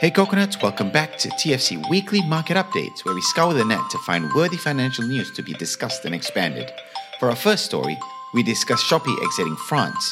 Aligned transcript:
Hey 0.00 0.10
coconuts, 0.10 0.62
welcome 0.62 0.90
back 0.90 1.18
to 1.18 1.28
TFC 1.28 1.86
Weekly 1.90 2.22
Market 2.22 2.56
Updates, 2.56 3.04
where 3.04 3.14
we 3.14 3.20
scour 3.20 3.52
the 3.52 3.66
net 3.66 3.90
to 3.90 3.98
find 3.98 4.32
worthy 4.32 4.56
financial 4.56 5.06
news 5.06 5.30
to 5.32 5.42
be 5.42 5.52
discussed 5.52 6.06
and 6.06 6.14
expanded. 6.14 6.72
For 7.18 7.28
our 7.28 7.36
first 7.36 7.66
story, 7.66 7.98
we 8.32 8.42
discuss 8.42 8.82
Shopee 8.82 9.22
exiting 9.22 9.56
France, 9.56 10.10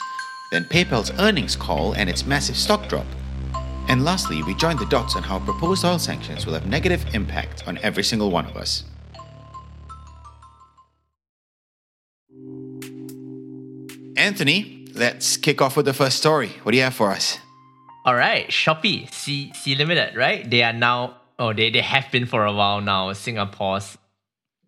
then 0.51 0.65
PayPal's 0.65 1.11
earnings 1.19 1.57
call 1.57 1.95
and 1.95 2.11
its 2.11 2.27
massive 2.27 2.59
stock 2.59 2.87
drop. 2.87 3.07
And 3.89 4.05
lastly, 4.05 4.43
we 4.43 4.55
join 4.57 4.77
the 4.77 4.85
dots 4.85 5.17
on 5.17 5.23
how 5.23 5.39
proposed 5.39 5.87
oil 5.87 5.99
sanctions 5.99 6.45
will 6.45 6.53
have 6.53 6.67
negative 6.67 7.07
impact 7.15 7.67
on 7.67 7.79
every 7.79 8.05
single 8.05 8.31
one 8.31 8.45
of 8.45 8.59
us. 8.59 8.85
Anthony, 14.19 14.87
let's 14.93 15.39
kick 15.39 15.63
off 15.63 15.79
with 15.79 15.87
the 15.87 15.95
first 15.95 16.19
story. 16.19 16.51
What 16.63 16.73
do 16.73 16.77
you 16.77 16.85
have 16.85 16.93
for 16.93 17.11
us? 17.11 17.39
All 18.05 18.15
right, 18.15 18.49
Shopee, 18.49 19.13
Sea 19.13 19.53
Sea 19.55 19.75
Limited, 19.75 20.17
right? 20.17 20.49
They 20.49 20.63
are 20.63 20.73
now, 20.73 21.17
oh, 21.39 21.53
they, 21.53 21.71
they 21.71 21.81
have 21.81 22.11
been 22.11 22.27
for 22.27 22.45
a 22.45 22.53
while 22.53 22.81
now, 22.81 23.13
Singapore's 23.13 23.99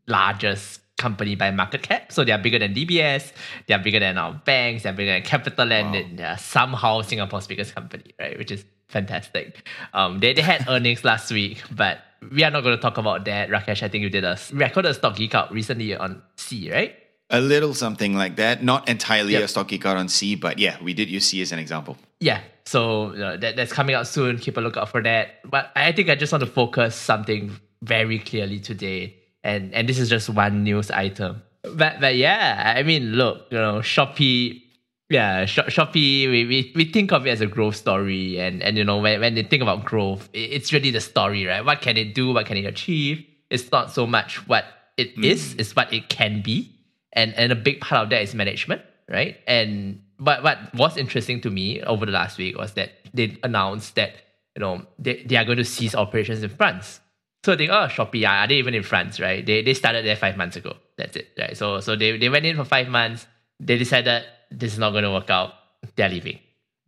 largest 0.06 0.80
company 0.98 1.34
by 1.34 1.51
market 1.51 1.82
cap. 1.82 2.12
So 2.12 2.24
they 2.24 2.32
are 2.32 2.38
bigger 2.38 2.59
than 2.59 2.74
DBS, 2.74 3.32
they 3.66 3.74
are 3.74 3.78
bigger 3.82 4.01
than 4.01 4.18
our 4.18 4.34
banks, 4.34 4.82
they 4.82 4.90
are 4.90 4.92
bigger 4.92 5.12
than 5.12 5.23
CapitaLand, 5.23 5.92
wow. 5.92 6.16
they 6.16 6.24
are 6.24 6.38
somehow 6.38 7.01
Singapore's 7.02 7.46
biggest 7.46 7.74
company, 7.74 8.14
right? 8.18 8.37
Which 8.37 8.51
is 8.51 8.64
fantastic. 8.88 9.66
Um, 9.95 10.18
they, 10.18 10.34
they 10.34 10.42
had 10.42 10.66
earnings 10.68 11.04
last 11.04 11.30
week, 11.32 11.62
but 11.70 12.01
we 12.30 12.45
are 12.45 12.51
not 12.51 12.62
going 12.62 12.76
to 12.76 12.82
talk 12.82 12.98
about 12.98 13.24
that. 13.24 13.48
Rakesh, 13.48 13.82
I 13.82 13.88
think 13.88 14.02
you 14.02 14.10
did 14.10 14.24
a 14.24 14.38
recorded 14.52 14.90
a 14.90 14.95
stock 14.95 15.16
geek 15.16 15.34
out 15.34 15.51
recently 15.52 15.96
on 15.96 16.23
Sea, 16.37 16.70
right? 16.70 16.95
A 17.30 17.40
little 17.40 17.74
something 17.74 18.15
like 18.15 18.37
that. 18.37 18.62
Not 18.62 18.88
entirely 18.88 19.32
yep. 19.32 19.45
a 19.45 19.48
stock 19.48 19.68
geek 19.68 19.87
out 19.87 19.96
on 19.96 20.09
Sea, 20.09 20.34
but 20.34 20.59
yeah, 20.59 20.76
we 20.82 20.92
did 20.92 21.09
use 21.09 21.26
Sea 21.26 21.42
as 21.42 21.52
an 21.52 21.59
example. 21.59 21.96
Yeah, 22.18 22.40
so 22.70 23.15
uh, 23.15 23.37
that, 23.38 23.56
that's 23.56 23.73
coming 23.73 23.95
out 23.95 24.06
soon. 24.06 24.38
Keep 24.38 24.56
a 24.56 24.60
lookout 24.60 24.88
for 24.88 25.02
that. 25.02 25.41
But 25.51 25.70
I 25.74 25.92
think 25.92 26.09
I 26.09 26.15
just 26.15 26.33
want 26.33 26.45
to 26.45 26.51
focus 26.51 26.95
something 26.95 27.52
very 27.83 28.18
clearly 28.18 28.60
today, 28.60 29.16
and 29.43 29.74
and 29.74 29.88
this 29.88 29.99
is 29.99 30.09
just 30.09 30.29
one 30.29 30.62
news 30.62 30.90
item. 30.90 31.43
But 31.62 32.01
but 32.01 32.16
yeah, 32.16 32.74
I 32.77 32.82
mean, 32.82 33.12
look, 33.12 33.46
you 33.51 33.59
know, 33.59 33.80
Shopee. 33.80 34.62
Yeah, 35.09 35.45
Sh- 35.45 35.74
Shopee, 35.74 36.30
we, 36.30 36.46
we, 36.46 36.73
we 36.77 36.85
think 36.85 37.10
of 37.10 37.27
it 37.27 37.30
as 37.30 37.40
a 37.40 37.46
growth 37.49 37.74
story. 37.74 38.38
And, 38.38 38.62
and 38.62 38.79
you 38.79 38.84
know, 38.84 38.99
when, 38.99 39.18
when 39.18 39.34
they 39.34 39.43
think 39.43 39.60
about 39.60 39.84
growth, 39.84 40.29
it's 40.32 40.73
really 40.73 40.93
the 40.93 41.01
story, 41.01 41.45
right? 41.46 41.65
What 41.65 41.80
can 41.80 41.96
it 41.96 42.15
do? 42.15 42.32
What 42.32 42.46
can 42.46 42.57
it 42.57 42.65
achieve? 42.65 43.27
It's 43.51 43.73
not 43.73 43.90
so 43.90 44.07
much 44.07 44.46
what 44.46 44.66
it 44.96 45.16
mm. 45.16 45.24
is, 45.24 45.57
it's 45.59 45.74
what 45.74 45.93
it 45.93 46.09
can 46.10 46.43
be 46.43 46.80
and 47.12 47.34
and 47.34 47.52
a 47.52 47.57
big 47.57 47.80
part 47.80 48.05
of 48.05 48.10
that 48.10 48.23
is 48.23 48.34
management, 48.34 48.82
right? 49.09 49.38
And 49.46 50.02
but 50.21 50.43
what 50.45 50.73
was 50.74 50.96
interesting 50.96 51.40
to 51.40 51.51
me 51.51 51.82
over 51.82 52.07
the 52.07 52.13
last 52.13 52.38
week 52.38 52.57
was 52.57 52.74
that 52.74 52.93
they 53.13 53.38
announced 53.43 53.95
that 53.96 54.13
you 54.54 54.60
know 54.60 54.87
they, 54.99 55.24
they 55.24 55.37
are 55.37 55.45
going 55.45 55.59
to 55.59 55.65
cease 55.65 55.95
operations 55.95 56.43
in 56.43 56.51
France. 56.51 57.01
So 57.43 57.54
I 57.54 57.57
think, 57.57 57.71
oh, 57.71 57.88
Shopee, 57.88 58.29
are 58.29 58.46
they 58.46 58.57
even 58.57 58.74
in 58.74 58.82
France, 58.82 59.18
right? 59.18 59.45
They 59.45 59.62
they 59.62 59.74
started 59.74 60.04
there 60.04 60.16
five 60.16 60.37
months 60.37 60.57
ago. 60.57 60.77
That's 60.96 61.16
it, 61.16 61.29
right? 61.38 61.57
So 61.57 61.80
so 61.80 61.96
they, 61.96 62.18
they 62.18 62.29
went 62.29 62.45
in 62.45 62.57
for 62.57 62.65
five 62.65 62.88
months. 62.88 63.27
They 63.59 63.79
decided 63.79 64.25
this 64.50 64.75
is 64.75 64.78
not 64.78 64.91
going 64.91 65.04
to 65.04 65.10
work 65.10 65.31
out. 65.31 65.54
They're 65.97 66.09
leaving. 66.09 66.38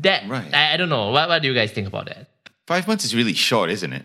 That 0.00 0.28
right. 0.28 0.52
I, 0.54 0.74
I 0.74 0.76
don't 0.76 0.90
know. 0.90 1.10
What 1.10 1.28
what 1.28 1.40
do 1.40 1.48
you 1.48 1.54
guys 1.54 1.72
think 1.72 1.88
about 1.88 2.06
that? 2.06 2.28
Five 2.66 2.86
months 2.86 3.04
is 3.04 3.14
really 3.14 3.32
short, 3.32 3.70
isn't 3.70 3.92
it? 3.92 4.04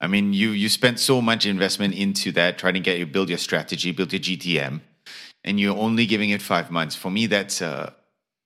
I 0.00 0.08
mean, 0.08 0.32
you 0.32 0.50
you 0.50 0.68
spent 0.68 0.98
so 0.98 1.22
much 1.22 1.46
investment 1.46 1.94
into 1.94 2.32
that, 2.32 2.58
trying 2.58 2.74
to 2.74 2.80
get 2.80 2.98
you 2.98 3.06
build 3.06 3.28
your 3.28 3.38
strategy, 3.38 3.92
build 3.92 4.12
your 4.12 4.20
GTM 4.20 4.80
and 5.44 5.60
you're 5.60 5.76
only 5.76 6.06
giving 6.06 6.30
it 6.30 6.42
five 6.42 6.70
months. 6.70 6.96
For 6.96 7.10
me, 7.10 7.26
that's 7.26 7.60
uh, 7.60 7.92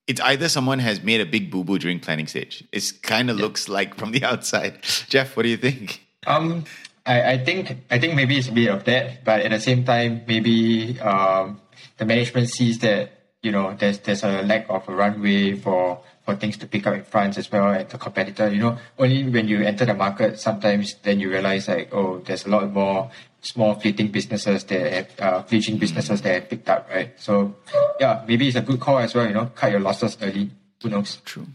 it's 0.09 0.19
either 0.21 0.49
someone 0.49 0.79
has 0.79 1.03
made 1.03 1.21
a 1.21 1.25
big 1.25 1.51
boo 1.51 1.63
boo 1.63 1.77
during 1.77 1.99
planning 1.99 2.25
stage. 2.25 2.65
It 2.73 2.91
kind 3.03 3.29
of 3.29 3.37
yeah. 3.37 3.45
looks 3.45 3.69
like 3.69 3.93
from 3.95 4.11
the 4.11 4.23
outside. 4.31 4.81
Jeff, 5.07 5.37
what 5.37 5.43
do 5.43 5.49
you 5.49 5.57
think? 5.57 6.03
Um, 6.25 6.65
I, 7.05 7.33
I 7.33 7.37
think 7.37 7.77
I 7.91 7.99
think 7.99 8.15
maybe 8.15 8.37
it's 8.37 8.49
a 8.49 8.51
bit 8.51 8.69
of 8.69 8.83
that, 8.85 9.23
but 9.23 9.41
at 9.41 9.51
the 9.51 9.59
same 9.59 9.85
time, 9.85 10.23
maybe 10.27 10.99
um, 10.99 11.61
the 11.97 12.05
management 12.05 12.49
sees 12.49 12.79
that 12.79 13.11
you 13.43 13.51
know 13.51 13.75
there's 13.77 13.99
there's 13.99 14.23
a 14.23 14.41
lack 14.41 14.65
of 14.67 14.89
a 14.89 14.93
runway 14.93 15.53
for 15.55 16.01
for 16.25 16.35
things 16.35 16.57
to 16.57 16.67
pick 16.67 16.87
up 16.87 16.95
in 16.95 17.03
France 17.03 17.37
as 17.37 17.51
well 17.51 17.69
as 17.69 17.87
the 17.91 17.99
competitor. 17.99 18.49
You 18.49 18.59
know, 18.59 18.77
only 18.97 19.29
when 19.29 19.47
you 19.47 19.61
enter 19.61 19.85
the 19.85 19.93
market, 19.93 20.39
sometimes 20.39 20.95
then 21.03 21.19
you 21.19 21.29
realize 21.29 21.67
like, 21.67 21.93
oh, 21.93 22.17
there's 22.25 22.45
a 22.45 22.49
lot 22.49 22.71
more 22.71 23.11
small 23.41 23.75
fleeting 23.75 24.09
businesses 24.09 24.63
that 24.65 24.91
have 24.91 25.19
uh, 25.19 25.43
fleeting 25.43 25.77
businesses 25.77 26.21
that 26.21 26.33
have 26.33 26.49
picked 26.49 26.69
up, 26.69 26.89
right? 26.89 27.11
So, 27.17 27.55
yeah, 27.99 28.23
maybe 28.27 28.47
it's 28.47 28.57
a 28.57 28.61
good 28.61 28.79
call 28.79 28.99
as 28.99 29.15
well. 29.15 29.27
You 29.27 29.33
know, 29.33 29.45
cut 29.55 29.71
your 29.71 29.79
losses 29.79 30.17
early. 30.21 30.51
Who 30.81 30.89
knows? 30.89 31.17
True. 31.25 31.47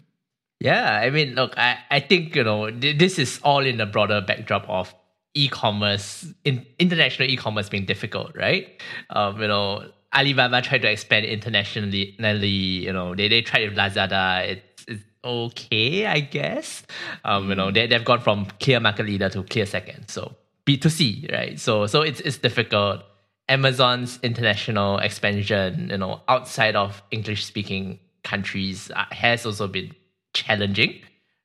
Yeah, 0.61 0.99
I 1.03 1.11
mean, 1.11 1.34
look, 1.34 1.59
I, 1.59 1.78
I 1.91 2.00
think 2.00 2.34
you 2.34 2.45
know 2.45 2.71
this 2.71 3.19
is 3.19 3.41
all 3.43 3.67
in 3.67 3.77
the 3.77 3.87
broader 3.87 4.21
backdrop 4.21 4.69
of 4.69 4.95
e-commerce, 5.34 6.27
in, 6.45 6.65
international 6.78 7.28
e-commerce 7.28 7.69
being 7.69 7.84
difficult, 7.84 8.37
right? 8.37 8.81
Um, 9.11 9.41
you 9.41 9.49
know, 9.49 9.84
Alibaba 10.15 10.62
tried 10.62 10.83
to 10.83 10.91
expand 10.91 11.27
internationally. 11.27 12.16
You 12.19 12.93
know, 12.93 13.15
they, 13.15 13.28
they 13.28 13.43
tried 13.43 13.69
with 13.69 13.77
Lazada. 13.77 14.49
It's, 14.49 14.84
it's 14.87 15.05
okay, 15.25 16.06
I 16.06 16.21
guess. 16.21 16.84
Um, 17.25 17.49
you 17.49 17.56
know, 17.56 17.71
they, 17.72 17.87
they've 17.87 18.05
gone 18.05 18.21
from 18.21 18.47
clear 18.61 18.78
market 18.78 19.06
leader 19.06 19.28
to 19.31 19.43
clear 19.43 19.66
second. 19.66 20.09
So 20.09 20.37
B2C, 20.66 21.32
right? 21.32 21.60
So 21.60 21.86
so 21.86 22.02
it's 22.02 22.20
it's 22.20 22.38
difficult. 22.38 23.02
Amazon's 23.48 24.19
international 24.22 24.98
expansion, 24.98 25.91
you 25.91 25.98
know, 25.98 26.22
outside 26.28 26.76
of 26.76 27.02
English 27.10 27.44
speaking 27.44 27.98
countries 28.22 28.91
uh, 28.97 29.04
has 29.10 29.44
also 29.44 29.69
been 29.69 29.94
challenging, 30.32 31.00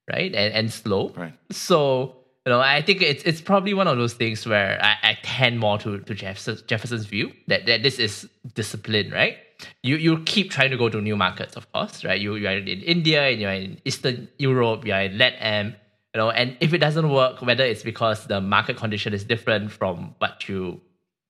right? 0.09 0.34
And 0.34 0.53
and 0.53 0.72
slow. 0.72 1.09
Right. 1.09 1.34
So 1.52 2.16
you 2.46 2.53
know, 2.53 2.62
I 2.62 2.81
think 2.81 3.02
it's 3.02 3.24
it's 3.24 3.41
probably 3.41 3.74
one 3.74 3.88
of 3.88 3.97
those 3.97 4.13
things 4.13 4.46
where 4.47 4.79
I, 4.81 4.96
I 5.03 5.18
tend 5.24 5.59
more 5.59 5.78
to 5.79 6.00
to 6.00 6.13
Jefferson's, 6.13 6.62
Jefferson's 6.63 7.06
view 7.06 7.31
that, 7.47 7.66
that 7.66 7.84
this 7.84 8.00
is 8.00 8.29
discipline, 8.56 9.12
right? 9.12 9.38
You 9.84 9.97
you 9.97 10.19
keep 10.24 10.52
trying 10.52 10.72
to 10.72 10.78
go 10.78 10.88
to 10.88 11.02
new 11.02 11.18
markets, 11.18 11.58
of 11.58 11.72
course, 11.74 12.06
right? 12.06 12.19
You 12.19 12.35
you 12.35 12.47
are 12.47 12.58
in 12.58 12.81
India 12.81 13.28
and 13.28 13.41
you're 13.41 13.52
in 13.52 13.81
Eastern 13.84 14.29
Europe, 14.38 14.85
you're 14.85 15.02
in 15.02 15.18
LATAM, 15.18 15.75
you 16.14 16.20
know, 16.20 16.31
and 16.31 16.58
if 16.59 16.74
it 16.74 16.80
doesn't 16.80 17.09
work, 17.12 17.42
whether 17.42 17.64
it's 17.64 17.84
because 17.84 18.25
the 18.28 18.42
market 18.42 18.78
condition 18.78 19.14
is 19.14 19.24
different 19.24 19.72
from 19.72 20.16
what 20.20 20.47
you 20.50 20.81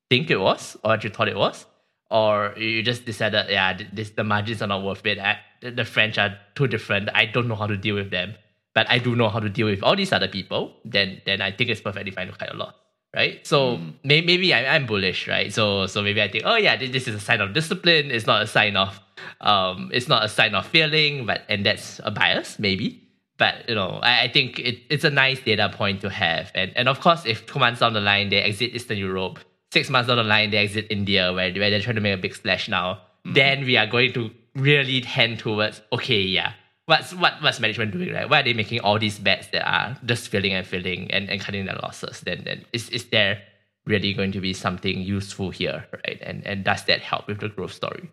think 0.10 0.30
it 0.30 0.38
was 0.38 0.76
or 0.84 0.92
what 0.92 1.04
you 1.04 1.10
thought 1.10 1.28
it 1.28 1.38
was, 1.38 1.66
or 2.10 2.54
you 2.58 2.82
just 2.82 3.06
decided, 3.06 3.50
yeah, 3.50 3.78
this 3.94 4.12
the 4.12 4.24
margins 4.24 4.62
are 4.62 4.68
not 4.68 4.84
worth 4.84 5.06
it. 5.06 5.20
I, 5.20 5.40
the 5.62 5.86
French 5.86 6.18
are 6.18 6.38
too 6.56 6.68
different. 6.68 7.10
I 7.14 7.26
don't 7.26 7.48
know 7.48 7.56
how 7.56 7.68
to 7.68 7.78
deal 7.78 7.96
with 7.96 8.10
them 8.10 8.36
but 8.74 8.90
I 8.90 8.98
do 9.00 9.16
know 9.16 9.30
how 9.30 9.40
to 9.40 9.50
deal 9.50 9.68
with 9.68 9.84
all 9.84 9.96
these 9.96 10.12
other 10.12 10.28
people, 10.28 10.74
then 10.86 11.22
then 11.26 11.42
I 11.42 11.52
think 11.52 11.70
it's 11.70 11.82
perfectly 11.82 12.12
fine 12.12 12.28
to 12.28 12.34
cut 12.34 12.54
a 12.54 12.58
lot, 12.58 12.76
right? 13.16 13.46
So 13.46 13.78
mm. 13.78 13.94
may, 14.04 14.22
maybe 14.22 14.54
I, 14.54 14.76
am 14.76 14.86
bullish, 14.86 15.28
right? 15.28 15.52
So 15.52 15.88
so 15.88 16.02
maybe 16.02 16.22
I 16.22 16.30
think, 16.30 16.44
oh 16.46 16.56
yeah, 16.56 16.78
this, 16.78 16.92
this, 16.92 17.08
is 17.08 17.16
a 17.16 17.20
sign 17.20 17.42
of 17.42 17.54
discipline. 17.54 18.12
It's 18.12 18.28
not 18.28 18.42
a 18.42 18.48
sign 18.48 18.78
of 18.78 19.00
um, 19.42 19.90
it's 19.94 20.08
not 20.08 20.24
a 20.24 20.30
sign 20.30 20.56
of 20.56 20.66
failing, 20.66 21.26
but 21.26 21.42
and 21.50 21.66
that's 21.66 22.00
a 22.04 22.12
bias 22.12 22.60
maybe. 22.60 23.09
But 23.40 23.68
you 23.70 23.74
know, 23.74 24.00
I, 24.04 24.24
I 24.24 24.28
think 24.28 24.60
it, 24.60 24.84
it's 24.90 25.06
a 25.06 25.10
nice 25.10 25.40
data 25.40 25.72
point 25.74 26.02
to 26.02 26.10
have, 26.10 26.52
and 26.54 26.72
and 26.76 26.88
of 26.88 27.00
course, 27.00 27.26
if 27.26 27.46
two 27.48 27.58
months 27.58 27.80
down 27.80 27.94
the 27.94 28.02
line 28.02 28.30
they 28.30 28.42
exit 28.42 28.76
Eastern 28.76 28.98
Europe, 28.98 29.40
six 29.72 29.90
months 29.90 30.08
down 30.10 30.18
the 30.18 30.24
line 30.24 30.52
they 30.52 30.58
exit 30.58 30.88
India, 30.90 31.34
where, 31.34 31.52
where 31.54 31.70
they're 31.70 31.82
trying 31.82 31.96
to 31.96 32.02
make 32.02 32.14
a 32.14 32.22
big 32.22 32.36
splash 32.36 32.68
now, 32.68 33.02
mm. 33.26 33.34
then 33.34 33.64
we 33.66 33.78
are 33.78 33.88
going 33.88 34.12
to 34.14 34.30
really 34.56 35.00
tend 35.02 35.40
towards 35.40 35.82
okay, 35.94 36.20
yeah, 36.20 36.52
what's 36.86 37.14
what 37.14 37.42
what's 37.42 37.62
management 37.62 37.94
doing, 37.94 38.12
right? 38.14 38.30
Why 38.30 38.42
are 38.42 38.44
they 38.44 38.54
making 38.54 38.82
all 38.82 39.00
these 39.00 39.18
bets 39.18 39.48
that 39.54 39.66
are 39.66 39.98
just 40.06 40.28
filling 40.28 40.54
and 40.54 40.68
filling 40.68 41.10
and, 41.10 41.30
and 41.30 41.40
cutting 41.40 41.66
their 41.66 41.80
losses? 41.82 42.20
Then 42.20 42.44
then 42.44 42.66
is 42.74 42.90
is 42.90 43.06
there 43.06 43.42
really 43.86 44.14
going 44.14 44.34
to 44.34 44.42
be 44.42 44.54
something 44.54 45.00
useful 45.00 45.50
here, 45.50 45.86
right? 46.06 46.20
And 46.22 46.46
and 46.46 46.66
does 46.66 46.84
that 46.86 47.00
help 47.00 47.28
with 47.28 47.40
the 47.40 47.48
growth 47.48 47.72
story? 47.72 48.12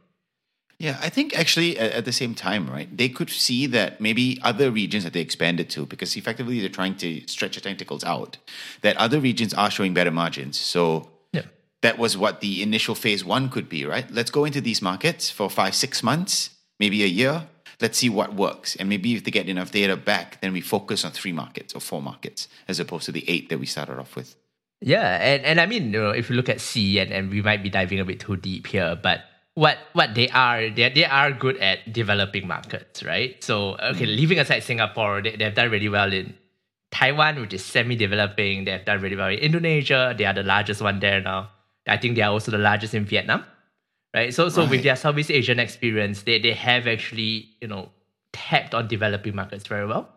Yeah, 0.79 0.99
I 1.01 1.09
think 1.09 1.39
actually 1.39 1.79
at, 1.79 2.05
the 2.05 2.13
same 2.13 2.35
time, 2.35 2.69
right, 2.69 2.95
they 2.95 3.09
could 3.09 3.31
see 3.31 3.67
that 3.67 3.99
maybe 3.99 4.39
other 4.43 4.71
regions 4.71 5.05
that 5.05 5.15
they 5.15 5.21
expanded 5.21 5.71
to, 5.71 5.87
because 5.87 6.17
effectively 6.17 6.61
they're 6.61 6.69
trying 6.69 6.97
to 6.97 7.27
stretch 7.27 7.57
their 7.57 7.63
tentacles 7.63 8.05
out, 8.05 8.37
that 8.83 8.97
other 8.99 9.19
regions 9.19 9.55
are 9.55 9.71
showing 9.71 9.95
better 9.95 10.11
margins. 10.11 10.59
So 10.59 11.11
yeah. 11.33 11.43
that 11.81 11.97
was 11.97 12.19
what 12.19 12.43
the 12.43 12.63
initial 12.63 12.95
phase 12.95 13.25
one 13.25 13.49
could 13.49 13.71
be, 13.71 13.87
right? 13.87 14.11
Let's 14.11 14.31
go 14.31 14.45
into 14.45 14.61
these 14.61 14.83
markets 14.83 15.31
for 15.31 15.49
five, 15.49 15.75
six 15.75 16.03
months, 16.03 16.51
maybe 16.79 17.03
a 17.03 17.09
year, 17.09 17.49
let's 17.81 17.97
see 17.99 18.11
what 18.11 18.35
works. 18.35 18.77
And 18.77 18.89
maybe 18.89 19.15
if 19.15 19.25
they 19.25 19.31
get 19.31 19.49
enough 19.49 19.71
data 19.71 19.97
back, 19.97 20.41
then 20.43 20.53
we 20.53 20.61
focus 20.61 21.05
on 21.07 21.13
three 21.13 21.33
markets 21.33 21.75
or 21.75 21.81
four 21.81 22.03
markets 22.03 22.49
as 22.69 22.79
opposed 22.81 23.07
to 23.07 23.13
the 23.13 23.29
eight 23.31 23.49
that 23.49 23.59
we 23.59 23.67
started 23.67 23.99
off 23.99 24.15
with. 24.15 24.37
Yeah, 24.83 25.17
and, 25.23 25.43
and 25.45 25.61
I 25.61 25.65
mean, 25.65 25.85
you 25.85 26.03
know, 26.03 26.11
if 26.11 26.29
you 26.29 26.37
look 26.37 26.51
at 26.51 26.61
Sea, 26.61 26.99
and, 26.99 27.11
and 27.11 27.31
we 27.31 27.41
might 27.41 27.63
be 27.63 27.71
diving 27.71 27.99
a 27.99 28.05
bit 28.05 28.21
too 28.21 28.37
deep 28.37 28.67
here, 28.67 28.99
but 29.03 29.23
what 29.57 29.79
what 29.93 30.15
they 30.15 30.29
are, 30.31 30.71
they, 30.71 30.89
they 30.95 31.05
are 31.05 31.33
good 31.33 31.57
at 31.59 31.93
developing 31.93 32.47
markets, 32.47 33.03
right? 33.03 33.43
So, 33.43 33.75
okay, 33.83 34.07
mm. 34.07 34.17
leaving 34.17 34.39
aside 34.39 34.63
Singapore, 34.63 35.21
they, 35.21 35.35
they've 35.35 35.55
done 35.55 35.71
really 35.71 35.89
well 35.89 36.13
in 36.13 36.35
Taiwan, 36.93 37.41
which 37.41 37.53
is 37.53 37.65
semi-developing. 37.65 38.65
They've 38.65 38.85
done 38.85 39.03
really 39.03 39.17
well 39.17 39.29
in 39.35 39.41
Indonesia. 39.41 40.15
They 40.17 40.25
are 40.25 40.35
the 40.35 40.45
largest 40.45 40.81
one 40.81 41.01
there 41.01 41.21
now. 41.21 41.51
I 41.89 41.97
think 41.97 42.15
they 42.15 42.23
are 42.23 42.31
also 42.31 42.53
the 42.53 42.63
largest 42.63 42.95
in 42.95 43.05
Vietnam 43.05 43.45
right? 44.17 44.33
So 44.33 44.49
so 44.49 44.63
right. 44.63 44.71
with 44.71 44.83
their 44.83 44.97
Southeast 44.97 45.31
Asian 45.31 45.61
experience, 45.61 46.23
they 46.23 46.41
they 46.41 46.55
have 46.55 46.89
actually 46.89 47.51
you 47.61 47.69
know 47.69 47.91
tapped 48.33 48.75
on 48.75 48.89
developing 48.89 49.37
markets 49.37 49.67
very 49.67 49.87
well. 49.87 50.09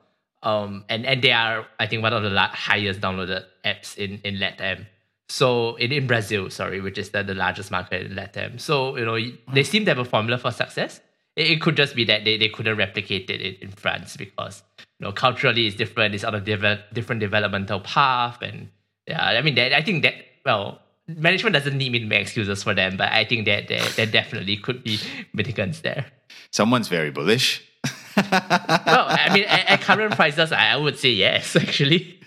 Um, 0.42 0.86
and, 0.88 1.06
and 1.06 1.22
they 1.22 1.34
are, 1.34 1.66
I 1.82 1.86
think, 1.86 2.02
one 2.02 2.14
of 2.14 2.24
the 2.24 2.40
highest 2.40 3.02
downloaded 3.02 3.44
apps 3.66 3.98
in, 3.98 4.22
in 4.24 4.36
LATAM. 4.36 4.86
So 5.30 5.76
in, 5.76 5.92
in 5.92 6.08
Brazil, 6.08 6.50
sorry, 6.50 6.82
which 6.82 6.98
is 6.98 7.12
the, 7.12 7.24
the 7.24 7.36
largest 7.36 7.72
market 7.72 8.06
in 8.08 8.14
LATAM. 8.14 8.60
So, 8.60 8.98
you 8.98 9.06
know, 9.06 9.18
they 9.54 9.64
seem 9.64 9.86
to 9.86 9.92
have 9.92 10.00
a 10.00 10.06
formula 10.06 10.40
for 10.40 10.52
success. 10.52 11.02
It, 11.36 11.52
it 11.52 11.62
could 11.62 11.78
just 11.78 11.96
be 11.96 12.04
that 12.06 12.26
they, 12.26 12.38
they 12.38 12.50
couldn't 12.50 12.78
replicate 12.78 13.30
it 13.30 13.42
in, 13.42 13.56
in 13.62 13.70
France 13.70 14.18
because, 14.18 14.64
you 15.00 15.06
know, 15.06 15.12
culturally 15.12 15.68
it's 15.68 15.76
different. 15.76 16.16
It's 16.16 16.24
on 16.24 16.34
a 16.34 16.42
div- 16.42 16.80
different 16.94 17.22
developmental 17.22 17.80
path. 17.80 18.42
And 18.42 18.70
yeah, 19.08 19.24
I 19.24 19.42
mean, 19.42 19.56
that, 19.56 19.72
I 19.72 19.84
think 19.84 20.02
that, 20.02 20.16
well, 20.44 20.82
management 21.08 21.54
doesn't 21.54 21.78
need 21.78 21.92
me 21.92 22.00
to 22.00 22.06
make 22.06 22.22
excuses 22.22 22.64
for 22.64 22.74
them, 22.74 22.98
but 22.98 23.12
I 23.12 23.24
think 23.24 23.46
that 23.46 23.68
there, 23.68 23.88
there 23.96 24.08
definitely 24.08 24.58
could 24.58 24.84
be 24.84 24.98
mitigants 25.36 25.82
there. 25.82 26.08
Someone's 26.52 26.88
very 26.88 27.12
bullish. 27.12 27.64
well, 28.18 29.06
I 29.08 29.30
mean, 29.34 29.44
at, 29.46 29.70
at, 29.70 29.82
current 29.82 30.16
prices, 30.16 30.52
I 30.52 30.76
would 30.76 30.98
say 30.98 31.10
yes, 31.10 31.56
actually. 31.56 32.19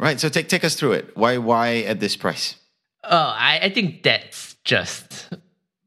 Right. 0.00 0.18
So 0.18 0.28
take 0.28 0.48
take 0.48 0.64
us 0.64 0.74
through 0.74 0.92
it. 0.92 1.16
Why 1.16 1.38
why 1.38 1.80
at 1.80 2.00
this 2.00 2.16
price? 2.16 2.56
Oh, 3.04 3.34
I, 3.36 3.60
I 3.62 3.70
think 3.70 4.02
that's 4.02 4.56
just 4.64 5.28
you 5.30 5.38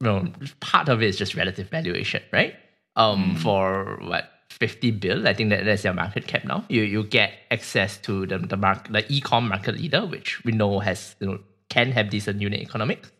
know, 0.02 0.32
part 0.60 0.90
of 0.90 1.02
it 1.02 1.08
is 1.08 1.18
just 1.18 1.36
relative 1.36 1.70
valuation, 1.70 2.22
right? 2.32 2.56
Um, 2.96 3.36
mm. 3.36 3.40
for 3.40 4.00
what 4.02 4.30
50 4.50 4.92
bill, 4.92 5.28
I 5.28 5.34
think 5.34 5.50
that 5.50 5.66
that's 5.66 5.84
your 5.84 5.94
market 5.94 6.28
cap 6.28 6.46
now. 6.46 6.64
You 6.70 6.84
you 6.84 7.04
get 7.04 7.34
access 7.50 7.98
to 8.00 8.26
the 8.28 8.38
the 8.38 8.58
mark 8.58 8.92
the 8.92 9.04
e-com 9.12 9.48
market 9.48 9.76
leader, 9.76 10.06
which 10.06 10.44
we 10.46 10.52
know 10.52 10.80
has 10.80 11.16
you 11.20 11.28
know 11.28 11.40
can 11.70 11.92
have 11.92 12.10
decent 12.10 12.40
unit 12.40 12.60
economics 12.60 13.12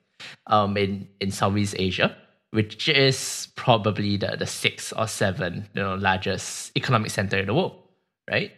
um, 0.48 0.78
in, 0.78 1.08
in 1.20 1.32
Southeast 1.32 1.76
Asia, 1.80 2.16
which 2.52 2.88
is 2.88 3.50
probably 3.56 4.18
the, 4.18 4.36
the 4.38 4.46
sixth 4.46 4.94
or 4.96 5.08
seventh 5.08 5.68
you 5.74 5.82
know, 5.82 5.96
largest 5.96 6.72
economic 6.78 7.10
center 7.10 7.38
in 7.38 7.48
the 7.48 7.54
world, 7.54 7.82
right? 8.30 8.52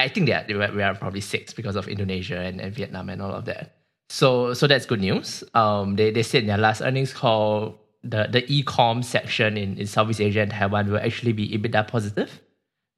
I 0.00 0.08
think 0.08 0.28
that 0.28 0.48
we 0.48 0.82
are 0.82 0.94
probably 0.94 1.20
six 1.20 1.52
because 1.52 1.76
of 1.76 1.88
Indonesia 1.88 2.38
and, 2.38 2.60
and 2.60 2.74
Vietnam 2.74 3.08
and 3.08 3.22
all 3.22 3.32
of 3.32 3.44
that. 3.46 3.76
So 4.10 4.54
so 4.54 4.66
that's 4.66 4.86
good 4.86 5.00
news. 5.00 5.44
Um, 5.54 5.96
they, 5.96 6.10
they 6.10 6.22
said 6.22 6.42
in 6.42 6.48
their 6.48 6.58
last 6.58 6.82
earnings 6.82 7.12
call, 7.12 7.80
the, 8.02 8.28
the 8.30 8.44
e-com 8.52 9.02
section 9.02 9.56
in, 9.56 9.78
in 9.78 9.86
Southeast 9.86 10.20
Asia 10.20 10.40
and 10.40 10.50
Taiwan 10.50 10.90
will 10.90 10.98
actually 10.98 11.32
be 11.32 11.48
EBITDA 11.48 11.88
positive 11.88 12.40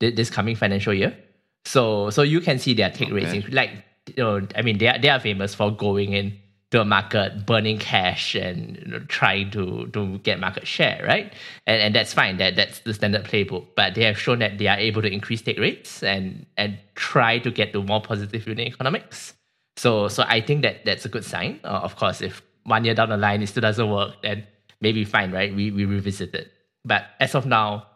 this 0.01 0.29
coming 0.31 0.57
financial 0.57 0.93
year. 0.93 1.17
So 1.65 2.11
so 2.11 2.23
you 2.23 2.41
can 2.41 2.59
see 2.59 2.75
their 2.75 2.91
take 2.91 3.09
okay. 3.09 3.25
rates 3.25 3.53
like 3.53 3.71
you 4.15 4.23
know, 4.23 4.47
I 4.55 4.63
mean, 4.63 4.79
they 4.79 4.89
are, 4.89 4.99
they 4.99 5.09
are 5.09 5.21
famous 5.21 5.55
for 5.55 5.71
going 5.71 6.13
in 6.13 6.39
a 6.73 6.85
market, 6.85 7.47
burning 7.47 7.79
cash 7.79 8.35
and 8.35 8.77
you 8.77 8.85
know, 8.87 8.99
trying 9.09 9.51
to, 9.53 9.87
to 9.89 10.19
get 10.19 10.41
market 10.41 10.67
share, 10.67 11.03
right? 11.07 11.33
And, 11.67 11.81
and 11.81 11.95
that's 11.95 12.13
fine. 12.13 12.39
That 12.39 12.57
that's 12.57 12.81
the 12.81 12.93
standard 12.93 13.25
playbook. 13.25 13.67
But 13.77 13.95
they 13.95 14.05
have 14.05 14.19
shown 14.19 14.41
that 14.41 14.59
they 14.59 14.67
are 14.67 14.77
able 14.77 15.03
to 15.03 15.09
increase 15.09 15.43
take 15.43 15.59
rates 15.59 16.03
and 16.03 16.47
and 16.57 16.79
try 16.95 17.39
to 17.39 17.51
get 17.51 17.73
to 17.73 17.83
more 17.83 18.01
positive 18.01 18.47
unit 18.47 18.69
economics. 18.69 19.35
So 19.77 20.09
so 20.09 20.25
I 20.27 20.41
think 20.41 20.63
that 20.63 20.85
that's 20.85 21.05
a 21.05 21.09
good 21.09 21.25
sign. 21.25 21.61
Uh, 21.65 21.81
of 21.83 21.97
course, 21.97 22.21
if 22.21 22.43
one 22.65 22.85
year 22.85 22.95
down 22.95 23.11
the 23.11 23.17
line 23.17 23.43
it 23.43 23.47
still 23.47 23.63
doesn't 23.63 23.91
work, 23.91 24.23
then 24.23 24.47
maybe 24.81 25.05
fine, 25.05 25.31
right? 25.33 25.55
We 25.55 25.71
we 25.71 25.85
revisit 25.85 26.35
it. 26.35 26.53
But 26.85 27.05
as 27.21 27.35
of 27.35 27.47
now, 27.47 27.87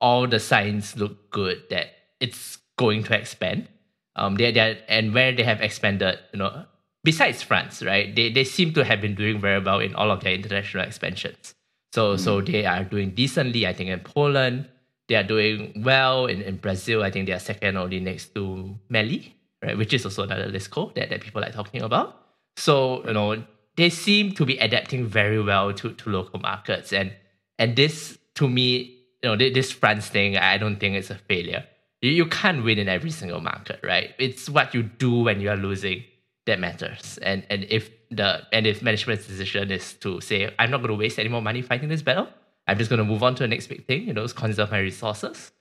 all 0.00 0.26
the 0.26 0.40
signs 0.40 0.96
look 0.96 1.30
good 1.30 1.62
that 1.70 1.86
it's 2.20 2.58
going 2.76 3.04
to 3.04 3.18
expand 3.18 3.68
um, 4.16 4.34
they 4.34 4.50
they 4.50 4.82
and 4.88 5.14
where 5.14 5.32
they 5.32 5.42
have 5.42 5.60
expanded, 5.60 6.18
you 6.32 6.38
know, 6.38 6.64
besides 7.06 7.40
France, 7.42 7.82
right? 7.82 8.14
They 8.14 8.30
they 8.30 8.44
seem 8.44 8.74
to 8.74 8.84
have 8.84 9.00
been 9.00 9.14
doing 9.14 9.40
very 9.40 9.62
well 9.62 9.78
in 9.78 9.94
all 9.94 10.10
of 10.10 10.20
their 10.22 10.34
international 10.34 10.84
expansions. 10.84 11.54
So 11.94 12.14
mm. 12.14 12.20
so 12.20 12.40
they 12.40 12.66
are 12.66 12.82
doing 12.84 13.10
decently, 13.22 13.66
I 13.66 13.72
think, 13.72 13.90
in 13.90 14.00
Poland. 14.00 14.68
They 15.08 15.14
are 15.14 15.22
doing 15.22 15.82
well 15.84 16.26
in, 16.26 16.42
in 16.42 16.56
Brazil. 16.56 17.04
I 17.04 17.10
think 17.12 17.26
they 17.26 17.32
are 17.32 17.44
second 17.52 17.76
only 17.76 18.00
next 18.00 18.34
to 18.34 18.74
Meli, 18.88 19.36
right? 19.62 19.78
Which 19.78 19.94
is 19.94 20.04
also 20.04 20.24
another 20.24 20.50
Lisco 20.50 20.92
that, 20.96 21.10
that 21.10 21.20
people 21.20 21.44
are 21.44 21.52
talking 21.52 21.80
about. 21.80 22.08
So, 22.56 23.06
you 23.06 23.12
know, 23.12 23.44
they 23.76 23.88
seem 23.88 24.32
to 24.32 24.44
be 24.44 24.58
adapting 24.58 25.06
very 25.06 25.40
well 25.40 25.72
to, 25.72 25.92
to 25.92 26.10
local 26.10 26.40
markets. 26.40 26.92
And 26.92 27.12
and 27.58 27.76
this 27.76 28.18
to 28.34 28.48
me, 28.48 28.98
you 29.22 29.30
know, 29.30 29.36
this 29.36 29.70
France 29.70 30.08
thing, 30.08 30.36
I 30.36 30.58
don't 30.58 30.78
think 30.82 30.96
it's 30.96 31.10
a 31.10 31.14
failure 31.30 31.64
you, 32.02 32.10
you 32.10 32.26
can't 32.26 32.64
win 32.64 32.78
in 32.78 32.88
every 32.88 33.10
single 33.10 33.40
market, 33.40 33.80
right? 33.82 34.14
It's 34.18 34.48
what 34.48 34.74
you 34.74 34.82
do 34.82 35.22
when 35.22 35.40
you 35.40 35.50
are 35.50 35.56
losing 35.56 36.04
that 36.46 36.58
matters. 36.58 37.18
And 37.22 37.44
and 37.50 37.64
if 37.68 37.90
the 38.10 38.42
and 38.52 38.66
if 38.66 38.82
management's 38.82 39.26
decision 39.26 39.70
is 39.70 39.94
to 39.94 40.20
say, 40.20 40.52
I'm 40.58 40.70
not 40.70 40.78
going 40.78 40.90
to 40.90 40.94
waste 40.94 41.18
any 41.18 41.28
more 41.28 41.42
money 41.42 41.62
fighting 41.62 41.88
this 41.88 42.02
battle, 42.02 42.28
I'm 42.66 42.78
just 42.78 42.90
going 42.90 42.98
to 42.98 43.04
move 43.04 43.22
on 43.22 43.34
to 43.36 43.42
the 43.42 43.48
next 43.48 43.66
big 43.66 43.86
thing, 43.86 44.08
you 44.08 44.14
know, 44.14 44.26
conserve 44.28 44.70
my 44.70 44.78
resources, 44.78 45.52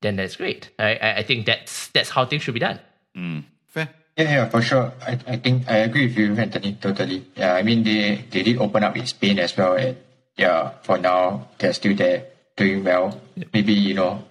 then 0.00 0.16
that's 0.16 0.36
great. 0.36 0.70
I, 0.78 0.94
I, 0.94 1.16
I 1.18 1.22
think 1.22 1.46
that's 1.46 1.88
that's 1.88 2.10
how 2.10 2.26
things 2.26 2.42
should 2.42 2.54
be 2.54 2.60
done. 2.60 2.80
Mm, 3.16 3.44
fair. 3.66 3.88
Yeah, 4.16 4.24
yeah, 4.24 4.48
for 4.48 4.60
sure. 4.60 4.92
I, 5.06 5.18
I 5.26 5.36
think 5.36 5.68
I 5.68 5.78
agree 5.78 6.06
with 6.06 6.16
you, 6.18 6.34
Anthony, 6.34 6.76
totally. 6.80 7.24
Yeah, 7.34 7.54
I 7.54 7.62
mean, 7.62 7.82
they, 7.82 8.24
they 8.30 8.42
did 8.42 8.58
open 8.58 8.84
up 8.84 8.96
in 8.96 9.06
Spain 9.06 9.38
as 9.38 9.56
well. 9.56 9.74
And 9.74 9.96
yeah, 10.36 10.72
for 10.82 10.98
now, 10.98 11.48
they're 11.58 11.72
still 11.72 11.96
there 11.96 12.26
doing 12.56 12.84
well. 12.84 13.18
Maybe, 13.54 13.72
you 13.72 13.94
know, 13.94 14.22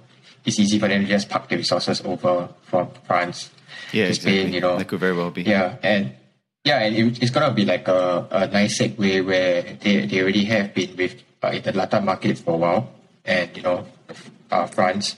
it's 0.45 0.59
easy 0.59 0.77
for 0.77 0.87
them 0.87 1.01
to 1.01 1.07
just 1.07 1.29
park 1.29 1.49
the 1.49 1.57
resources 1.57 2.01
over 2.05 2.49
from 2.63 2.89
France 3.07 3.49
yeah, 3.91 4.11
Spain, 4.11 4.47
exactly. 4.47 4.53
you 4.53 4.61
know. 4.61 4.77
That 4.77 4.87
could 4.87 4.99
very 4.99 5.15
well 5.15 5.31
be. 5.31 5.43
Yeah, 5.43 5.77
and 5.83 6.13
yeah, 6.63 6.79
and 6.79 6.95
it, 6.95 7.21
it's 7.21 7.31
gonna 7.31 7.53
be 7.53 7.65
like 7.65 7.87
a, 7.87 8.27
a 8.31 8.47
nice 8.47 8.79
segue 8.79 9.25
where 9.25 9.61
they, 9.81 10.05
they 10.05 10.21
already 10.21 10.45
have 10.45 10.73
been 10.73 10.95
with 10.95 11.21
uh, 11.43 11.47
in 11.49 11.61
the 11.61 11.73
Latin 11.73 12.05
market 12.05 12.37
for 12.37 12.55
a 12.55 12.57
while, 12.57 12.93
and 13.25 13.55
you 13.55 13.63
know, 13.63 13.85
uh, 14.51 14.67
France. 14.67 15.15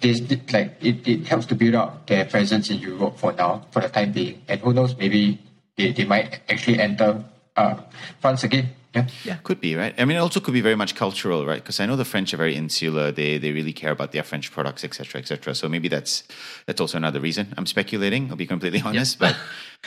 This 0.00 0.20
like 0.52 0.76
it, 0.82 1.06
it 1.08 1.26
helps 1.26 1.46
to 1.46 1.54
build 1.54 1.74
up 1.74 2.06
their 2.06 2.26
presence 2.26 2.68
in 2.68 2.78
Europe 2.78 3.16
for 3.18 3.32
now, 3.32 3.66
for 3.70 3.80
the 3.80 3.88
time 3.88 4.12
being, 4.12 4.42
and 4.48 4.60
who 4.60 4.74
knows, 4.74 4.96
maybe 4.98 5.40
they, 5.76 5.92
they 5.92 6.04
might 6.04 6.40
actually 6.48 6.78
enter 6.78 7.24
uh, 7.56 7.76
France 8.20 8.44
again 8.44 8.68
yeah, 8.94 9.08
yeah, 9.24 9.36
could 9.42 9.60
be 9.60 9.74
right. 9.74 9.94
I 9.98 10.04
mean, 10.04 10.16
it 10.16 10.20
also 10.20 10.40
could 10.40 10.54
be 10.54 10.60
very 10.60 10.76
much 10.76 10.94
cultural, 10.94 11.44
right? 11.44 11.62
Because 11.62 11.80
I 11.80 11.86
know 11.86 11.96
the 11.96 12.04
French 12.04 12.32
are 12.32 12.36
very 12.36 12.54
insular. 12.54 13.10
They 13.10 13.38
they 13.38 13.52
really 13.52 13.72
care 13.72 13.90
about 13.90 14.12
their 14.12 14.22
French 14.22 14.52
products, 14.52 14.84
etc., 14.84 15.20
etc. 15.20 15.54
So 15.54 15.68
maybe 15.68 15.88
that's 15.88 16.22
that's 16.66 16.80
also 16.80 16.96
another 16.96 17.20
reason. 17.20 17.52
I'm 17.56 17.66
speculating. 17.66 18.30
I'll 18.30 18.36
be 18.36 18.46
completely 18.46 18.80
honest, 18.84 19.20
yeah. 19.20 19.28
but 19.28 19.36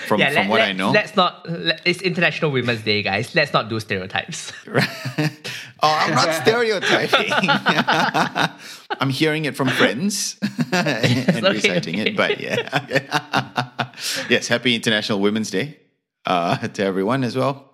from 0.07 0.19
yeah, 0.19 0.27
from 0.27 0.35
let, 0.35 0.49
what 0.49 0.59
let, 0.59 0.69
I 0.69 0.73
know, 0.73 0.91
let's 0.91 1.15
not. 1.15 1.45
It's 1.85 2.01
International 2.01 2.51
Women's 2.51 2.83
Day, 2.83 3.01
guys. 3.01 3.33
Let's 3.33 3.53
not 3.53 3.69
do 3.69 3.79
stereotypes. 3.79 4.51
Right. 4.67 5.51
oh, 5.81 5.97
I'm 6.01 6.13
not 6.13 6.33
stereotyping. 6.35 7.31
I'm 8.99 9.09
hearing 9.09 9.45
it 9.45 9.55
from 9.55 9.69
friends 9.69 10.37
and 10.71 11.45
okay, 11.45 11.51
reciting 11.51 11.99
okay. 12.01 12.11
it, 12.11 12.17
but 12.17 12.39
yeah. 12.39 13.89
yes, 14.29 14.47
happy 14.49 14.75
International 14.75 15.19
Women's 15.19 15.49
Day 15.49 15.77
uh, 16.25 16.57
to 16.67 16.83
everyone 16.83 17.23
as 17.23 17.35
well. 17.35 17.71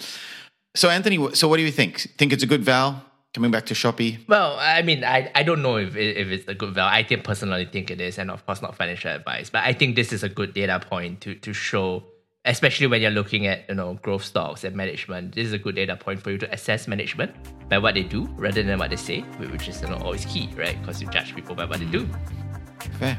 So, 0.75 0.89
Anthony, 0.89 1.33
so 1.35 1.47
what 1.47 1.57
do 1.57 1.63
you 1.63 1.71
think? 1.71 1.99
Think 2.17 2.33
it's 2.33 2.41
a 2.41 2.47
good 2.47 2.63
val 2.63 3.05
coming 3.35 3.51
back 3.51 3.67
to 3.67 3.75
Shopee? 3.75 4.27
Well, 4.27 4.57
I 4.59 4.81
mean, 4.81 5.03
I, 5.03 5.31
I 5.35 5.43
don't 5.43 5.61
know 5.61 5.77
if, 5.77 5.95
if 5.95 6.27
it's 6.29 6.47
a 6.47 6.55
good 6.55 6.73
val. 6.73 6.87
I 6.87 7.03
think 7.03 7.23
personally 7.23 7.65
think 7.65 7.91
it 7.91 8.01
is, 8.01 8.17
and 8.17 8.31
of 8.31 8.43
course, 8.47 8.59
not 8.59 8.75
financial 8.75 9.11
advice. 9.11 9.51
But 9.51 9.65
I 9.65 9.73
think 9.73 9.95
this 9.95 10.11
is 10.11 10.23
a 10.23 10.29
good 10.29 10.55
data 10.55 10.79
point 10.79 11.21
to, 11.21 11.35
to 11.35 11.53
show, 11.53 12.03
especially 12.45 12.87
when 12.87 13.03
you're 13.03 13.11
looking 13.11 13.45
at 13.45 13.69
you 13.69 13.75
know 13.75 13.99
growth 14.01 14.23
stocks 14.23 14.63
and 14.63 14.75
management. 14.75 15.35
This 15.35 15.45
is 15.45 15.53
a 15.53 15.59
good 15.59 15.75
data 15.75 15.95
point 15.95 16.23
for 16.23 16.31
you 16.31 16.39
to 16.39 16.51
assess 16.51 16.87
management 16.87 17.35
by 17.69 17.77
what 17.77 17.93
they 17.93 18.03
do 18.03 18.27
rather 18.35 18.63
than 18.63 18.79
what 18.79 18.89
they 18.89 18.95
say, 18.95 19.21
which 19.51 19.67
is 19.67 19.79
you 19.79 19.89
know, 19.89 19.97
always 19.97 20.25
key, 20.25 20.49
right? 20.55 20.79
Because 20.81 20.99
you 20.99 21.07
judge 21.09 21.35
people 21.35 21.53
by 21.53 21.65
what 21.65 21.81
they 21.81 21.85
do. 21.85 22.09
Fair. 22.97 23.15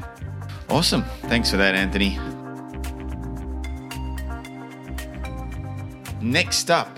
Awesome. 0.69 1.03
Thanks 1.27 1.51
for 1.51 1.57
that, 1.57 1.73
Anthony. 1.73 2.19
Next 6.21 6.69
up, 6.69 6.89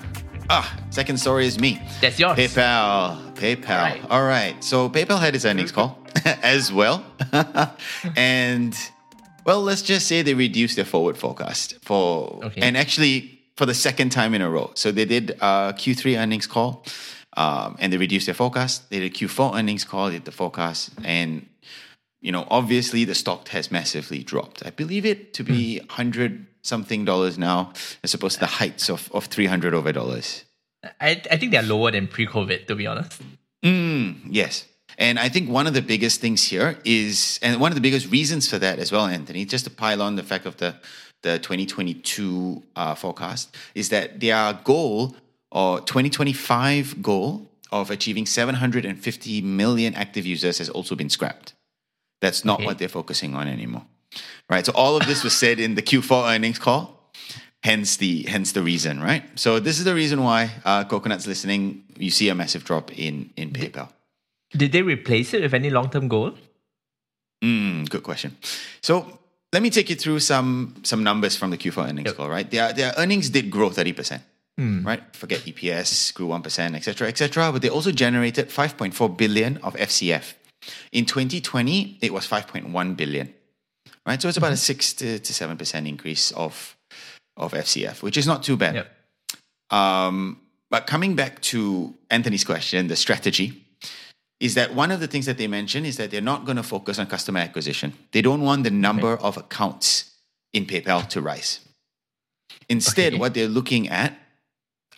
Ah, 0.50 0.80
second 0.92 1.18
story 1.18 1.46
is 1.46 1.60
me. 1.60 1.82
That's 2.00 2.18
yours. 2.18 2.38
PayPal. 2.38 3.34
PayPal. 3.36 3.70
All 3.70 3.82
right. 3.82 4.06
All 4.10 4.24
right. 4.26 4.64
So 4.64 4.90
PayPal 4.90 5.20
had 5.20 5.36
its 5.36 5.44
earnings 5.44 5.74
call 5.74 6.00
as 6.26 6.72
well. 6.72 7.04
and 8.16 8.74
well, 9.46 9.62
let's 9.62 9.82
just 9.82 10.08
say 10.08 10.22
they 10.22 10.34
reduced 10.34 10.78
their 10.78 10.86
forward 10.86 11.18
forecast 11.18 11.78
for 11.84 12.40
okay. 12.46 12.62
and 12.62 12.78
actually 12.78 13.42
for 13.58 13.66
the 13.66 13.74
second 13.74 14.12
time 14.12 14.34
in 14.34 14.42
a 14.42 14.50
row. 14.50 14.72
So 14.76 14.92
they 14.92 15.06
did 15.06 15.32
a 15.42 15.74
Q3 15.76 16.18
earnings 16.18 16.48
call 16.48 16.86
um, 17.36 17.76
and 17.80 17.92
they 17.92 17.98
reduced 17.98 18.28
their 18.28 18.36
forecast. 18.36 18.90
They 18.90 19.00
did 19.00 19.14
Q4 19.16 19.58
earnings 19.58 19.84
call, 19.84 20.08
they 20.08 20.14
did 20.14 20.26
the 20.26 20.32
forecast, 20.32 20.92
and 21.04 21.46
you 22.22 22.32
know, 22.32 22.48
obviously 22.50 23.04
the 23.04 23.16
stock 23.16 23.50
has 23.50 23.72
massively 23.72 24.24
dropped. 24.24 24.66
I 24.66 24.72
believe 24.72 25.06
it 25.06 25.34
to 25.36 25.44
be 25.44 25.80
mm. 25.84 25.88
100 25.88 26.57
something 26.68 27.06
dollars 27.06 27.38
now, 27.38 27.74
as 28.04 28.14
opposed 28.14 28.36
to 28.36 28.40
the 28.42 28.46
heights 28.46 28.90
of, 28.90 29.10
of 29.14 29.26
300 29.26 29.74
over 29.74 29.92
dollars. 29.92 30.44
I, 31.02 31.22
I 31.32 31.38
think 31.38 31.52
they're 31.52 31.64
lower 31.64 31.92
than 31.92 32.08
pre 32.08 32.28
COVID, 32.28 32.68
to 32.68 32.76
be 32.76 32.88
honest. 32.88 33.22
Mm, 33.64 34.22
yes. 34.30 34.66
And 34.98 35.20
I 35.20 35.30
think 35.30 35.50
one 35.50 35.68
of 35.68 35.74
the 35.74 35.82
biggest 35.82 36.22
things 36.22 36.44
here 36.44 36.78
is, 36.84 37.40
and 37.42 37.60
one 37.60 37.72
of 37.72 37.76
the 37.76 37.82
biggest 37.82 38.10
reasons 38.12 38.50
for 38.50 38.58
that 38.60 38.80
as 38.80 38.92
well, 38.92 39.06
Anthony, 39.06 39.46
just 39.46 39.66
to 39.66 39.70
pile 39.70 40.02
on 40.02 40.16
the 40.16 40.24
fact 40.24 40.46
of 40.46 40.58
the, 40.58 40.76
the 41.22 41.38
2022 41.40 42.64
uh, 42.76 42.96
forecast, 42.96 43.56
is 43.76 43.90
that 43.90 44.20
their 44.20 44.54
goal 44.64 45.16
or 45.52 45.80
2025 45.82 47.02
goal 47.02 47.48
of 47.72 47.92
achieving 47.92 48.26
750 48.26 49.42
million 49.42 49.94
active 49.94 50.26
users 50.26 50.58
has 50.58 50.70
also 50.70 50.96
been 50.96 51.10
scrapped. 51.10 51.54
That's 52.22 52.44
not 52.44 52.60
okay. 52.60 52.66
what 52.66 52.80
they're 52.80 52.88
focusing 52.88 53.36
on 53.36 53.48
anymore. 53.48 53.86
Right? 54.50 54.66
So 54.66 54.72
all 54.76 54.96
of 54.98 55.06
this 55.06 55.24
was 55.24 55.34
said 55.34 55.60
in 55.60 55.76
the 55.76 55.82
Q4 55.82 56.36
earnings 56.36 56.60
call. 56.60 56.94
Hence 57.64 57.98
the 57.98 58.24
hence 58.24 58.52
the 58.54 58.62
reason, 58.62 59.02
right? 59.02 59.24
So 59.36 59.60
this 59.60 59.80
is 59.80 59.84
the 59.86 59.96
reason 59.96 60.24
why 60.24 60.52
uh, 60.64 60.84
coconuts 60.86 61.26
listening. 61.28 61.84
You 61.98 62.12
see 62.12 62.30
a 62.30 62.36
massive 62.36 62.64
drop 62.64 62.92
in 62.98 63.32
in 63.36 63.50
PayPal. 63.52 63.90
Did 64.52 64.72
they 64.72 64.82
replace 64.84 65.34
it 65.34 65.42
with 65.42 65.54
any 65.54 65.70
long 65.70 65.90
term 65.90 66.08
goal? 66.08 66.34
Mm, 67.44 67.90
good 67.90 68.04
question. 68.04 68.38
So 68.82 69.20
let 69.54 69.62
me 69.62 69.70
take 69.70 69.90
you 69.90 69.96
through 69.96 70.20
some 70.20 70.76
some 70.84 71.04
numbers 71.04 71.36
from 71.36 71.50
the 71.50 71.58
Q4 71.58 71.90
earnings 71.90 72.08
Yep. 72.08 72.16
call. 72.16 72.30
Right, 72.30 72.50
their 72.50 72.74
their 72.74 72.94
earnings 72.98 73.30
did 73.30 73.50
grow 73.50 73.70
thirty 73.70 73.94
percent. 73.94 74.24
Right, 74.60 75.04
forget 75.16 75.42
EPS 75.46 76.14
grew 76.16 76.28
one 76.28 76.42
percent, 76.42 76.76
etc., 76.76 77.08
etc. 77.10 77.52
But 77.52 77.62
they 77.62 77.70
also 77.70 77.92
generated 77.92 78.52
five 78.52 78.76
point 78.78 78.94
four 78.96 79.10
billion 79.10 79.58
of 79.58 79.76
FCF. 79.76 80.34
In 80.92 81.06
2020, 81.06 82.00
it 82.02 82.12
was 82.12 82.28
5.1 82.28 82.98
billion. 82.98 83.32
Right, 84.08 84.22
so 84.22 84.30
it's 84.30 84.38
about 84.38 84.54
a 84.54 84.58
six 84.58 84.94
to 84.94 85.20
seven 85.20 85.58
percent 85.58 85.86
increase 85.86 86.32
of 86.32 86.78
of 87.36 87.52
FCF, 87.52 88.02
which 88.02 88.16
is 88.16 88.26
not 88.26 88.42
too 88.42 88.56
bad. 88.56 88.76
Yep. 88.76 88.92
Um, 89.70 90.40
but 90.70 90.88
coming 90.88 91.16
back 91.16 91.42
to 91.42 91.94
Anthony's 92.10 92.46
question, 92.46 92.88
the 92.88 92.96
strategy 92.96 93.66
is 94.40 94.54
that 94.56 94.74
one 94.74 94.92
of 94.92 95.00
the 95.00 95.08
things 95.08 95.26
that 95.26 95.38
they 95.38 95.48
mention 95.48 95.86
is 95.86 95.98
that 95.98 96.12
they're 96.12 96.22
not 96.22 96.46
going 96.46 96.58
to 96.58 96.64
focus 96.64 97.00
on 97.00 97.08
customer 97.08 97.40
acquisition. 97.40 97.94
They 98.12 98.22
don't 98.22 98.42
want 98.42 98.64
the 98.64 98.72
number 98.72 99.18
of 99.18 99.36
accounts 99.36 100.14
in 100.54 100.66
PayPal 100.66 101.08
to 101.10 101.22
rise. 101.22 101.60
Instead, 102.70 103.14
Okay. 103.14 103.20
what 103.20 103.34
they're 103.34 103.48
looking 103.48 103.90
at, 103.90 104.14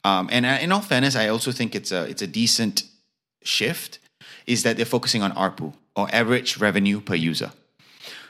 um, 0.04 0.30
and 0.32 0.46
in 0.46 0.72
all 0.72 0.82
fairness, 0.82 1.16
I 1.16 1.30
also 1.30 1.52
think 1.52 1.74
it's 1.74 1.92
a 1.92 2.04
it's 2.04 2.22
a 2.22 2.28
decent 2.28 2.84
shift, 3.44 4.00
is 4.46 4.62
that 4.64 4.78
they're 4.78 4.86
focusing 4.86 5.24
on 5.24 5.32
ARPU 5.32 5.74
or 5.96 6.08
average 6.14 6.58
revenue 6.58 7.02
per 7.02 7.16
user. 7.16 7.52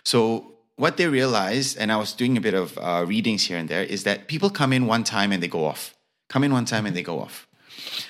So 0.05 0.55
what 0.79 0.95
they 0.95 1.07
realized, 1.07 1.77
and 1.77 1.91
I 1.91 1.97
was 1.97 2.13
doing 2.13 2.37
a 2.37 2.41
bit 2.41 2.53
of 2.53 2.77
uh, 2.77 3.03
readings 3.05 3.43
here 3.43 3.57
and 3.57 3.67
there, 3.67 3.83
is 3.83 4.05
that 4.05 4.29
people 4.29 4.49
come 4.49 4.71
in 4.71 4.85
one 4.85 5.03
time 5.03 5.33
and 5.33 5.43
they 5.43 5.49
go 5.49 5.65
off. 5.65 5.93
Come 6.29 6.45
in 6.45 6.53
one 6.53 6.63
time 6.63 6.85
and 6.85 6.95
they 6.95 7.03
go 7.03 7.19
off. 7.19 7.47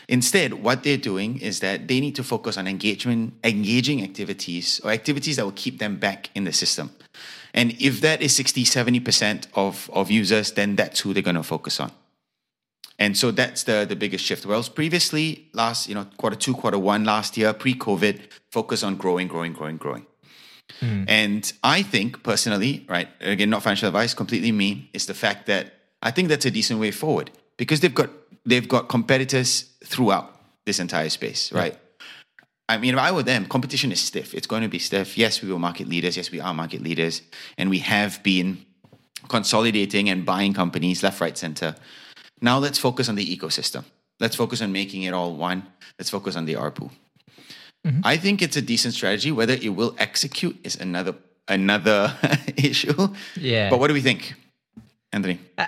Instead, 0.07 0.53
what 0.53 0.83
they're 0.83 0.95
doing 1.11 1.39
is 1.39 1.61
that 1.61 1.87
they 1.87 1.99
need 1.99 2.15
to 2.15 2.23
focus 2.23 2.57
on 2.57 2.67
engagement, 2.67 3.33
engaging 3.43 4.03
activities 4.03 4.79
or 4.83 4.91
activities 4.91 5.37
that 5.37 5.45
will 5.45 5.59
keep 5.65 5.79
them 5.79 5.97
back 5.97 6.29
in 6.35 6.43
the 6.43 6.53
system. 6.53 6.91
And 7.55 7.75
if 7.81 8.01
that 8.01 8.21
is 8.21 8.35
60, 8.35 8.63
70% 8.65 9.47
of, 9.55 9.89
of 9.91 10.11
users, 10.11 10.51
then 10.51 10.75
that's 10.75 10.99
who 10.99 11.11
they're 11.13 11.23
going 11.23 11.35
to 11.37 11.43
focus 11.43 11.79
on. 11.79 11.91
And 12.99 13.17
so 13.17 13.31
that's 13.31 13.63
the, 13.63 13.85
the 13.89 13.95
biggest 13.95 14.23
shift. 14.23 14.45
Whereas 14.45 14.69
previously, 14.69 15.47
last, 15.53 15.89
you 15.89 15.95
know, 15.95 16.05
quarter 16.17 16.35
two, 16.35 16.53
quarter 16.53 16.77
one 16.77 17.03
last 17.03 17.35
year, 17.35 17.51
pre-COVID, 17.51 18.19
focus 18.51 18.83
on 18.83 18.95
growing, 18.95 19.27
growing, 19.27 19.53
growing, 19.53 19.77
growing. 19.77 20.05
Mm. 20.81 21.05
And 21.07 21.53
I 21.63 21.81
think 21.81 22.23
personally, 22.23 22.85
right, 22.89 23.07
again, 23.21 23.49
not 23.49 23.63
financial 23.63 23.87
advice, 23.87 24.13
completely 24.13 24.51
me, 24.51 24.89
is 24.93 25.05
the 25.05 25.13
fact 25.13 25.47
that 25.47 25.73
I 26.01 26.11
think 26.11 26.29
that's 26.29 26.45
a 26.45 26.51
decent 26.51 26.79
way 26.79 26.91
forward 26.91 27.31
because 27.57 27.79
they've 27.81 27.93
got 27.93 28.09
they've 28.45 28.67
got 28.67 28.87
competitors 28.89 29.65
throughout 29.83 30.35
this 30.65 30.79
entire 30.79 31.09
space, 31.09 31.51
right? 31.51 31.77
I 32.69 32.77
mean, 32.77 32.93
if 32.93 32.99
I 32.99 33.11
were 33.11 33.23
them, 33.23 33.47
competition 33.47 33.91
is 33.91 33.99
stiff. 33.99 34.35
It's 34.35 34.45
going 34.45 34.61
to 34.61 34.69
be 34.69 34.77
stiff. 34.77 35.17
Yes, 35.17 35.41
we 35.41 35.51
were 35.51 35.57
market 35.57 35.89
leaders. 35.89 36.15
Yes, 36.15 36.31
we 36.31 36.39
are 36.39 36.53
market 36.53 36.81
leaders, 36.83 37.23
and 37.57 37.69
we 37.69 37.79
have 37.79 38.21
been 38.21 38.63
consolidating 39.27 40.09
and 40.09 40.25
buying 40.25 40.53
companies 40.53 41.03
left, 41.03 41.19
right, 41.19 41.37
center. 41.37 41.75
Now 42.41 42.59
let's 42.59 42.77
focus 42.77 43.09
on 43.09 43.15
the 43.15 43.37
ecosystem. 43.37 43.83
Let's 44.19 44.35
focus 44.35 44.61
on 44.61 44.71
making 44.71 45.03
it 45.03 45.13
all 45.13 45.35
one. 45.35 45.65
Let's 45.97 46.09
focus 46.09 46.35
on 46.35 46.45
the 46.45 46.53
ARPU. 46.53 46.91
I 48.03 48.17
think 48.17 48.41
it's 48.41 48.55
a 48.57 48.61
decent 48.61 48.93
strategy. 48.93 49.31
Whether 49.31 49.53
it 49.53 49.69
will 49.69 49.95
execute 49.97 50.57
is 50.63 50.75
another 50.75 51.15
another 51.47 52.13
issue. 52.57 53.07
Yeah. 53.35 53.69
But 53.69 53.79
what 53.79 53.87
do 53.87 53.93
we 53.93 54.01
think, 54.01 54.35
Anthony? 55.11 55.39
I, 55.57 55.67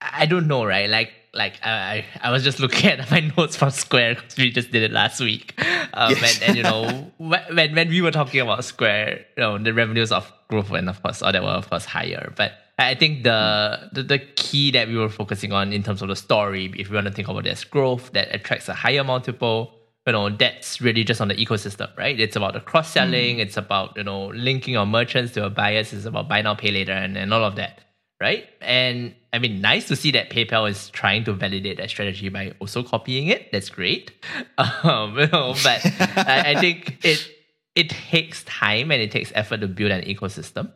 I 0.00 0.26
don't 0.26 0.46
know, 0.46 0.64
right? 0.64 0.88
Like, 0.88 1.12
like 1.34 1.54
I, 1.62 2.04
I 2.22 2.30
was 2.30 2.42
just 2.44 2.58
looking 2.64 2.88
at 2.90 3.10
my 3.10 3.20
notes 3.36 3.56
from 3.56 3.70
Square 3.70 4.14
because 4.16 4.36
we 4.36 4.50
just 4.50 4.70
did 4.70 4.82
it 4.82 4.92
last 4.92 5.20
week, 5.20 5.54
um, 5.92 6.10
Yes. 6.12 6.40
and, 6.40 6.48
and 6.48 6.56
you 6.56 6.62
know 6.62 7.12
when 7.18 7.74
when 7.74 7.88
we 7.88 8.00
were 8.00 8.12
talking 8.12 8.40
about 8.40 8.64
Square, 8.64 9.26
you 9.36 9.42
know 9.42 9.58
the 9.58 9.74
revenues 9.74 10.10
of 10.12 10.32
growth 10.48 10.70
and 10.70 10.88
of 10.88 11.02
course, 11.02 11.20
all 11.22 11.32
that 11.32 11.42
were 11.42 11.48
of 11.50 11.68
course 11.68 11.84
higher, 11.84 12.32
but 12.36 12.52
I 12.78 12.94
think 12.94 13.24
the, 13.24 13.90
the 13.92 14.02
the 14.04 14.18
key 14.20 14.70
that 14.70 14.86
we 14.88 14.96
were 14.96 15.08
focusing 15.10 15.52
on 15.52 15.72
in 15.72 15.82
terms 15.82 16.00
of 16.00 16.08
the 16.08 16.16
story, 16.16 16.72
if 16.78 16.88
we 16.88 16.94
want 16.94 17.08
to 17.08 17.12
think 17.12 17.28
about 17.28 17.46
it 17.46 17.50
as 17.50 17.64
growth 17.64 18.12
that 18.12 18.32
attracts 18.34 18.68
a 18.68 18.74
higher 18.74 19.02
multiple, 19.04 19.74
you 20.08 20.12
know, 20.12 20.30
that's 20.30 20.80
really 20.80 21.04
just 21.04 21.20
on 21.20 21.28
the 21.28 21.34
ecosystem, 21.34 21.96
right? 21.96 22.18
It's 22.18 22.36
about 22.36 22.54
the 22.54 22.60
cross 22.60 22.90
selling, 22.90 23.38
it's 23.38 23.56
about 23.56 23.96
you 23.96 24.04
know 24.04 24.28
linking 24.28 24.74
your 24.74 24.86
merchants 24.86 25.32
to 25.34 25.40
your 25.40 25.50
buyers, 25.50 25.92
it's 25.92 26.06
about 26.06 26.28
buy 26.28 26.42
now 26.42 26.54
pay 26.54 26.70
later, 26.70 26.92
and, 26.92 27.16
and 27.16 27.32
all 27.32 27.44
of 27.44 27.56
that 27.56 27.80
right? 28.20 28.48
And 28.60 29.14
I 29.32 29.38
mean, 29.38 29.60
nice 29.60 29.86
to 29.88 29.96
see 29.96 30.10
that 30.12 30.30
PayPal 30.30 30.68
is 30.68 30.90
trying 30.90 31.24
to 31.24 31.32
validate 31.32 31.76
that 31.78 31.90
strategy 31.90 32.28
by 32.28 32.52
also 32.58 32.82
copying 32.82 33.28
it. 33.28 33.50
That's 33.52 33.70
great. 33.70 34.12
Um, 34.58 35.16
you 35.18 35.26
know, 35.28 35.54
but 35.62 35.84
I, 36.16 36.54
I 36.54 36.54
think 36.60 36.98
it 37.04 37.28
it 37.74 37.90
takes 37.90 38.42
time 38.44 38.90
and 38.90 39.00
it 39.00 39.10
takes 39.10 39.30
effort 39.34 39.60
to 39.60 39.68
build 39.68 39.92
an 39.92 40.02
ecosystem, 40.02 40.72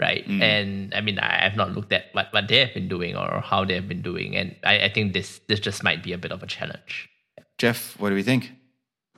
right? 0.00 0.26
And 0.26 0.94
I 0.94 1.02
mean, 1.02 1.18
I 1.18 1.42
have 1.42 1.56
not 1.56 1.72
looked 1.72 1.92
at 1.92 2.06
what, 2.12 2.28
what 2.32 2.48
they 2.48 2.58
have 2.58 2.72
been 2.72 2.88
doing 2.88 3.16
or 3.16 3.42
how 3.44 3.64
they 3.64 3.74
have 3.74 3.88
been 3.88 4.02
doing, 4.02 4.36
and 4.36 4.56
I, 4.64 4.84
I 4.84 4.88
think 4.88 5.12
this 5.12 5.40
this 5.48 5.60
just 5.60 5.82
might 5.82 6.02
be 6.02 6.12
a 6.12 6.18
bit 6.18 6.32
of 6.32 6.42
a 6.42 6.46
challenge. 6.46 7.08
Jeff, 7.58 7.98
what 7.98 8.10
do 8.10 8.14
we 8.14 8.22
think? 8.22 8.52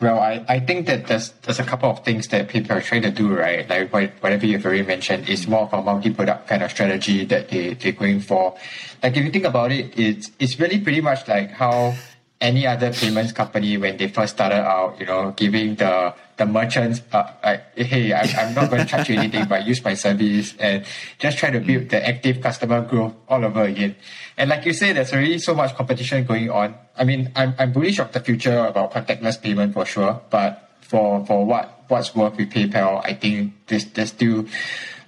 Well, 0.01 0.19
I, 0.19 0.43
I 0.49 0.61
think 0.61 0.87
that 0.87 1.09
there's 1.09 1.33
there's 1.43 1.59
a 1.61 1.65
couple 1.65 1.91
of 1.91 2.03
things 2.05 2.29
that 2.29 2.49
people 2.49 2.75
are 2.75 2.81
trying 2.81 3.03
to 3.03 3.11
do, 3.11 3.37
right? 3.37 3.69
Like 3.69 3.93
what, 3.93 4.11
whatever 4.21 4.47
you've 4.47 4.65
already 4.65 4.83
mentioned 4.83 5.29
is 5.29 5.47
more 5.47 5.63
of 5.63 5.75
a 5.75 5.83
multi-product 5.83 6.49
kind 6.49 6.63
of 6.63 6.71
strategy 6.71 7.27
that 7.27 7.51
they, 7.51 7.75
they're 7.75 7.93
going 7.93 8.21
for. 8.21 8.57
Like 9.03 9.15
if 9.17 9.25
you 9.25 9.31
think 9.31 9.45
about 9.45 9.73
it, 9.73 9.99
it's 9.99 10.31
it's 10.39 10.59
really 10.59 10.81
pretty 10.81 11.03
much 11.03 11.29
like 11.29 11.51
how 11.51 11.95
any 12.41 12.67
other 12.67 12.93
payments 12.93 13.33
company 13.33 13.77
when 13.77 13.97
they 13.97 14.09
first 14.09 14.35
started 14.35 14.65
out, 14.65 14.99
you 14.99 15.07
know, 15.07 15.33
giving 15.37 15.75
the 15.77 16.15
the 16.39 16.47
merchants 16.47 17.03
uh, 17.13 17.31
like, 17.45 17.77
hey, 17.77 18.15
I'm, 18.15 18.29
I'm 18.39 18.55
not 18.55 18.71
going 18.71 18.81
to 18.81 18.89
charge 18.89 19.11
you 19.11 19.19
anything, 19.19 19.45
but 19.45 19.67
use 19.67 19.85
my 19.85 19.93
service 19.93 20.55
and 20.59 20.87
just 21.19 21.37
try 21.37 21.51
to 21.51 21.61
build 21.61 21.91
the 21.91 22.01
active 22.01 22.41
customer 22.41 22.81
growth 22.81 23.13
all 23.29 23.45
over 23.45 23.65
again. 23.65 23.95
And 24.39 24.49
like 24.49 24.65
you 24.65 24.73
say, 24.73 24.93
there's 24.95 25.13
already 25.13 25.39
so 25.39 25.55
much 25.55 25.75
competition 25.77 26.25
going 26.25 26.49
on. 26.49 26.75
I 26.97 27.05
mean, 27.05 27.31
I'm, 27.37 27.55
I'm 27.59 27.73
bullish 27.73 27.99
of 27.99 28.11
the 28.13 28.21
future 28.21 28.57
about 28.57 28.93
contactless 28.93 29.43
payment 29.43 29.75
for 29.75 29.85
sure, 29.85 30.23
but 30.31 30.71
for, 30.81 31.27
for 31.27 31.45
what, 31.45 31.85
what's 31.89 32.15
worth 32.15 32.39
with 32.39 32.51
PayPal, 32.51 33.05
I 33.05 33.13
think 33.13 33.53
there's, 33.67 33.85
there's 33.93 34.09
still 34.09 34.47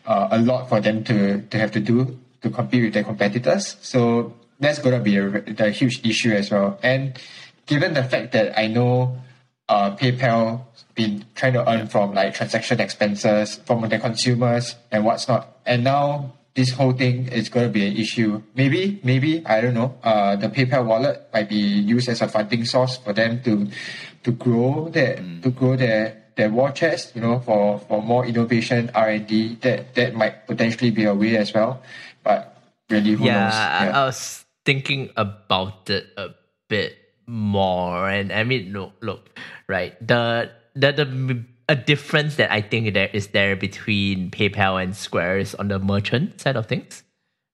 uh, 0.04 0.28
a 0.32 0.38
lot 0.38 0.68
for 0.68 0.82
them 0.82 1.02
to, 1.04 1.40
to 1.40 1.58
have 1.58 1.72
to 1.72 1.80
do 1.80 2.18
to 2.42 2.50
compete 2.50 2.82
with 2.84 2.92
their 2.92 3.04
competitors. 3.04 3.78
So 3.80 4.34
that's 4.62 4.78
going 4.78 4.96
to 4.96 5.02
be 5.02 5.16
a, 5.16 5.66
a 5.66 5.70
huge 5.70 6.04
issue 6.06 6.32
as 6.32 6.50
well. 6.50 6.78
And 6.82 7.18
given 7.66 7.94
the 7.94 8.04
fact 8.04 8.32
that 8.32 8.58
I 8.58 8.68
know 8.68 9.18
uh, 9.68 9.96
PayPal 9.96 10.64
been 10.94 11.24
trying 11.34 11.54
to 11.54 11.68
earn 11.68 11.86
from 11.88 12.14
like 12.14 12.34
transaction 12.34 12.80
expenses 12.80 13.56
from 13.64 13.88
the 13.88 13.98
consumers 13.98 14.76
and 14.90 15.04
what's 15.04 15.28
not, 15.28 15.58
and 15.64 15.84
now 15.84 16.32
this 16.54 16.70
whole 16.70 16.92
thing 16.92 17.28
is 17.28 17.48
going 17.48 17.66
to 17.66 17.72
be 17.72 17.86
an 17.86 17.96
issue. 17.96 18.42
Maybe, 18.54 19.00
maybe 19.02 19.44
I 19.46 19.60
don't 19.60 19.74
know. 19.74 19.96
Uh, 20.02 20.36
the 20.36 20.48
PayPal 20.48 20.84
wallet 20.84 21.28
might 21.32 21.48
be 21.48 21.56
used 21.56 22.08
as 22.08 22.20
a 22.20 22.28
funding 22.28 22.64
source 22.64 22.98
for 22.98 23.12
them 23.12 23.42
to 23.44 23.68
to 24.24 24.32
grow 24.32 24.88
their 24.90 25.16
to 25.16 25.50
grow 25.50 25.76
their 25.76 26.22
their 26.36 26.50
war 26.50 26.70
chest. 26.70 27.16
You 27.16 27.22
know, 27.22 27.40
for 27.40 27.78
for 27.80 28.02
more 28.02 28.26
innovation 28.26 28.90
R 28.94 29.08
and 29.08 29.26
D. 29.26 29.56
That 29.62 29.94
that 29.94 30.14
might 30.14 30.46
potentially 30.46 30.90
be 30.90 31.04
a 31.04 31.14
way 31.14 31.36
as 31.38 31.54
well. 31.54 31.82
But 32.22 32.54
really, 32.90 33.12
who 33.12 33.24
yeah, 33.24 33.44
knows? 33.44 33.54
I, 33.54 33.88
I 33.88 34.04
was 34.04 34.41
thinking 34.64 35.10
about 35.16 35.90
it 35.90 36.06
a 36.16 36.30
bit 36.68 36.96
more, 37.26 38.08
and 38.08 38.32
I 38.32 38.44
mean, 38.44 38.72
look, 38.72 38.92
look, 39.00 39.38
right, 39.68 39.94
the 40.06 40.50
the 40.74 40.92
the 40.92 41.44
a 41.68 41.76
difference 41.76 42.36
that 42.36 42.50
I 42.52 42.60
think 42.60 42.92
there 42.94 43.08
is 43.12 43.28
there 43.28 43.56
between 43.56 44.30
PayPal 44.30 44.82
and 44.82 44.96
Square 44.96 45.38
is 45.38 45.54
on 45.54 45.68
the 45.68 45.78
merchant 45.78 46.40
side 46.40 46.56
of 46.56 46.66
things, 46.66 47.02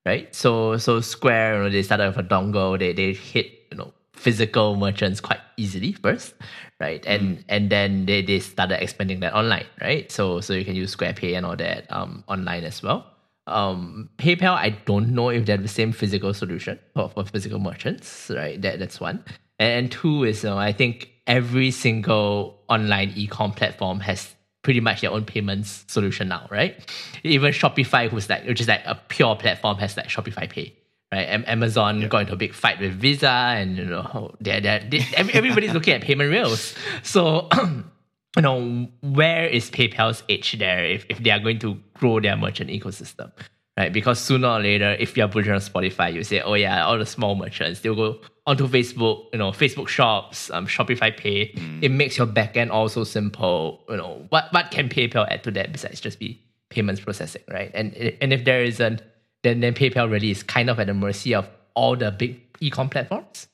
right? 0.07 0.35
So 0.35 0.77
so 0.77 1.01
Square, 1.01 1.57
you 1.57 1.63
know, 1.65 1.71
they 1.71 1.83
started 1.83 2.09
with 2.09 2.25
a 2.25 2.29
dongle, 2.29 2.79
they 2.79 2.93
they 2.93 3.13
hit 3.13 3.53
you 3.71 3.79
know 3.79 3.93
physical 4.15 4.77
merchants 4.77 5.21
quite 5.21 5.41
easily 5.57 5.93
first, 5.93 6.35
right? 6.81 7.05
And 7.07 7.45
and 7.49 7.71
then 7.71 8.07
they 8.07 8.23
they 8.23 8.41
started 8.41 8.83
expanding 8.83 9.21
that 9.21 9.35
online, 9.35 9.67
right? 9.81 10.11
So 10.11 10.41
so 10.41 10.55
you 10.55 10.65
can 10.65 10.75
use 10.75 10.91
Square 10.93 11.15
Pay 11.15 11.35
and 11.35 11.47
all 11.47 11.57
that 11.57 11.87
um 11.93 12.25
online 12.29 12.65
as 12.65 12.83
well 12.83 13.07
um, 13.49 14.11
PayPal, 14.19 14.55
I 14.55 14.71
don't 14.71 15.11
know 15.11 15.31
if 15.31 15.47
they 15.47 15.53
have 15.53 15.63
the 15.63 15.69
same 15.69 15.93
physical 15.93 16.35
solution 16.35 16.79
for, 16.95 17.09
for 17.11 17.25
physical 17.25 17.59
merchants, 17.59 18.31
right? 18.35 18.61
That 18.61 18.79
that's 18.79 19.01
one. 19.01 19.25
And, 19.59 19.85
and 19.85 19.93
two 19.93 20.25
is, 20.25 20.45
know, 20.45 20.59
I 20.59 20.73
think 20.73 21.11
every 21.27 21.71
single 21.71 22.63
online 22.69 23.13
e-com 23.17 23.53
platform 23.53 24.01
has 24.01 24.35
pretty 24.63 24.81
much 24.81 25.01
their 25.01 25.11
own 25.11 25.25
payments 25.25 25.85
solution 25.89 26.29
now, 26.29 26.47
right? 26.51 26.77
Even 27.23 27.53
Shopify, 27.53 28.09
who's 28.09 28.29
like, 28.29 28.45
which 28.45 28.61
is 28.61 28.69
like 28.69 28.83
a 28.85 28.95
pure 29.09 29.37
platform, 29.37 29.79
has 29.79 29.97
like 29.97 30.09
Shopify 30.09 30.49
Pay, 30.49 30.75
right? 31.13 31.29
Am- 31.29 31.45
Amazon 31.47 32.07
got 32.09 32.23
into 32.23 32.33
a 32.33 32.37
big 32.37 32.55
fight 32.55 32.81
with 32.81 32.93
Visa, 32.93 33.31
and 33.31 33.77
you 33.77 33.85
know, 33.85 34.35
they're, 34.41 34.61
they're, 34.61 34.81
they 34.81 35.05
everybody's 35.15 35.73
looking 35.73 35.95
at 35.95 36.03
payment 36.03 36.31
rails. 36.31 36.75
So 37.03 37.49
you 38.37 38.43
know, 38.43 38.89
where 39.03 39.47
is 39.47 39.71
PayPal's 39.71 40.23
edge 40.29 40.59
there 40.59 40.85
if, 40.85 41.05
if 41.09 41.19
they 41.19 41.31
are 41.31 41.39
going 41.39 41.59
to 41.61 41.79
grow 41.95 42.21
their 42.21 42.37
merchant 42.37 42.71
ecosystem? 42.71 43.33
Right? 43.77 43.93
Because 43.93 44.19
sooner 44.19 44.49
or 44.49 44.61
later, 44.61 44.97
if 44.99 45.17
you're 45.17 45.29
building 45.29 45.53
on 45.53 45.61
Shopify, 45.61 46.13
you 46.13 46.25
say, 46.25 46.41
oh 46.41 46.55
yeah, 46.55 46.85
all 46.85 46.99
the 46.99 47.07
small 47.07 47.37
merchants, 47.37 47.81
they'll 47.81 47.95
go 47.95 48.19
onto 48.45 48.67
Facebook, 48.67 49.27
you 49.33 49.39
know, 49.39 49.51
Facebook 49.53 49.87
shops, 49.89 50.51
um, 50.51 50.67
Shopify 50.67 51.17
Pay. 51.17 51.53
Mm. 51.53 51.83
It 51.85 51.91
makes 51.91 52.19
your 52.19 52.27
backend 52.27 52.71
also 52.71 53.05
simple. 53.05 53.85
You 53.89 53.97
know, 53.99 54.27
what 54.31 54.47
what 54.53 54.71
can 54.73 54.89
PayPal 54.89 55.29
add 55.31 55.45
to 55.45 55.53
that 55.53 55.71
besides 55.71 56.01
just 56.01 56.19
be 56.19 56.43
payments 56.71 57.01
processing, 57.01 57.43
right? 57.49 57.71
And 57.73 57.95
and 58.21 58.33
if 58.33 58.45
there 58.45 58.65
isn't, 58.65 59.01
then 59.45 59.61
then 59.61 59.75
PayPal 59.75 60.11
really 60.11 60.33
is 60.33 60.43
kind 60.43 60.69
of 60.71 60.81
at 60.81 60.89
the 60.89 60.95
mercy 60.95 61.33
of 61.35 61.49
all 61.75 61.95
the 61.95 62.11
big 62.11 62.41
e-com 62.61 62.89
platforms. 62.91 63.47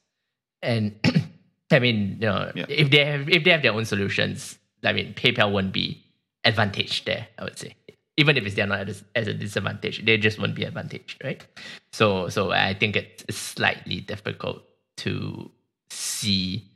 And 0.62 0.98
I 1.70 1.78
mean, 1.80 2.16
you 2.20 2.26
know, 2.28 2.50
Yeah. 2.54 2.64
if 2.70 2.90
they 2.90 3.04
have 3.04 3.28
if 3.28 3.44
they 3.44 3.50
have 3.50 3.60
their 3.60 3.72
own 3.74 3.84
solutions, 3.84 4.58
I 4.84 4.92
mean, 4.92 5.14
PayPal 5.14 5.52
won't 5.52 5.72
be 5.72 6.04
advantaged 6.44 7.06
there. 7.06 7.28
I 7.38 7.44
would 7.44 7.58
say, 7.58 7.76
even 8.16 8.36
if 8.36 8.44
it's 8.44 8.54
they're 8.54 8.66
not 8.66 8.88
as 8.88 9.28
a 9.28 9.34
disadvantage, 9.34 10.04
they 10.04 10.16
just 10.18 10.38
won't 10.38 10.54
be 10.54 10.64
advantaged, 10.64 11.22
right? 11.24 11.44
So, 11.92 12.28
so 12.28 12.52
I 12.52 12.74
think 12.74 12.96
it's, 12.96 13.24
slightly 13.34 14.00
difficult 14.00 14.62
to 14.98 15.50
see. 15.90 16.70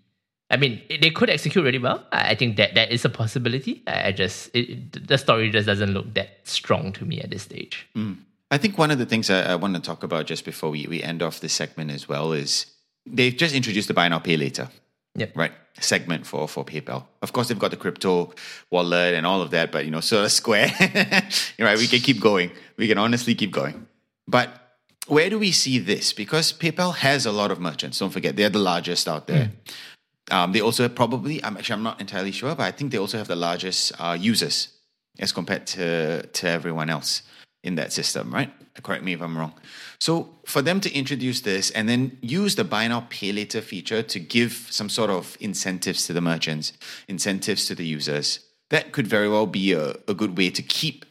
I 0.50 0.56
mean, 0.56 0.80
they 0.88 1.10
could 1.10 1.28
execute 1.28 1.62
really 1.62 1.78
well. 1.78 2.06
I 2.10 2.34
think 2.34 2.56
that 2.56 2.74
that 2.74 2.90
is 2.90 3.04
a 3.04 3.10
possibility. 3.10 3.82
I 3.86 4.12
just 4.12 4.50
it, 4.54 5.06
the 5.06 5.18
story 5.18 5.50
just 5.50 5.66
doesn't 5.66 5.92
look 5.92 6.14
that 6.14 6.40
strong 6.44 6.92
to 6.94 7.04
me 7.04 7.20
at 7.20 7.30
this 7.30 7.42
stage. 7.42 7.86
Mm. 7.94 8.16
I 8.50 8.56
think 8.56 8.78
one 8.78 8.90
of 8.90 8.98
the 8.98 9.04
things 9.04 9.28
I, 9.28 9.52
I 9.52 9.54
want 9.56 9.74
to 9.74 9.80
talk 9.80 10.02
about 10.02 10.26
just 10.26 10.44
before 10.44 10.70
we, 10.70 10.86
we 10.86 11.02
end 11.02 11.22
off 11.22 11.40
this 11.40 11.52
segment 11.52 11.90
as 11.90 12.08
well 12.08 12.32
is 12.32 12.66
they've 13.04 13.36
just 13.36 13.54
introduced 13.54 13.88
the 13.88 13.94
buy 13.94 14.08
now 14.08 14.20
pay 14.20 14.36
later. 14.38 14.68
Yep. 15.18 15.36
Right. 15.36 15.52
Segment 15.80 16.26
for 16.26 16.48
for 16.48 16.64
PayPal. 16.64 17.04
Of 17.22 17.32
course, 17.32 17.48
they've 17.48 17.58
got 17.58 17.70
the 17.70 17.76
crypto 17.76 18.32
wallet 18.70 19.14
and 19.14 19.26
all 19.26 19.42
of 19.42 19.50
that, 19.50 19.70
but 19.70 19.84
you 19.84 19.90
know, 19.90 20.00
so 20.00 20.22
does 20.22 20.34
Square. 20.34 20.72
Right. 21.58 21.78
We 21.78 21.86
can 21.86 22.00
keep 22.00 22.20
going. 22.20 22.50
We 22.76 22.88
can 22.88 22.98
honestly 22.98 23.34
keep 23.34 23.52
going. 23.52 23.86
But 24.26 24.48
where 25.06 25.30
do 25.30 25.38
we 25.38 25.52
see 25.52 25.78
this? 25.78 26.12
Because 26.12 26.52
PayPal 26.52 26.94
has 26.96 27.26
a 27.26 27.32
lot 27.32 27.50
of 27.50 27.60
merchants. 27.60 27.98
Don't 27.98 28.10
forget, 28.10 28.36
they're 28.36 28.50
the 28.50 28.58
largest 28.58 29.08
out 29.08 29.26
there. 29.26 29.52
Um, 30.30 30.52
they 30.52 30.60
also 30.60 30.82
have 30.82 30.94
probably, 30.94 31.42
I'm 31.42 31.56
actually 31.56 31.74
I'm 31.74 31.82
not 31.82 32.00
entirely 32.00 32.32
sure, 32.32 32.54
but 32.54 32.64
I 32.64 32.70
think 32.70 32.92
they 32.92 32.98
also 32.98 33.16
have 33.16 33.28
the 33.28 33.36
largest 33.36 33.92
uh, 33.98 34.16
users 34.20 34.68
as 35.18 35.32
compared 35.32 35.66
to 35.66 36.22
to 36.22 36.48
everyone 36.48 36.90
else 36.90 37.22
in 37.68 37.76
that 37.76 37.92
system, 37.92 38.34
right? 38.34 38.50
Correct 38.82 39.04
me 39.04 39.12
if 39.12 39.20
I'm 39.20 39.36
wrong. 39.38 39.52
So 40.00 40.12
for 40.44 40.62
them 40.62 40.80
to 40.80 40.90
introduce 40.92 41.40
this 41.42 41.70
and 41.70 41.88
then 41.88 42.18
use 42.20 42.56
the 42.56 42.64
buy 42.64 42.88
now 42.88 43.06
pay 43.10 43.30
later 43.32 43.60
feature 43.60 44.02
to 44.02 44.18
give 44.18 44.52
some 44.70 44.88
sort 44.88 45.10
of 45.10 45.36
incentives 45.38 46.06
to 46.06 46.12
the 46.12 46.20
merchants, 46.20 46.72
incentives 47.06 47.66
to 47.66 47.74
the 47.74 47.84
users, 47.84 48.40
that 48.70 48.92
could 48.92 49.06
very 49.06 49.28
well 49.28 49.46
be 49.46 49.72
a, 49.72 49.90
a 50.08 50.14
good 50.14 50.36
way 50.38 50.50
to 50.50 50.62
keep 50.62 51.04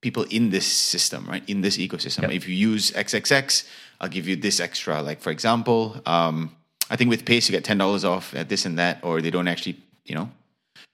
people 0.00 0.24
in 0.30 0.50
this 0.50 0.66
system, 0.66 1.26
right? 1.26 1.42
In 1.48 1.62
this 1.62 1.76
ecosystem. 1.78 2.22
Yep. 2.22 2.32
If 2.32 2.48
you 2.48 2.54
use 2.54 2.90
XXX, 2.90 3.66
I'll 4.00 4.08
give 4.16 4.28
you 4.28 4.36
this 4.36 4.60
extra. 4.60 5.00
Like 5.02 5.20
for 5.20 5.30
example, 5.30 6.00
um, 6.06 6.54
I 6.90 6.96
think 6.96 7.08
with 7.10 7.24
Pace 7.24 7.48
you 7.48 7.52
get 7.52 7.64
ten 7.64 7.78
dollars 7.78 8.04
off 8.04 8.34
at 8.34 8.48
this 8.48 8.66
and 8.66 8.78
that, 8.78 8.98
or 9.02 9.22
they 9.22 9.30
don't 9.30 9.48
actually, 9.48 9.76
you 10.04 10.14
know, 10.14 10.28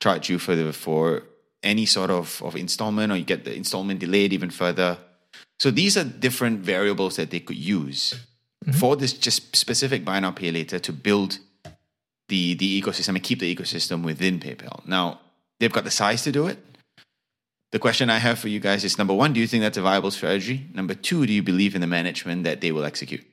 charge 0.00 0.30
you 0.30 0.38
for 0.38 0.54
the 0.54 0.72
for 0.72 1.24
any 1.62 1.86
sort 1.86 2.10
of, 2.10 2.42
of 2.42 2.56
installment, 2.56 3.12
or 3.12 3.16
you 3.16 3.24
get 3.24 3.44
the 3.44 3.54
installment 3.54 4.00
delayed 4.00 4.32
even 4.32 4.50
further. 4.50 4.98
So 5.58 5.70
these 5.70 5.96
are 5.96 6.04
different 6.04 6.60
variables 6.60 7.16
that 7.16 7.30
they 7.30 7.40
could 7.40 7.56
use 7.56 8.14
for 8.72 8.96
this 8.96 9.12
just 9.12 9.54
specific 9.56 10.04
buy 10.04 10.20
now 10.20 10.30
pay 10.30 10.50
later 10.50 10.78
to 10.78 10.92
build 10.92 11.38
the 12.28 12.54
the 12.54 12.80
ecosystem 12.80 13.08
and 13.08 13.22
keep 13.22 13.40
the 13.40 13.54
ecosystem 13.54 14.04
within 14.04 14.38
PayPal. 14.38 14.86
Now 14.86 15.20
they've 15.58 15.72
got 15.72 15.84
the 15.84 15.90
size 15.90 16.22
to 16.24 16.32
do 16.32 16.46
it. 16.46 16.58
The 17.72 17.78
question 17.78 18.10
I 18.10 18.18
have 18.18 18.38
for 18.38 18.48
you 18.48 18.58
guys 18.60 18.84
is 18.84 18.98
number 18.98 19.14
one, 19.14 19.32
do 19.32 19.40
you 19.40 19.46
think 19.46 19.62
that's 19.62 19.78
a 19.78 19.82
viable 19.82 20.10
strategy? 20.10 20.66
Number 20.74 20.94
two, 20.94 21.24
do 21.26 21.32
you 21.32 21.42
believe 21.42 21.74
in 21.74 21.80
the 21.80 21.86
management 21.86 22.44
that 22.44 22.60
they 22.60 22.72
will 22.72 22.84
execute? 22.84 23.24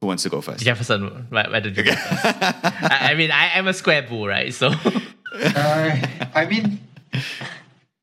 Who 0.00 0.08
wants 0.08 0.24
to 0.24 0.30
go 0.30 0.40
first? 0.40 0.64
Jefferson, 0.64 1.26
why, 1.28 1.46
why 1.48 1.60
did 1.60 1.76
you 1.76 1.84
go 1.84 1.92
first? 1.94 2.24
I, 2.24 3.10
I 3.12 3.14
mean, 3.14 3.30
I, 3.30 3.52
I'm 3.54 3.68
a 3.68 3.74
square 3.74 4.02
bull, 4.02 4.26
right? 4.26 4.52
So 4.52 4.72
Uh, 5.32 5.96
I 6.34 6.46
mean, 6.46 6.80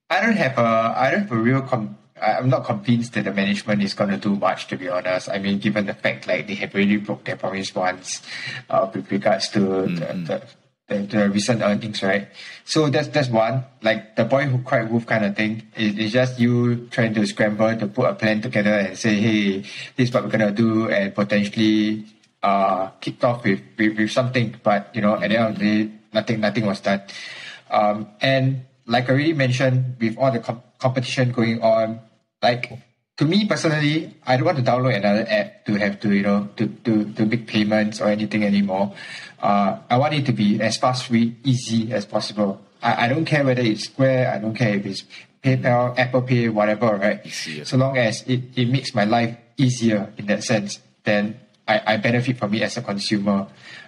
I 0.09 0.21
don't 0.21 0.37
have 0.37 0.57
a, 0.57 0.93
I 0.97 1.11
don't 1.11 1.21
have 1.21 1.31
a 1.31 1.37
real. 1.37 1.61
Com- 1.61 1.97
I'm 2.19 2.49
not 2.49 2.65
convinced 2.65 3.13
that 3.13 3.25
the 3.25 3.33
management 3.33 3.83
is 3.83 3.93
going 3.93 4.09
to 4.09 4.17
do 4.17 4.35
much. 4.35 4.67
To 4.67 4.77
be 4.77 4.89
honest, 4.89 5.29
I 5.29 5.37
mean, 5.37 5.59
given 5.59 5.85
the 5.85 5.93
fact 5.93 6.27
like 6.27 6.47
they 6.47 6.55
have 6.55 6.73
already 6.73 6.97
broke 6.97 7.25
their 7.25 7.35
promise 7.35 7.75
once, 7.75 8.21
uh, 8.69 8.89
with 8.93 9.11
regards 9.11 9.49
to 9.49 9.59
the, 9.59 9.85
the, 10.25 10.41
the, 10.87 10.97
the 11.05 11.29
recent 11.29 11.61
earnings, 11.61 12.01
right? 12.01 12.27
So 12.65 12.89
that's 12.89 13.09
that's 13.09 13.29
one. 13.29 13.65
Like 13.81 14.15
the 14.15 14.25
boy 14.25 14.45
who 14.45 14.63
cried 14.63 14.89
wolf 14.89 15.05
kind 15.05 15.25
of 15.25 15.35
thing. 15.35 15.67
It, 15.75 15.99
it's 15.99 16.13
just 16.13 16.39
you 16.39 16.87
trying 16.87 17.13
to 17.13 17.25
scramble 17.27 17.75
to 17.77 17.87
put 17.87 18.09
a 18.09 18.15
plan 18.15 18.41
together 18.41 18.71
and 18.71 18.97
say, 18.97 19.15
hey, 19.15 19.59
this 19.95 20.09
is 20.09 20.13
what 20.13 20.23
we're 20.23 20.31
gonna 20.31 20.51
do, 20.51 20.89
and 20.89 21.13
potentially 21.13 22.05
uh 22.41 22.89
kicked 23.01 23.23
off 23.23 23.43
with, 23.43 23.61
with 23.77 23.97
with 23.97 24.11
something. 24.11 24.55
But 24.63 24.95
you 24.95 25.01
know, 25.01 25.15
at 25.15 25.29
the 25.29 25.37
end 25.37 25.53
of 25.53 25.59
the 25.59 25.83
day, 25.83 25.91
nothing 26.13 26.39
nothing 26.39 26.65
was 26.65 26.79
done. 26.79 27.01
Um, 27.69 28.07
and 28.21 28.65
like 28.87 29.09
I 29.09 29.13
already 29.13 29.33
mentioned, 29.33 29.97
with 29.99 30.17
all 30.17 30.31
the 30.31 30.39
com- 30.39 30.63
competition 30.79 31.31
going 31.31 31.61
on, 31.61 31.99
like 32.41 32.71
to 33.17 33.25
me 33.25 33.45
personally, 33.45 34.15
I 34.25 34.37
don't 34.37 34.45
want 34.45 34.57
to 34.57 34.63
download 34.63 34.95
another 34.95 35.25
app 35.27 35.65
to 35.65 35.75
have 35.75 35.99
to 36.01 36.13
you 36.13 36.23
know 36.23 36.49
to 36.55 36.67
to, 36.67 37.13
to 37.13 37.25
make 37.25 37.47
payments 37.47 37.99
or 38.01 38.07
anything 38.07 38.43
anymore. 38.43 38.93
Uh, 39.39 39.79
I 39.89 39.97
want 39.97 40.13
it 40.13 40.25
to 40.27 40.31
be 40.31 40.61
as 40.61 40.77
fast, 40.77 41.07
free, 41.07 41.35
easy 41.43 41.91
as 41.91 42.05
possible. 42.05 42.61
I, 42.81 43.05
I 43.05 43.07
don't 43.07 43.25
care 43.25 43.43
whether 43.43 43.61
it's 43.61 43.85
Square, 43.85 44.33
I 44.33 44.39
don't 44.39 44.55
care 44.55 44.75
if 44.75 44.85
it's 44.85 45.03
PayPal, 45.43 45.97
Apple 45.97 46.21
Pay, 46.21 46.49
whatever, 46.49 46.95
right? 46.95 47.25
Easier. 47.25 47.65
So 47.65 47.77
long 47.77 47.97
as 47.97 48.23
it, 48.23 48.57
it 48.57 48.69
makes 48.69 48.93
my 48.93 49.05
life 49.05 49.37
easier 49.57 50.11
in 50.17 50.25
that 50.27 50.43
sense, 50.43 50.79
then 51.03 51.39
I, 51.67 51.81
I 51.85 51.97
benefit 51.97 52.37
from 52.37 52.53
it 52.53 52.61
as 52.61 52.77
a 52.77 52.81
consumer. 52.81 53.47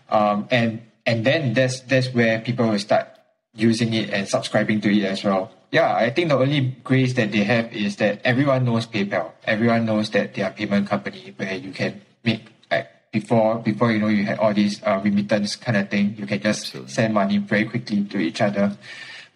Um, 0.09 0.47
and 0.51 0.81
and 1.05 1.25
then 1.25 1.53
that's 1.53 1.81
that's 1.81 2.13
where 2.13 2.41
people 2.41 2.69
will 2.69 2.79
start 2.79 3.07
using 3.55 3.93
it 3.93 4.09
and 4.11 4.27
subscribing 4.27 4.81
to 4.81 4.89
it 4.95 5.03
as 5.05 5.23
well. 5.23 5.51
Yeah, 5.71 5.93
I 5.95 6.09
think 6.09 6.29
the 6.29 6.37
only 6.37 6.75
grace 6.83 7.13
that 7.13 7.31
they 7.31 7.43
have 7.43 7.71
is 7.73 7.97
that 7.97 8.21
everyone 8.23 8.65
knows 8.65 8.87
PayPal. 8.87 9.31
Everyone 9.45 9.85
knows 9.85 10.09
that 10.11 10.33
they 10.33 10.41
are 10.41 10.51
payment 10.51 10.87
company 10.87 11.33
where 11.37 11.55
you 11.55 11.71
can 11.71 12.01
make 12.23 12.41
like 12.71 12.89
before 13.11 13.59
before 13.59 13.91
you 13.91 13.99
know 13.99 14.07
you 14.07 14.25
had 14.25 14.39
all 14.39 14.53
these 14.53 14.81
uh, 14.83 14.99
remittance 15.03 15.55
kind 15.55 15.77
of 15.77 15.89
thing. 15.89 16.15
You 16.17 16.25
can 16.25 16.39
just 16.41 16.65
Absolutely. 16.65 16.91
send 16.93 17.13
money 17.13 17.37
very 17.37 17.65
quickly 17.65 18.03
to 18.05 18.17
each 18.17 18.41
other. 18.41 18.75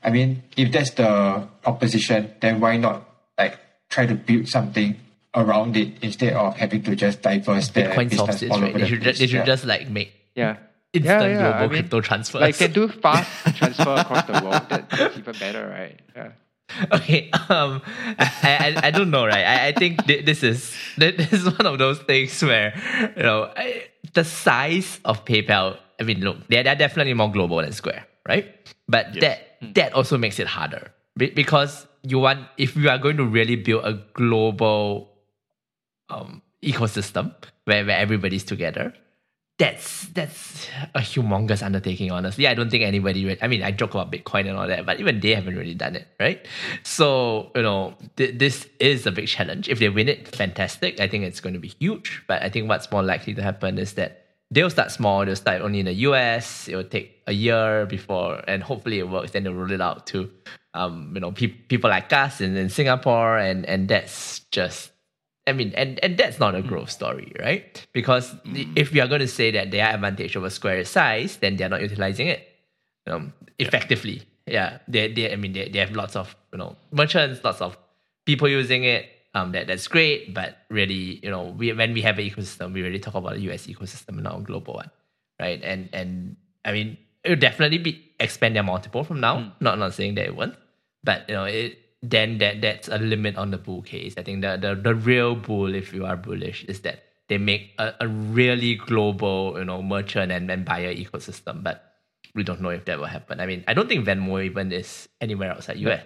I 0.04 0.10
mean, 0.10 0.44
if 0.58 0.72
that's 0.72 0.92
the 0.92 1.48
proposition, 1.62 2.34
then 2.42 2.60
why 2.60 2.78
not 2.78 3.08
like 3.38 3.60
try 3.90 4.06
to 4.08 4.16
build 4.16 4.48
something 4.50 4.96
around 5.36 5.78
it 5.78 5.94
instead 6.02 6.34
of 6.34 6.56
having 6.58 6.82
to 6.84 6.96
just 6.96 7.22
diverse 7.22 7.70
their 7.70 7.90
Bitcoin 7.92 8.14
solves 8.14 8.34
business 8.34 8.40
this, 8.42 8.52
all 8.52 8.60
right? 8.62 8.70
over 8.70 8.78
They 8.80 8.84
the 8.86 8.90
should, 8.90 9.02
place. 9.02 9.12
just, 9.14 9.20
they 9.20 9.28
should 9.28 9.36
Yeah. 9.38 9.46
just 9.46 9.66
like 9.66 9.90
make 9.90 10.14
Yeah. 10.36 10.58
Instant 10.94 11.22
yeah, 11.22 11.28
yeah. 11.28 11.38
global 11.40 11.58
I 11.58 11.62
mean, 11.68 11.70
crypto 11.70 12.02
transfers. 12.02 12.42
Like 12.42 12.58
can 12.58 12.72
do 12.72 12.88
fast 13.04 13.30
transfer 13.58 13.96
across 13.96 14.26
the 14.26 14.34
world. 14.34 14.62
That, 14.70 14.90
that's 14.90 15.18
even 15.18 15.38
better, 15.38 15.68
right? 15.68 16.00
Yeah. 16.16 16.32
okay 16.92 17.30
um 17.50 17.82
I, 18.18 18.26
I 18.42 18.88
i 18.88 18.92
don't 18.92 19.12
know 19.12 19.28
right 19.28 19.46
i, 19.46 19.68
I 19.68 19.72
think 19.74 20.06
thi- 20.08 20.22
this 20.22 20.42
is 20.42 20.72
thi- 20.98 21.12
this 21.18 21.32
is 21.34 21.46
one 21.46 21.68
of 21.68 21.78
those 21.78 22.00
things 22.00 22.42
where 22.42 22.74
you 23.18 23.22
know 23.22 23.52
I, 23.56 23.84
the 24.14 24.24
size 24.24 25.00
of 25.06 25.24
paypal 25.26 25.78
i 26.00 26.04
mean 26.04 26.22
look 26.22 26.38
they're, 26.48 26.64
they're 26.64 26.76
definitely 26.76 27.14
more 27.14 27.30
global 27.32 27.58
than 27.58 27.74
square 27.74 28.08
right 28.28 28.48
but 28.88 29.14
that 29.20 29.58
that 29.76 29.94
also 29.94 30.18
makes 30.18 30.40
it 30.40 30.48
harder 30.48 30.92
Be- 31.18 31.30
because 31.32 31.86
you 32.02 32.18
want 32.18 32.48
if 32.58 32.76
you 32.76 32.90
are 32.90 32.98
going 32.98 33.18
to 33.18 33.26
really 33.26 33.58
build 33.58 33.86
a 33.86 33.94
global 34.14 35.12
um 36.10 36.42
ecosystem 36.64 37.34
where, 37.66 37.86
where 37.86 37.98
everybody's 37.98 38.44
together 38.46 38.94
that's 39.60 40.08
that's 40.10 40.68
a 40.96 41.00
humongous 41.00 41.62
undertaking 41.62 42.12
honestly. 42.12 42.48
I 42.48 42.54
don't 42.56 42.70
think 42.72 42.84
anybody 42.84 43.26
re- 43.26 43.38
i 43.42 43.48
mean 43.48 43.62
i 43.62 43.72
joke 43.72 43.92
about 43.92 44.12
bitcoin 44.12 44.50
and 44.50 44.58
all 44.58 44.68
that 44.68 44.86
but 44.86 45.00
even 45.00 45.20
they 45.20 45.36
haven't 45.36 45.56
really 45.56 45.76
done 45.76 45.96
it 45.96 46.08
right? 46.20 46.46
So 46.84 47.52
you 47.56 47.62
know 47.62 47.96
th- 48.18 48.38
this 48.40 48.68
is 48.80 49.06
a 49.06 49.12
big 49.12 49.28
challenge. 49.28 49.70
If 49.70 49.80
they 49.80 49.90
win 49.90 50.10
it 50.10 50.36
fantastic. 50.36 51.00
I 51.00 51.08
think 51.08 51.24
it's 51.24 51.40
going 51.40 51.54
to 51.54 51.60
be 51.60 51.74
huge 51.80 52.24
but 52.28 52.42
i 52.42 52.50
think 52.50 52.68
what's 52.68 52.92
more 52.92 53.04
likely 53.04 53.34
to 53.36 53.44
happen 53.44 53.78
is 53.78 53.94
that 53.94 54.26
they'll 54.50 54.70
start 54.70 54.92
small 54.92 55.26
they'll 55.26 55.36
start 55.36 55.62
only 55.62 55.80
in 55.80 55.86
the 55.86 55.94
us 55.94 56.68
it 56.68 56.76
will 56.76 56.84
take 56.84 57.22
a 57.28 57.34
year 57.34 57.86
before 57.86 58.42
and 58.48 58.64
hopefully 58.64 59.00
it 59.00 59.10
works 59.10 59.32
then 59.32 59.44
they'll 59.44 59.54
roll 59.54 59.72
it 59.72 59.82
out 59.82 60.08
to 60.08 60.30
um, 60.74 61.12
you 61.14 61.22
know 61.22 61.32
pe- 61.32 61.48
people 61.48 61.90
like 61.90 62.12
us 62.12 62.42
in, 62.42 62.56
in 62.58 62.70
singapore 62.70 63.38
and 63.38 63.66
and 63.66 63.88
that's 63.88 64.40
just 64.52 64.93
I 65.46 65.52
mean, 65.52 65.74
and, 65.76 66.00
and 66.04 66.18
that's 66.18 66.40
not 66.40 66.56
a 66.56 66.62
growth 66.62 66.90
story, 66.90 67.34
right? 67.40 67.86
Because 67.92 68.34
if 68.46 68.94
we 68.94 69.02
are 69.02 69.08
going 69.08 69.20
to 69.20 69.28
say 69.28 69.52
that 69.52 69.72
their 69.72 69.88
advantage 69.88 70.38
over 70.38 70.50
Square's 70.50 70.90
size, 70.90 71.38
then 71.38 71.58
they're 71.58 71.70
not 71.70 71.82
utilizing 71.82 72.28
it 72.28 72.48
um, 73.08 73.34
effectively. 73.60 74.24
Yeah, 74.48 74.80
they, 74.88 75.12
they 75.12 75.32
I 75.32 75.36
mean, 75.36 75.54
they, 75.54 75.70
they 75.70 75.80
have 75.80 75.92
lots 75.92 76.16
of 76.16 76.36
you 76.52 76.60
know 76.60 76.76
merchants, 76.92 77.44
lots 77.44 77.62
of 77.62 77.78
people 78.26 78.48
using 78.48 78.84
it. 78.84 79.10
Um, 79.36 79.52
that 79.54 79.68
that's 79.68 79.88
great, 79.88 80.34
but 80.34 80.58
really, 80.70 81.20
you 81.24 81.30
know, 81.30 81.56
we 81.58 81.74
when 81.74 81.94
we 81.94 82.02
have 82.04 82.20
an 82.20 82.30
ecosystem, 82.30 82.72
we 82.72 82.84
really 82.84 83.00
talk 83.00 83.16
about 83.16 83.34
a 83.34 83.40
US 83.52 83.68
ecosystem, 83.68 84.22
not 84.22 84.40
a 84.40 84.42
global 84.44 84.76
one, 84.76 84.92
right? 85.40 85.62
And 85.64 85.90
and 85.92 86.36
I 86.64 86.72
mean, 86.72 86.98
it'll 87.24 87.40
definitely 87.40 87.80
be 87.80 88.12
expand 88.20 88.56
their 88.56 88.64
multiple 88.64 89.04
from 89.04 89.20
now. 89.20 89.40
Hmm. 89.40 89.50
Not 89.60 89.80
not 89.80 89.94
saying 89.94 90.16
that 90.16 90.26
it 90.26 90.36
won't, 90.36 90.56
but 91.04 91.28
you 91.28 91.36
know 91.36 91.46
it. 91.46 91.80
Then 92.04 92.38
that 92.40 92.60
that's 92.60 92.90
a 92.90 92.98
limit 92.98 93.38
on 93.38 93.52
the 93.52 93.58
bull 93.58 93.82
case. 93.82 94.14
I 94.18 94.24
think 94.24 94.42
the 94.42 94.58
the, 94.60 94.76
the 94.76 94.94
real 94.94 95.36
bull, 95.36 95.74
if 95.74 95.94
you 95.94 96.06
are 96.06 96.18
bullish, 96.18 96.66
is 96.66 96.82
that 96.82 97.04
they 97.30 97.38
make 97.38 97.74
a, 97.80 97.94
a 98.02 98.08
really 98.08 98.76
global, 98.76 99.56
you 99.58 99.64
know, 99.64 99.82
merchant 99.82 100.30
and, 100.32 100.52
and 100.52 100.66
buyer 100.66 100.94
ecosystem. 100.94 101.64
But 101.64 101.96
we 102.36 102.44
don't 102.44 102.60
know 102.60 102.70
if 102.70 102.84
that 102.86 103.00
will 103.00 103.06
happen. 103.06 103.40
I 103.40 103.46
mean, 103.46 103.64
I 103.68 103.74
don't 103.74 103.88
think 103.88 104.06
Venmo 104.06 104.44
even 104.44 104.72
is 104.74 105.08
anywhere 105.22 105.52
outside 105.52 105.78
US. 105.78 106.04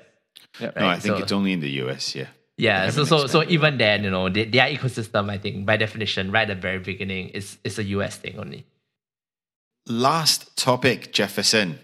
Yeah. 0.60 0.71
No, 0.75 0.88
I 0.88 0.99
think 0.99 1.17
so- 1.17 1.23
it's 1.23 1.31
only 1.31 1.51
in 1.53 1.62
the 1.62 1.71
US. 1.83 2.13
Yeah. 2.15 2.27
Yeah, 2.60 2.89
so 2.89 3.05
so 3.05 3.27
so 3.27 3.43
even 3.43 3.77
then, 3.77 4.03
you 4.03 4.10
know, 4.10 4.29
they, 4.29 4.45
their 4.45 4.65
ecosystem, 4.65 5.29
I 5.29 5.38
think, 5.38 5.65
by 5.67 5.77
definition, 5.77 6.31
right 6.31 6.49
at 6.49 6.55
the 6.57 6.62
very 6.62 6.79
beginning, 6.79 7.29
is 7.29 7.57
is 7.63 7.77
a 7.77 7.83
US 7.83 8.17
thing 8.17 8.39
only. 8.39 8.65
Last 9.86 10.57
topic, 10.57 11.13
Jefferson. 11.13 11.79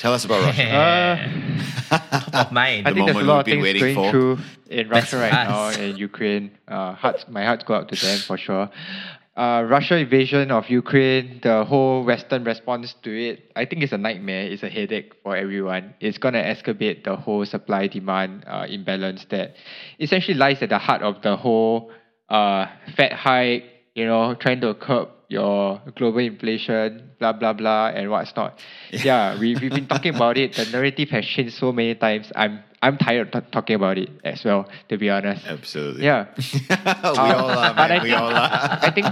Tell 0.00 0.14
us 0.14 0.24
about 0.24 0.42
Russia. 0.42 1.28
Uh, 1.90 1.98
Top 2.30 2.46
of 2.46 2.52
mind. 2.52 2.86
I 2.88 2.94
think 2.94 3.06
there's 3.06 3.16
a 3.16 3.24
moment 3.24 3.26
lot 3.26 3.46
we've 3.46 3.56
of 3.58 3.62
been 3.62 3.62
things 3.62 3.62
waiting 3.62 3.82
going 3.82 3.94
for. 3.96 4.10
through 4.10 4.38
in 4.70 4.88
That's 4.88 5.12
Russia 5.12 5.18
right 5.18 5.32
us. 5.32 5.76
now 5.76 5.82
in 5.82 5.96
Ukraine. 5.96 6.52
Uh, 6.66 6.94
hearts, 6.94 7.26
my 7.28 7.44
hearts 7.44 7.64
go 7.64 7.74
out 7.74 7.88
to 7.90 7.96
them 7.96 8.18
for 8.20 8.38
sure. 8.38 8.70
Uh, 9.36 9.64
Russia 9.68 9.96
invasion 9.96 10.50
of 10.50 10.68
Ukraine, 10.70 11.40
the 11.42 11.64
whole 11.64 12.04
Western 12.04 12.44
response 12.44 12.94
to 13.02 13.10
it, 13.28 13.50
I 13.56 13.64
think 13.66 13.82
it's 13.82 13.92
a 13.92 13.98
nightmare. 13.98 14.44
It's 14.44 14.62
a 14.62 14.68
headache 14.68 15.12
for 15.22 15.36
everyone. 15.36 15.94
It's 16.00 16.18
gonna 16.18 16.42
exacerbate 16.42 17.04
the 17.04 17.16
whole 17.16 17.44
supply 17.44 17.86
demand 17.88 18.44
uh, 18.46 18.66
imbalance 18.68 19.26
that 19.30 19.54
essentially 19.98 20.36
lies 20.36 20.62
at 20.62 20.68
the 20.70 20.78
heart 20.78 21.02
of 21.02 21.20
the 21.22 21.36
whole 21.36 21.90
uh, 22.28 22.66
Fed 22.96 23.12
hike. 23.12 23.64
You 23.94 24.06
know, 24.06 24.34
trying 24.34 24.60
to 24.60 24.72
curb 24.74 25.08
your 25.30 25.80
global 25.96 26.18
inflation, 26.18 27.10
blah 27.18 27.32
blah 27.32 27.52
blah, 27.54 27.88
and 27.88 28.10
what's 28.10 28.34
not. 28.36 28.58
Yeah, 28.90 29.38
we 29.38 29.54
we've 29.54 29.70
been 29.72 29.86
talking 29.86 30.14
about 30.14 30.36
it. 30.36 30.54
The 30.54 30.66
narrative 30.66 31.08
has 31.10 31.24
changed 31.24 31.54
so 31.54 31.70
many 31.72 31.94
times. 31.94 32.32
I'm 32.34 32.60
I'm 32.82 32.98
tired 32.98 33.34
of 33.34 33.44
t- 33.44 33.50
talking 33.52 33.76
about 33.76 33.96
it 33.98 34.10
as 34.24 34.42
well. 34.44 34.66
To 34.88 34.98
be 34.98 35.08
honest. 35.08 35.46
Absolutely. 35.46 36.04
Yeah. 36.04 36.26
we 36.36 36.74
all 37.14 37.50
are, 37.50 37.74
But. 37.74 37.90
I 37.90 37.98
We 38.02 38.10
think, 38.10 38.20
all 38.20 38.34
are. 38.34 38.78
I 38.82 38.90
think 38.90 39.06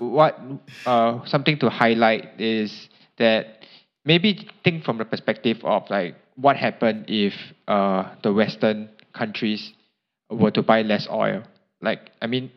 what 0.00 0.40
uh, 0.86 1.24
something 1.26 1.58
to 1.58 1.68
highlight 1.68 2.40
is 2.40 2.88
that 3.18 3.66
maybe 4.04 4.48
think 4.64 4.84
from 4.84 4.96
the 4.98 5.04
perspective 5.04 5.58
of 5.64 5.82
like 5.90 6.14
what 6.36 6.56
happened 6.56 7.04
if 7.08 7.34
uh, 7.66 8.08
the 8.22 8.32
Western 8.32 8.88
countries 9.12 9.72
were 10.30 10.50
to 10.52 10.62
buy 10.62 10.82
less 10.82 11.06
oil. 11.10 11.42
Like 11.82 12.10
I 12.22 12.26
mean, 12.26 12.50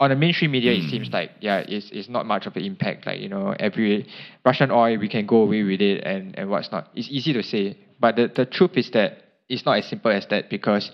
on 0.00 0.10
the 0.10 0.16
mainstream 0.16 0.50
media, 0.50 0.72
it 0.72 0.90
seems 0.90 1.10
like 1.12 1.30
yeah, 1.40 1.58
it's, 1.58 1.90
it's 1.92 2.08
not 2.08 2.26
much 2.26 2.46
of 2.46 2.56
an 2.56 2.64
impact. 2.64 3.06
Like 3.06 3.20
you 3.20 3.28
know, 3.28 3.54
every 3.58 4.06
Russian 4.44 4.70
oil 4.70 4.98
we 4.98 5.08
can 5.08 5.26
go 5.26 5.42
away 5.42 5.62
with 5.62 5.80
it 5.80 6.04
and 6.04 6.36
and 6.38 6.50
what's 6.50 6.70
not. 6.72 6.88
It's 6.94 7.08
easy 7.10 7.32
to 7.32 7.42
say, 7.42 7.78
but 8.00 8.16
the 8.16 8.30
the 8.34 8.46
truth 8.46 8.76
is 8.76 8.90
that 8.90 9.18
it's 9.48 9.64
not 9.64 9.78
as 9.78 9.86
simple 9.86 10.10
as 10.10 10.26
that 10.28 10.50
because 10.50 10.90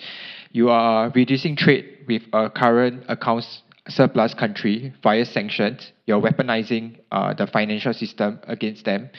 you 0.52 0.70
are 0.70 1.10
reducing 1.14 1.56
trade 1.56 2.04
with 2.08 2.22
a 2.32 2.50
current 2.50 3.04
accounts 3.08 3.62
surplus 3.88 4.34
country 4.34 4.92
via 5.02 5.24
sanctions. 5.24 5.92
You're 6.06 6.20
weaponizing 6.20 6.98
uh, 7.10 7.34
the 7.34 7.46
financial 7.46 7.94
system 7.94 8.40
against 8.46 8.84
them 8.84 9.10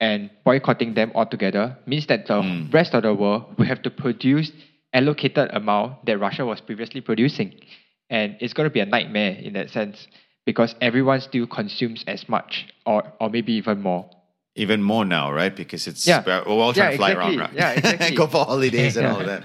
and 0.00 0.30
boycotting 0.44 0.94
them 0.94 1.12
altogether 1.14 1.78
means 1.86 2.06
that 2.08 2.26
the 2.26 2.68
rest 2.72 2.94
of 2.94 3.02
the 3.02 3.14
world 3.14 3.56
will 3.58 3.66
have 3.66 3.82
to 3.82 3.90
produce 3.90 4.50
allocated 4.92 5.50
amount 5.52 6.04
that 6.06 6.18
Russia 6.18 6.44
was 6.44 6.60
previously 6.60 7.00
producing. 7.00 7.54
And 8.10 8.36
it's 8.40 8.52
going 8.52 8.66
to 8.68 8.72
be 8.72 8.80
a 8.80 8.86
nightmare 8.86 9.32
in 9.32 9.54
that 9.54 9.70
sense 9.70 10.06
because 10.44 10.74
everyone 10.80 11.20
still 11.20 11.46
consumes 11.46 12.04
as 12.06 12.28
much 12.28 12.66
or, 12.86 13.12
or 13.20 13.30
maybe 13.30 13.54
even 13.54 13.80
more. 13.80 14.08
Even 14.56 14.82
more 14.82 15.04
now, 15.04 15.32
right? 15.32 15.54
Because 15.54 15.88
it's 15.88 16.06
Yeah. 16.06 16.22
we're 16.24 16.44
we're 16.46 16.62
all 16.62 16.72
trying 16.72 16.86
Yeah, 16.86 16.90
to 16.92 16.96
fly 16.98 17.10
exactly. 17.10 17.36
around, 17.36 17.40
right? 17.40 17.52
Yeah, 17.54 17.70
exactly. 17.72 18.16
Go 18.20 18.26
for 18.28 18.44
holidays 18.44 18.96
and 18.96 19.06
Yeah. 19.06 19.14
all 19.14 19.24
that. 19.24 19.42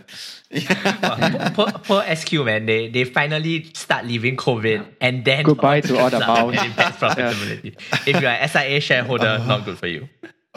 Well, 1.02 1.52
poor, 1.56 1.72
poor 2.04 2.16
SQ 2.16 2.34
man, 2.46 2.66
they 2.68 2.90
they 2.90 3.06
finally 3.06 3.72
start 3.74 4.06
leaving 4.06 4.36
COVID 4.38 4.86
and 5.02 5.26
then 5.26 5.46
Goodbye 5.46 5.82
to 5.82 5.98
all 5.98 6.10
the 6.12 6.20
Start 6.22 6.54
miles. 6.54 6.56
and 6.60 6.74
profitability. 6.74 7.74
If 8.06 8.22
you're 8.22 8.30
an 8.30 8.48
SIA 8.50 8.80
shareholder, 8.82 9.26
uh-huh. 9.26 9.48
not 9.48 9.66
good 9.66 9.80
for 9.80 9.88
you. 9.88 10.10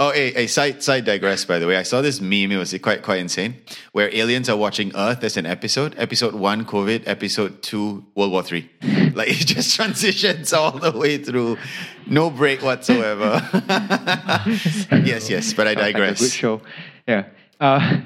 Oh, 0.03 0.11
hey, 0.11 0.33
hey, 0.33 0.49
side, 0.49 0.83
side 0.83 1.05
digress, 1.05 1.45
by 1.45 1.61
the 1.61 1.67
way. 1.69 1.77
I 1.77 1.85
saw 1.85 2.01
this 2.01 2.21
meme, 2.21 2.51
it 2.51 2.57
was 2.57 2.77
quite, 2.83 3.05
quite 3.05 3.21
insane, 3.21 3.63
where 3.93 4.13
aliens 4.13 4.49
are 4.49 4.57
watching 4.57 4.91
Earth 4.97 5.23
as 5.23 5.37
an 5.37 5.47
episode. 5.47 5.95
Episode 5.97 6.35
one, 6.35 6.65
COVID. 6.65 7.05
Episode 7.07 7.63
two, 7.63 8.05
World 8.17 8.33
War 8.33 8.43
Three. 8.43 8.69
Like, 9.15 9.29
it 9.29 9.47
just 9.47 9.77
transitions 9.77 10.53
all 10.53 10.73
the 10.73 10.91
way 10.91 11.19
through. 11.19 11.57
No 12.07 12.31
break 12.31 12.63
whatsoever. 12.63 13.47
yes, 15.05 15.31
yes, 15.31 15.53
but 15.53 15.69
I 15.69 15.75
Sounds 15.75 15.77
like 15.77 15.77
a 15.77 15.93
digress. 15.93 16.21
good 16.21 16.33
show. 16.33 16.63
Yeah. 17.07 17.27
Uh, 17.61 18.01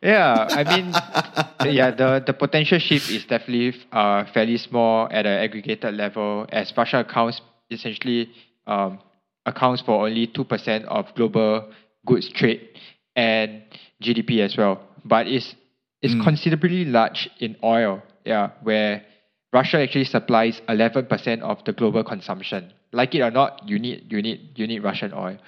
yeah, 0.00 0.46
I 0.48 0.62
mean, 0.64 1.74
yeah, 1.74 1.90
the, 1.90 2.22
the 2.24 2.32
potential 2.32 2.78
shift 2.78 3.10
is 3.10 3.26
definitely 3.26 3.78
uh, 3.92 4.24
fairly 4.32 4.56
small 4.56 5.08
at 5.10 5.26
an 5.26 5.42
aggregated 5.44 5.94
level 5.94 6.46
as 6.50 6.72
Russia 6.74 7.00
accounts 7.00 7.42
essentially 7.70 8.30
um, 8.66 8.98
accounts 9.46 9.82
for 9.82 10.06
only 10.06 10.26
2% 10.26 10.84
of 10.84 11.14
global 11.14 11.70
goods 12.04 12.28
trade 12.28 12.68
and 13.14 13.62
GDP 14.02 14.40
as 14.40 14.56
well. 14.56 14.80
But 15.04 15.26
it's, 15.26 15.54
it's 16.02 16.14
considerably 16.22 16.84
large 16.84 17.30
in 17.38 17.56
oil, 17.62 18.02
yeah, 18.24 18.50
where 18.62 19.04
Russia 19.52 19.80
actually 19.80 20.04
supplies 20.04 20.60
11% 20.68 21.40
of 21.40 21.64
the 21.64 21.72
global 21.72 22.04
consumption. 22.04 22.72
Like 22.92 23.14
it 23.14 23.22
or 23.22 23.30
not, 23.30 23.66
you 23.68 23.78
need, 23.78 24.12
you 24.12 24.20
need, 24.20 24.50
you 24.56 24.66
need 24.66 24.82
Russian 24.82 25.12
oil. 25.14 25.38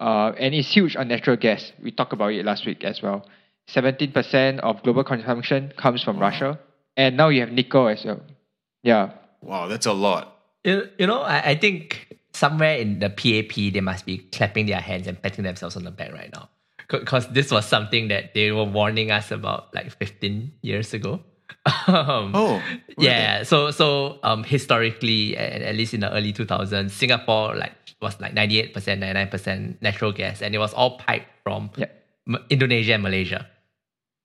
Uh, 0.00 0.32
and 0.38 0.54
it's 0.54 0.72
huge 0.72 0.96
on 0.96 1.08
natural 1.08 1.36
gas. 1.36 1.72
We 1.82 1.92
talked 1.92 2.12
about 2.12 2.32
it 2.32 2.44
last 2.44 2.66
week 2.66 2.82
as 2.82 3.00
well. 3.00 3.26
17% 3.68 4.58
of 4.58 4.82
global 4.82 5.04
consumption 5.04 5.72
comes 5.76 6.02
from 6.02 6.18
Russia. 6.18 6.58
And 6.96 7.16
now 7.16 7.28
you 7.28 7.40
have 7.40 7.52
nickel 7.52 7.88
as 7.88 8.04
well. 8.04 8.20
Yeah. 8.82 9.12
Wow, 9.40 9.68
that's 9.68 9.86
a 9.86 9.92
lot. 9.92 10.36
You, 10.64 10.88
you 10.98 11.06
know, 11.06 11.20
I, 11.22 11.50
I 11.50 11.58
think 11.58 12.18
somewhere 12.34 12.76
in 12.76 12.98
the 12.98 13.10
PAP, 13.10 13.72
they 13.72 13.80
must 13.80 14.06
be 14.06 14.18
clapping 14.18 14.66
their 14.66 14.80
hands 14.80 15.06
and 15.06 15.20
patting 15.20 15.44
themselves 15.44 15.76
on 15.76 15.84
the 15.84 15.90
back 15.90 16.12
right 16.12 16.30
now. 16.32 16.48
Because 16.88 17.28
this 17.28 17.50
was 17.50 17.64
something 17.66 18.08
that 18.08 18.34
they 18.34 18.52
were 18.52 18.64
warning 18.64 19.10
us 19.10 19.30
about 19.30 19.74
like 19.74 19.90
15 19.98 20.52
years 20.62 20.92
ago. 20.92 21.20
um, 21.86 22.32
Oh, 22.34 22.60
yeah. 22.98 23.42
So, 23.44 23.70
so 23.70 24.18
um, 24.22 24.44
historically, 24.44 25.36
and 25.36 25.62
at 25.62 25.74
least 25.76 25.94
in 25.94 26.00
the 26.00 26.12
early 26.12 26.32
2000s, 26.32 26.90
Singapore 26.90 27.56
like 27.56 27.72
was 28.00 28.20
like 28.20 28.34
98%, 28.34 28.72
99% 28.74 29.76
natural 29.80 30.12
gas, 30.12 30.42
and 30.42 30.54
it 30.54 30.58
was 30.58 30.74
all 30.74 30.98
piped 30.98 31.28
from 31.44 31.70
Yeah. 31.76 31.86
M- 32.26 32.44
Indonesia 32.50 32.94
and 32.94 33.02
Malaysia 33.02 33.46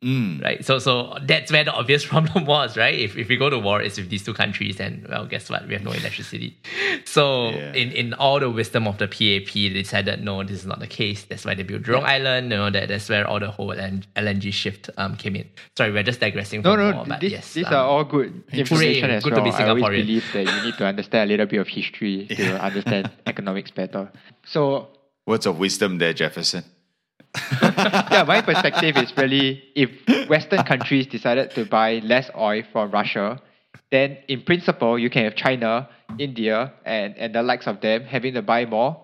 Mm. 0.04 0.44
right? 0.44 0.64
So 0.64 0.78
so 0.78 1.18
that's 1.24 1.52
where 1.52 1.64
the 1.64 1.74
obvious 1.74 2.06
problem 2.14 2.46
was, 2.46 2.78
right? 2.78 2.94
If 2.94 3.18
if 3.18 3.28
we 3.30 3.36
go 3.36 3.50
to 3.50 3.58
war, 3.58 3.82
it's 3.82 3.98
with 3.98 4.10
these 4.10 4.24
two 4.24 4.34
countries, 4.34 4.80
and 4.80 5.08
well, 5.08 5.26
guess 5.26 5.50
what? 5.50 5.68
We 5.68 5.74
have 5.74 5.84
no 5.84 5.92
electricity. 5.92 6.58
So 7.06 7.50
Yeah. 7.50 7.74
in 7.74 7.92
in 7.92 8.14
all 8.14 8.40
the 8.40 8.50
wisdom 8.50 8.86
of 8.88 8.98
the 9.00 9.08
PAP, 9.08 9.54
they 9.54 9.70
decided 9.70 10.24
no, 10.24 10.44
this 10.44 10.60
is 10.60 10.66
not 10.66 10.80
the 10.80 10.88
case. 10.88 11.24
That's 11.26 11.46
why 11.46 11.56
they 11.56 11.64
built 11.64 11.82
Jurong 11.84 12.04
Island. 12.04 12.52
You 12.52 12.58
know 12.58 12.70
that 12.70 12.90
that's 12.90 13.10
where 13.10 13.26
all 13.28 13.40
the 13.40 13.50
whole 13.50 13.70
LN- 13.74 14.06
LNG 14.16 14.52
shift 14.54 14.90
um 14.98 15.16
came 15.16 15.36
in. 15.36 15.50
Sorry, 15.78 15.92
we're 15.92 16.04
just 16.04 16.20
digressing. 16.20 16.62
No, 16.62 16.76
from 16.76 16.90
no, 16.92 16.96
war, 16.98 17.06
but 17.08 17.20
this, 17.22 17.32
yes, 17.32 17.54
these 17.54 17.66
um, 17.68 17.74
are 17.74 17.86
all 17.86 18.04
good 18.04 18.44
information 18.54 19.10
as 19.10 19.24
good 19.24 19.34
to 19.34 19.42
well. 19.42 19.52
be 19.52 19.64
I 19.64 19.68
always 19.70 19.84
believe 19.84 20.26
that 20.34 20.46
you 20.46 20.62
need 20.64 20.78
to 20.78 20.86
understand 20.86 21.30
a 21.30 21.32
little 21.34 21.48
bit 21.48 21.60
of 21.60 21.68
history 21.68 22.28
to 22.28 22.62
understand 22.70 23.10
economics 23.26 23.72
better. 23.72 24.12
So 24.46 24.90
Words 25.26 25.46
of 25.48 25.58
wisdom 25.60 25.98
there, 25.98 26.14
Jefferson. 26.14 26.64
yeah, 27.62 28.24
my 28.28 28.42
perspective 28.42 28.98
is 28.98 29.16
really 29.18 29.64
if 29.76 29.90
Western 30.30 30.64
countries 30.64 31.06
decided 31.08 31.52
to 31.52 31.66
buy 31.66 32.00
less 32.04 32.30
oil 32.36 32.64
from 32.72 32.92
Russia, 32.92 33.42
then 33.92 34.18
in 34.28 34.42
principle 34.42 34.98
you 34.98 35.10
can 35.10 35.24
have 35.24 35.36
China, 35.36 35.88
India, 36.18 36.74
and, 36.86 37.16
and 37.18 37.36
the 37.36 37.44
likes 37.44 37.68
of 37.68 37.82
them 37.82 38.04
having 38.04 38.34
to 38.34 38.42
buy 38.42 38.66
more 38.66 39.00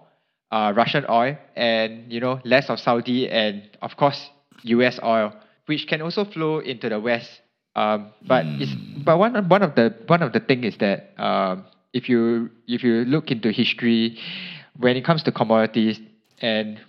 uh, 0.51 0.73
Russian 0.75 1.05
oil 1.09 1.37
and 1.55 2.11
you 2.11 2.19
know 2.19 2.39
less 2.43 2.69
of 2.69 2.79
Saudi 2.79 3.29
and 3.29 3.63
of 3.81 3.95
course 3.97 4.29
U.S. 4.63 4.99
oil, 5.03 5.33
which 5.67 5.87
can 5.87 6.01
also 6.01 6.25
flow 6.25 6.59
into 6.59 6.89
the 6.89 6.99
West. 6.99 7.41
Um, 7.75 8.11
but 8.27 8.45
it's 8.59 8.73
but 9.03 9.17
one 9.17 9.35
of- 9.35 9.49
one 9.49 9.63
of 9.63 9.75
the 9.75 9.93
one 10.07 10.21
of 10.21 10.31
the 10.33 10.39
thing 10.39 10.63
is 10.63 10.77
that 10.77 11.11
um, 11.17 11.65
if 11.93 12.07
you 12.09 12.49
if 12.67 12.83
you 12.83 13.03
look 13.05 13.31
into 13.31 13.51
history, 13.51 14.17
when 14.77 14.95
it 14.95 15.03
comes 15.05 15.23
to 15.23 15.31
commodities 15.31 15.99
and 16.41 16.79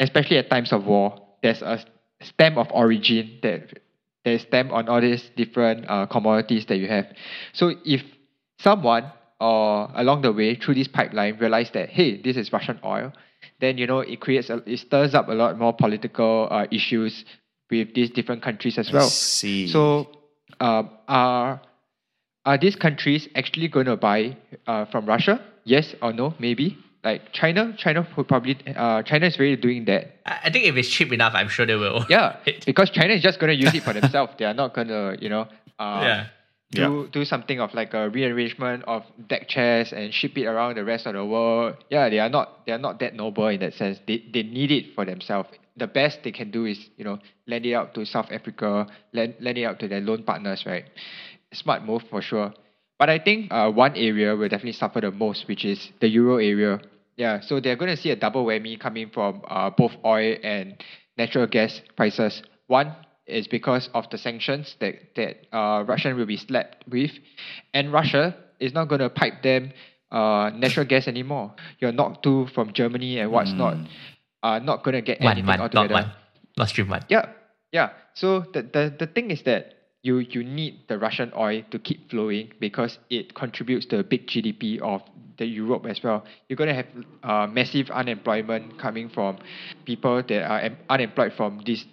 especially 0.00 0.38
at 0.38 0.50
times 0.50 0.72
of 0.72 0.84
war, 0.84 1.20
there's 1.42 1.62
a 1.62 1.84
stamp 2.22 2.56
of 2.56 2.68
origin 2.70 3.38
that 3.42 3.78
there's 4.24 4.42
stamp 4.42 4.72
on 4.72 4.88
all 4.88 5.00
these 5.00 5.30
different 5.36 5.86
uh, 5.88 6.06
commodities 6.06 6.66
that 6.66 6.76
you 6.76 6.88
have. 6.88 7.06
So 7.52 7.74
if 7.84 8.02
someone 8.58 9.12
or 9.40 9.90
along 9.94 10.22
the 10.22 10.32
way 10.32 10.54
through 10.54 10.74
this 10.74 10.88
pipeline 10.88 11.38
realize 11.38 11.70
that 11.74 11.90
hey, 11.90 12.20
this 12.20 12.36
is 12.36 12.52
Russian 12.52 12.80
oil, 12.84 13.12
then 13.60 13.78
you 13.78 13.86
know 13.86 14.00
it 14.00 14.20
creates 14.20 14.50
a, 14.50 14.62
it 14.66 14.78
stirs 14.78 15.14
up 15.14 15.28
a 15.28 15.32
lot 15.32 15.58
more 15.58 15.72
political 15.72 16.48
uh, 16.50 16.66
issues 16.70 17.24
with 17.70 17.94
these 17.94 18.10
different 18.10 18.42
countries 18.42 18.78
as 18.78 18.90
well. 18.92 19.08
see. 19.08 19.68
So 19.68 20.08
um, 20.60 20.90
are 21.08 21.60
are 22.44 22.58
these 22.58 22.76
countries 22.76 23.28
actually 23.34 23.68
going 23.68 23.86
to 23.86 23.96
buy 23.96 24.36
uh, 24.66 24.86
from 24.86 25.06
Russia? 25.06 25.44
Yes 25.64 25.94
or 26.00 26.12
no? 26.12 26.34
Maybe. 26.38 26.78
Like 27.06 27.32
China, 27.32 27.72
China 27.78 28.04
would 28.16 28.26
probably 28.26 28.58
uh, 28.66 29.00
China 29.04 29.26
is 29.26 29.38
really 29.38 29.54
doing 29.54 29.84
that. 29.84 30.02
I 30.26 30.46
I 30.46 30.50
think 30.50 30.64
if 30.64 30.74
it's 30.74 30.88
cheap 30.88 31.12
enough, 31.12 31.34
I'm 31.36 31.46
sure 31.46 31.64
they 31.64 31.76
will. 31.76 32.04
Yeah, 32.10 32.34
because 32.66 32.90
China 32.90 33.14
is 33.14 33.22
just 33.22 33.38
going 33.38 33.52
to 33.56 33.60
use 33.64 33.72
it 33.78 33.84
for 33.84 33.92
themselves. 33.92 34.32
They 34.38 34.44
are 34.44 34.58
not 34.62 34.74
going 34.74 34.88
to, 34.88 35.16
you 35.20 35.28
know, 35.28 35.46
uh, 35.78 36.00
yeah. 36.02 36.26
do 36.72 37.06
do 37.12 37.24
something 37.24 37.60
of 37.60 37.72
like 37.74 37.94
a 37.94 38.10
rearrangement 38.10 38.82
of 38.88 39.04
deck 39.28 39.46
chairs 39.46 39.92
and 39.92 40.12
ship 40.12 40.36
it 40.36 40.46
around 40.46 40.74
the 40.78 40.84
rest 40.84 41.06
of 41.06 41.14
the 41.14 41.24
world. 41.24 41.76
Yeah, 41.90 42.08
they 42.08 42.18
are 42.18 42.28
not 42.28 42.66
they 42.66 42.72
are 42.72 42.82
not 42.88 42.98
that 42.98 43.14
noble 43.14 43.46
in 43.54 43.60
that 43.60 43.74
sense. 43.74 44.00
They 44.08 44.18
they 44.34 44.42
need 44.42 44.72
it 44.72 44.92
for 44.96 45.04
themselves. 45.04 45.50
The 45.76 45.86
best 45.86 46.24
they 46.24 46.32
can 46.32 46.50
do 46.50 46.66
is 46.66 46.90
you 46.96 47.04
know 47.04 47.20
lend 47.46 47.64
it 47.66 47.74
out 47.74 47.94
to 47.94 48.04
South 48.04 48.32
Africa, 48.32 48.88
lend 49.12 49.36
lend 49.38 49.58
it 49.58 49.64
out 49.64 49.78
to 49.78 49.86
their 49.86 50.00
loan 50.00 50.24
partners, 50.24 50.66
right? 50.66 50.86
Smart 51.52 51.84
move 51.84 52.02
for 52.10 52.20
sure. 52.20 52.50
But 52.98 53.10
I 53.10 53.20
think 53.20 53.52
uh, 53.52 53.70
one 53.70 53.94
area 53.94 54.34
will 54.34 54.48
definitely 54.48 54.72
suffer 54.72 55.00
the 55.00 55.12
most, 55.12 55.46
which 55.46 55.64
is 55.64 55.78
the 56.00 56.08
euro 56.08 56.38
area. 56.38 56.80
Yeah, 57.16 57.40
so 57.40 57.60
they're 57.60 57.76
going 57.76 57.94
to 57.94 57.96
see 57.96 58.10
a 58.10 58.16
double 58.16 58.44
whammy 58.44 58.78
coming 58.78 59.10
from 59.10 59.42
uh, 59.48 59.70
both 59.70 59.92
oil 60.04 60.36
and 60.42 60.82
natural 61.16 61.46
gas 61.46 61.80
prices. 61.96 62.42
One 62.66 62.94
is 63.26 63.48
because 63.48 63.88
of 63.94 64.08
the 64.10 64.18
sanctions 64.18 64.76
that 64.80 65.14
that 65.16 65.46
uh, 65.56 65.82
Russian 65.84 66.16
will 66.16 66.26
be 66.26 66.36
slapped 66.36 66.86
with, 66.88 67.10
and 67.72 67.92
Russia 67.92 68.36
is 68.60 68.72
not 68.74 68.88
going 68.88 69.00
to 69.00 69.08
pipe 69.08 69.42
them 69.42 69.72
uh, 70.12 70.50
natural 70.54 70.84
gas 70.86 71.08
anymore. 71.08 71.54
Your 71.80 71.92
not 71.92 72.22
two 72.22 72.46
from 72.54 72.72
Germany 72.74 73.18
and 73.18 73.32
what's 73.32 73.52
not 73.52 73.76
are 74.42 74.60
not 74.60 74.84
going 74.84 74.94
to 74.94 75.02
get 75.02 75.20
One, 75.20 75.32
anything 75.32 75.46
one, 75.48 75.60
altogether. 75.60 75.88
not 75.88 76.04
one. 76.04 76.12
Nord 76.58 76.68
Stream 76.68 76.88
one. 76.88 77.04
Yeah, 77.08 77.30
yeah. 77.72 77.90
So 78.14 78.40
the, 78.52 78.62
the 78.62 78.94
the 78.98 79.06
thing 79.06 79.30
is 79.30 79.42
that 79.44 79.75
you 80.06 80.18
you 80.18 80.44
need 80.44 80.86
the 80.88 80.98
Russian 80.98 81.32
oil 81.36 81.62
to 81.72 81.78
keep 81.78 82.08
flowing 82.10 82.52
because 82.60 82.98
it 83.10 83.34
contributes 83.34 83.86
to 83.86 83.98
a 83.98 84.04
big 84.04 84.26
GDP 84.28 84.80
of 84.80 85.02
the 85.38 85.46
Europe 85.46 85.84
as 85.86 86.02
well. 86.02 86.24
You're 86.48 86.56
gonna 86.56 86.74
have 86.74 86.86
uh, 87.22 87.46
massive 87.46 87.90
unemployment 87.90 88.78
coming 88.78 89.08
from 89.08 89.38
people 89.84 90.22
that 90.22 90.42
are 90.50 90.60
em- 90.60 90.78
unemployed 90.88 91.32
from 91.36 91.60
this, 91.66 91.84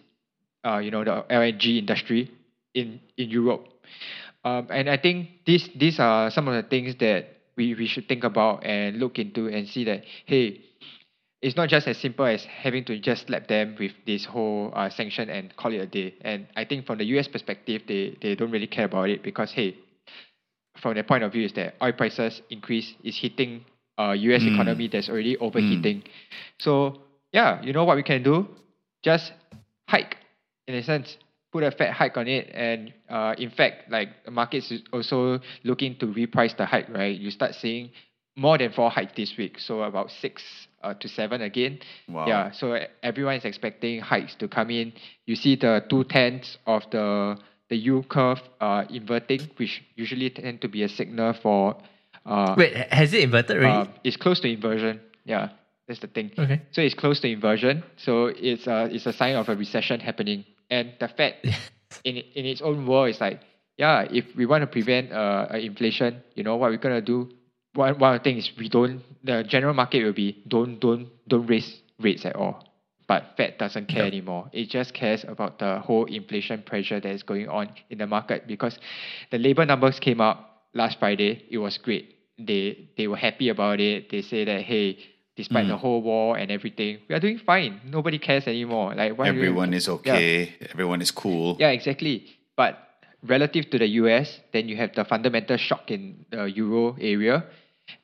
uh, 0.63 0.78
you 0.78 0.91
know, 0.91 1.04
the 1.04 1.26
LNG 1.30 1.80
industry 1.80 2.32
in 2.73 2.99
in 3.17 3.30
Europe. 3.30 3.67
Um, 4.45 4.67
and 4.69 4.89
I 4.89 4.97
think 4.97 5.30
these 5.45 5.69
these 5.76 5.99
are 5.99 6.30
some 6.30 6.47
of 6.47 6.54
the 6.54 6.69
things 6.69 6.95
that 6.99 7.26
we, 7.56 7.73
we 7.76 7.88
should 7.88 8.08
think 8.08 8.23
about 8.23 8.63
and 8.65 8.99
look 8.99 9.17
into 9.19 9.47
and 9.47 9.67
see 9.67 9.84
that 9.86 10.04
hey, 10.26 10.62
it's 11.43 11.56
not 11.58 11.69
just 11.69 11.88
as 11.88 11.97
simple 11.97 12.25
as 12.25 12.45
having 12.45 12.86
to 12.86 12.99
just 12.99 13.27
slap 13.27 13.47
them 13.47 13.75
with 13.79 13.91
this 14.08 14.25
whole 14.25 14.71
uh, 14.75 14.89
sanction 14.89 15.29
and 15.29 15.56
call 15.58 15.73
it 15.73 15.77
a 15.77 15.88
day. 15.88 16.15
And 16.21 16.47
I 16.56 16.65
think 16.65 16.86
from 16.88 16.97
the 16.99 17.06
US 17.06 17.27
perspective, 17.27 17.84
they, 17.88 18.17
they 18.21 18.36
don't 18.36 18.51
really 18.51 18.67
care 18.67 18.86
about 18.86 19.10
it 19.10 19.23
because, 19.23 19.51
hey, 19.51 19.77
from 20.82 20.95
their 20.95 21.03
point 21.03 21.23
of 21.23 21.32
view, 21.34 21.45
is 21.45 21.53
that 21.53 21.75
oil 21.84 21.93
prices 21.93 22.41
increase 22.49 22.95
is 23.03 23.17
hitting 23.17 23.65
uh, 23.99 24.12
US 24.13 24.43
Mm. 24.43 24.47
economy 24.47 24.88
that's 24.88 25.10
already 25.10 25.38
overheating. 25.38 26.03
So, 26.60 27.01
yeah, 27.34 27.62
you 27.62 27.73
know 27.73 27.84
what 27.86 27.97
we 27.97 28.03
can 28.03 28.23
do? 28.23 28.47
Just 29.03 29.34
hike, 29.89 30.17
in 30.67 30.75
a 30.75 30.84
sense. 30.84 31.17
Put 31.51 31.63
a 31.63 31.71
fat 31.71 31.91
hike 31.93 32.17
on 32.17 32.27
it, 32.27 32.49
and 32.53 32.93
uh, 33.10 33.36
in 33.38 33.51
fact, 33.51 33.91
like 33.91 34.23
the 34.25 34.32
markets 34.32 34.71
is 34.71 34.82
also 34.91 35.39
looking 35.63 35.95
to 35.99 36.08
reprice 36.08 36.58
the 36.58 36.65
hike, 36.65 36.89
right? 36.89 37.15
You 37.15 37.29
start 37.29 37.53
seeing 37.53 37.91
more 38.36 38.58
than 38.58 38.72
four 38.72 38.89
hikes 38.89 39.13
this 39.15 39.36
week, 39.38 39.60
so 39.60 39.84
about 39.84 40.10
six 40.10 40.41
uh, 40.82 40.93
to 40.96 41.08
seven 41.08 41.41
again. 41.41 41.80
Wow. 42.08 42.28
Yeah, 42.28 42.52
so 42.52 42.80
everyone 43.02 43.36
is 43.36 43.46
expecting 43.46 44.02
hikes 44.02 44.36
to 44.36 44.48
come 44.48 44.69
in. 44.72 44.93
You 45.26 45.36
see 45.36 45.56
the 45.56 45.84
two 45.89 46.04
tenths 46.06 46.58
of 46.65 46.84
the 46.91 47.38
the 47.69 47.76
yield 47.78 48.10
curve 48.10 48.41
uh, 48.60 48.86
inverting, 48.89 49.50
which 49.58 49.82
usually 49.96 50.30
tend 50.30 50.62
to 50.62 50.67
be 50.67 50.84
a 50.84 50.89
signal 50.89 51.34
for. 51.34 51.76
Uh, 52.26 52.56
Wait, 52.58 52.74
has 52.91 53.13
it 53.13 53.22
inverted 53.24 53.58
already? 53.58 53.89
uh, 53.89 53.93
it's 54.04 54.17
close 54.17 54.39
to 54.41 54.48
inversion. 54.52 55.00
Yeah, 55.26 55.50
that's 55.88 56.00
the 56.00 56.08
thing. 56.08 56.32
okay. 56.38 56.62
So 56.72 56.82
it's 56.82 56.96
close 56.96 57.19
to 57.22 57.30
inversion. 57.30 57.84
So 57.98 58.28
it's 58.28 58.67
a 58.67 58.86
it's 58.91 59.06
a 59.06 59.13
sign 59.13 59.36
of 59.36 59.50
a 59.50 59.56
recession 59.56 60.00
happening. 60.00 60.46
And 60.69 60.93
the 61.00 61.08
Fed, 61.08 61.36
in 62.04 62.17
in 62.17 62.46
its 62.46 62.62
own 62.62 62.88
world, 62.88 63.10
is 63.10 63.22
like, 63.22 63.41
yeah, 63.78 64.08
if 64.10 64.26
we 64.36 64.46
want 64.46 64.62
to 64.63 64.67
prevent 64.67 65.12
uh, 65.12 65.48
uh, 65.54 65.58
inflation, 65.58 66.24
you 66.36 66.43
know 66.43 66.56
what 66.58 66.72
we're 66.72 66.78
gonna 66.78 67.02
do. 67.02 67.30
One 67.75 67.97
one 67.99 68.15
of 68.15 68.19
the 68.19 68.23
things 68.23 68.45
is 68.45 68.57
we 68.57 68.69
don't. 68.69 69.01
The 69.23 69.43
general 69.43 69.73
market 69.73 70.03
will 70.03 70.13
be 70.13 70.43
don't 70.47 70.79
don't 70.79 71.07
don't 71.27 71.47
raise 71.47 71.81
rates 71.99 72.25
at 72.25 72.36
all. 72.36 72.67
But 73.07 73.33
Fed 73.36 73.57
doesn't 73.57 73.88
care 73.88 74.03
Yep. 74.05 74.13
anymore. 74.13 74.49
It 74.53 74.69
just 74.69 74.93
cares 74.93 75.25
about 75.27 75.59
the 75.59 75.79
whole 75.79 76.05
inflation 76.05 76.62
pressure 76.63 76.99
that 76.99 77.12
is 77.12 77.21
going 77.23 77.49
on 77.49 77.69
in 77.89 77.97
the 77.97 78.07
market 78.07 78.47
because 78.47 78.79
the 79.29 79.38
labor 79.38 79.65
numbers 79.65 79.99
came 79.99 80.21
out 80.21 80.38
last 80.73 80.99
Friday. 80.99 81.43
It 81.49 81.57
was 81.57 81.77
great. 81.77 82.15
They 82.38 82.89
they 82.97 83.07
were 83.07 83.17
happy 83.17 83.49
about 83.49 83.79
it. 83.79 84.09
They 84.09 84.21
say 84.21 84.45
that 84.45 84.62
hey, 84.62 84.97
despite 85.36 85.67
the 85.67 85.73
mm. 85.73 85.79
whole 85.79 86.01
war 86.01 86.38
and 86.38 86.49
everything, 86.51 86.99
we 87.09 87.15
are 87.15 87.19
doing 87.19 87.39
fine. 87.39 87.81
Nobody 87.86 88.19
cares 88.19 88.47
anymore. 88.47 88.95
Like 88.95 89.19
Everyone 89.19 89.73
is 89.73 89.89
okay. 89.89 90.53
Everyone 90.71 91.01
is 91.01 91.12
cool. 91.12 91.57
yeah, 91.59 91.69
exactly. 91.69 92.25
But 92.55 92.77
relative 93.23 93.69
to 93.71 93.77
the 93.79 93.88
US, 94.01 94.39
then 94.51 94.67
you 94.69 94.75
have 94.77 94.93
the 94.95 95.05
fundamental 95.05 95.57
shock 95.57 95.91
in 95.91 96.25
the 96.29 96.45
euro 96.45 96.95
area, 96.99 97.43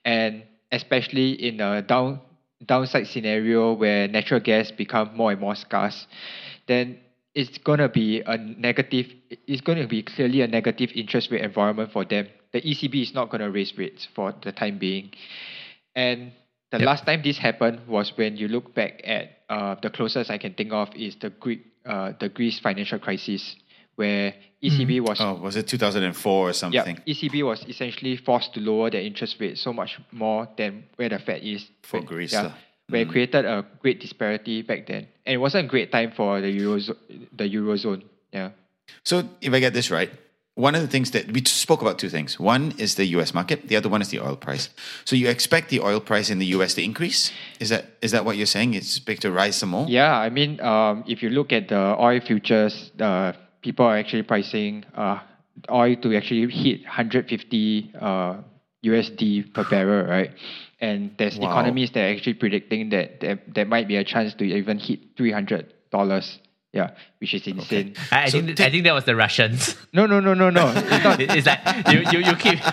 and 0.06 0.44
especially 0.72 1.32
in 1.34 1.60
a 1.62 1.82
down 1.82 2.22
downside 2.66 3.08
scenario 3.08 3.74
where 3.74 4.08
natural 4.08 4.40
gas 4.40 4.72
become 4.72 5.16
more 5.16 5.32
and 5.32 5.40
more 5.40 5.56
scarce, 5.56 6.08
then 6.68 6.98
it's 7.36 7.58
gonna 7.58 7.90
be 7.90 8.22
a 8.22 8.38
negative. 8.38 9.08
It's 9.48 9.62
going 9.62 9.78
to 9.80 9.88
be 9.88 10.02
clearly 10.04 10.42
a 10.42 10.48
negative 10.48 10.92
interest 10.96 11.32
rate 11.32 11.42
environment 11.42 11.92
for 11.92 12.04
them. 12.06 12.28
The 12.54 12.62
ECB 12.62 13.02
is 13.04 13.14
not 13.14 13.30
going 13.30 13.42
to 13.42 13.52
raise 13.52 13.78
rates 13.78 14.08
for 14.16 14.34
the 14.44 14.52
time 14.52 14.78
being, 14.80 15.12
and 15.96 16.32
the 16.72 16.80
Yep. 16.80 16.86
last 16.86 17.06
time 17.06 17.22
this 17.24 17.38
happened 17.38 17.88
was 17.88 18.12
when 18.18 18.38
you 18.38 18.48
look 18.48 18.74
back 18.76 19.02
at 19.04 19.30
uh, 19.50 19.76
the 19.82 19.90
closest 19.90 20.30
I 20.30 20.38
can 20.38 20.54
think 20.54 20.72
of 20.72 20.90
is 20.96 21.16
the 21.18 21.30
Greek 21.30 21.66
uh, 21.86 22.14
the 22.20 22.30
Greece 22.30 22.60
financial 22.60 23.00
crisis, 23.00 23.56
where 24.00 24.34
ECB 24.64 25.02
was 25.02 25.20
Oh, 25.20 25.34
was 25.36 25.56
it 25.58 25.68
2004 25.68 26.50
or 26.50 26.54
something? 26.54 26.76
yeah, 26.76 26.86
something? 26.86 27.04
ECB 27.06 27.44
was 27.44 27.60
essentially 27.68 28.16
forced 28.18 28.54
to 28.54 28.60
lower 28.62 28.90
their 28.90 29.02
interest 29.02 29.36
rate 29.40 29.58
so 29.58 29.72
much 29.74 29.92
more 30.12 30.48
than 30.58 30.84
where 30.96 31.10
the 31.10 31.20
Fed 31.20 31.42
is 31.44 31.62
For 31.84 31.98
When- 31.98 32.06
Greece, 32.08 32.34
Yeah, 32.34 32.44
lah. 32.44 32.54
where 32.90 33.02
it 33.02 33.08
Mm. 33.08 33.12
created 33.12 33.44
a 33.46 33.66
great 33.84 34.00
disparity 34.00 34.62
back 34.64 34.82
then, 34.88 35.04
and 35.26 35.34
it 35.38 35.42
wasn't 35.46 35.66
a 35.66 35.70
great 35.76 35.92
time 35.92 36.12
for 36.20 36.40
the 36.42 36.52
eurozone. 36.62 36.96
The 37.42 37.48
eurozone, 37.58 38.02
yeah. 38.34 38.50
So, 39.04 39.16
if 39.42 39.52
I 39.54 39.60
get 39.60 39.74
this 39.74 39.92
right, 39.92 40.10
one 40.56 40.76
of 40.78 40.82
the 40.82 40.92
things 40.96 41.12
that 41.12 41.32
we 41.36 41.42
spoke 41.46 41.82
about 41.82 41.98
two 42.04 42.10
things. 42.10 42.38
One 42.40 42.74
is 42.78 42.96
the 42.96 43.06
US 43.18 43.34
market, 43.34 43.58
the 43.72 43.78
other 43.80 43.90
one 43.96 44.02
is 44.02 44.10
the 44.10 44.20
oil 44.28 44.36
price. 44.36 44.66
So, 45.06 45.16
you 45.16 45.28
expect 45.30 45.66
the 45.70 45.80
oil 45.90 46.00
price 46.02 46.28
in 46.34 46.38
the 46.40 46.50
US 46.58 46.74
to 46.76 46.82
increase? 46.84 47.32
Is 47.64 47.70
that 47.70 47.84
is 48.02 48.12
that 48.12 48.24
what 48.26 48.36
you're 48.38 48.54
saying? 48.58 48.74
It's 48.80 48.92
expected 48.98 49.22
to 49.28 49.32
rise 49.32 49.56
some 49.62 49.70
more? 49.76 49.86
Yeah, 50.00 50.14
I 50.28 50.30
mean, 50.30 50.52
um, 50.72 51.04
if 51.14 51.18
you 51.24 51.30
look 51.30 51.50
at 51.54 51.68
the 51.74 51.82
oil 52.08 52.20
futures, 52.30 52.92
uh, 53.00 53.32
people 53.62 53.86
are 53.86 53.98
actually 53.98 54.24
pricing 54.24 54.86
uh, 54.96 55.20
oil 55.72 55.96
to 55.98 56.16
actually 56.16 56.50
hit 56.52 56.82
150 56.84 57.94
uh, 58.00 58.38
USD 58.86 59.54
per 59.54 59.64
barrel, 59.70 60.08
right? 60.08 60.32
And 60.80 61.12
there's 61.18 61.38
Wow. 61.38 61.50
economists 61.52 61.92
that 61.94 62.06
are 62.06 62.14
actually 62.16 62.36
predicting 62.36 62.90
that 62.90 63.20
there, 63.20 63.40
there 63.54 63.66
might 63.66 63.88
be 63.88 63.98
a 63.98 64.04
chance 64.04 64.34
to 64.36 64.44
even 64.46 64.80
hit 64.80 65.16
$300. 65.18 66.40
Yeah, 66.72 66.92
which 67.20 67.34
is 67.34 67.48
insane. 67.48 67.96
I, 68.12 68.24
I 68.24 68.26
So 68.30 68.38
think 68.42 68.56
take- 68.56 68.68
I 68.68 68.70
think 68.70 68.84
that 68.84 68.94
was 68.94 69.04
the 69.04 69.16
Russians. 69.16 69.76
No, 69.92 70.06
no, 70.06 70.20
no, 70.20 70.36
no, 70.36 70.52
no. 70.52 70.72
It's 70.76 71.04
not. 71.04 71.20
It's 71.38 71.48
like 71.48 71.66
you, 71.92 72.00
you, 72.12 72.20
you 72.30 72.36
keep. 72.36 72.60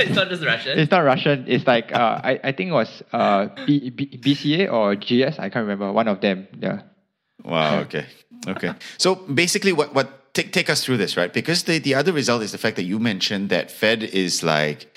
it's 0.00 0.16
not 0.16 0.30
just 0.30 0.42
Russian. 0.42 0.78
It's 0.78 0.90
not 0.90 1.00
Russian. 1.04 1.44
It's 1.46 1.66
like 1.66 1.92
uh, 1.92 2.20
I, 2.24 2.40
I 2.42 2.52
think 2.52 2.70
it 2.70 2.72
was 2.72 3.02
uh, 3.12 3.48
B, 3.66 3.90
B, 3.90 4.18
BCA 4.18 4.72
or 4.72 4.96
GS. 4.96 5.38
I 5.38 5.50
can't 5.50 5.68
remember. 5.68 5.92
One 5.92 6.08
of 6.08 6.22
them. 6.22 6.48
Yeah. 6.58 6.82
Wow. 7.44 7.80
Okay. 7.80 8.06
Okay. 8.48 8.72
So 8.96 9.14
basically, 9.14 9.74
what 9.74 9.92
what 9.94 10.08
take 10.34 10.52
take 10.52 10.68
us 10.68 10.84
through 10.84 10.98
this, 10.98 11.16
right? 11.16 11.32
Because 11.32 11.64
the 11.64 11.78
the 11.78 11.94
other 11.94 12.12
result 12.12 12.42
is 12.42 12.52
the 12.52 12.58
fact 12.58 12.76
that 12.76 12.84
you 12.84 12.98
mentioned 12.98 13.48
that 13.50 13.70
Fed 13.70 14.02
is 14.02 14.42
like, 14.42 14.96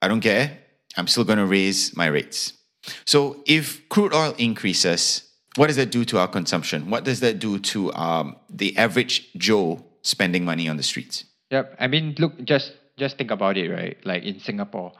I 0.00 0.08
don't 0.08 0.20
care. 0.20 0.58
I'm 0.96 1.06
still 1.06 1.24
going 1.24 1.38
to 1.38 1.46
raise 1.46 1.96
my 1.96 2.06
rates. 2.06 2.52
So 3.06 3.42
if 3.46 3.88
crude 3.88 4.12
oil 4.12 4.34
increases, 4.38 5.30
what 5.56 5.68
does 5.68 5.76
that 5.76 5.90
do 5.90 6.04
to 6.06 6.18
our 6.18 6.28
consumption? 6.28 6.90
What 6.90 7.04
does 7.04 7.20
that 7.20 7.38
do 7.38 7.58
to 7.58 7.92
um, 7.94 8.36
the 8.50 8.76
average 8.76 9.32
Joe 9.36 9.84
spending 10.02 10.44
money 10.44 10.68
on 10.68 10.76
the 10.76 10.82
streets? 10.82 11.24
Yep. 11.50 11.76
I 11.78 11.86
mean, 11.86 12.14
look, 12.18 12.42
just 12.44 12.72
just 12.98 13.18
think 13.18 13.30
about 13.30 13.56
it, 13.56 13.70
right? 13.70 13.96
Like 14.04 14.24
in 14.24 14.40
Singapore, 14.40 14.92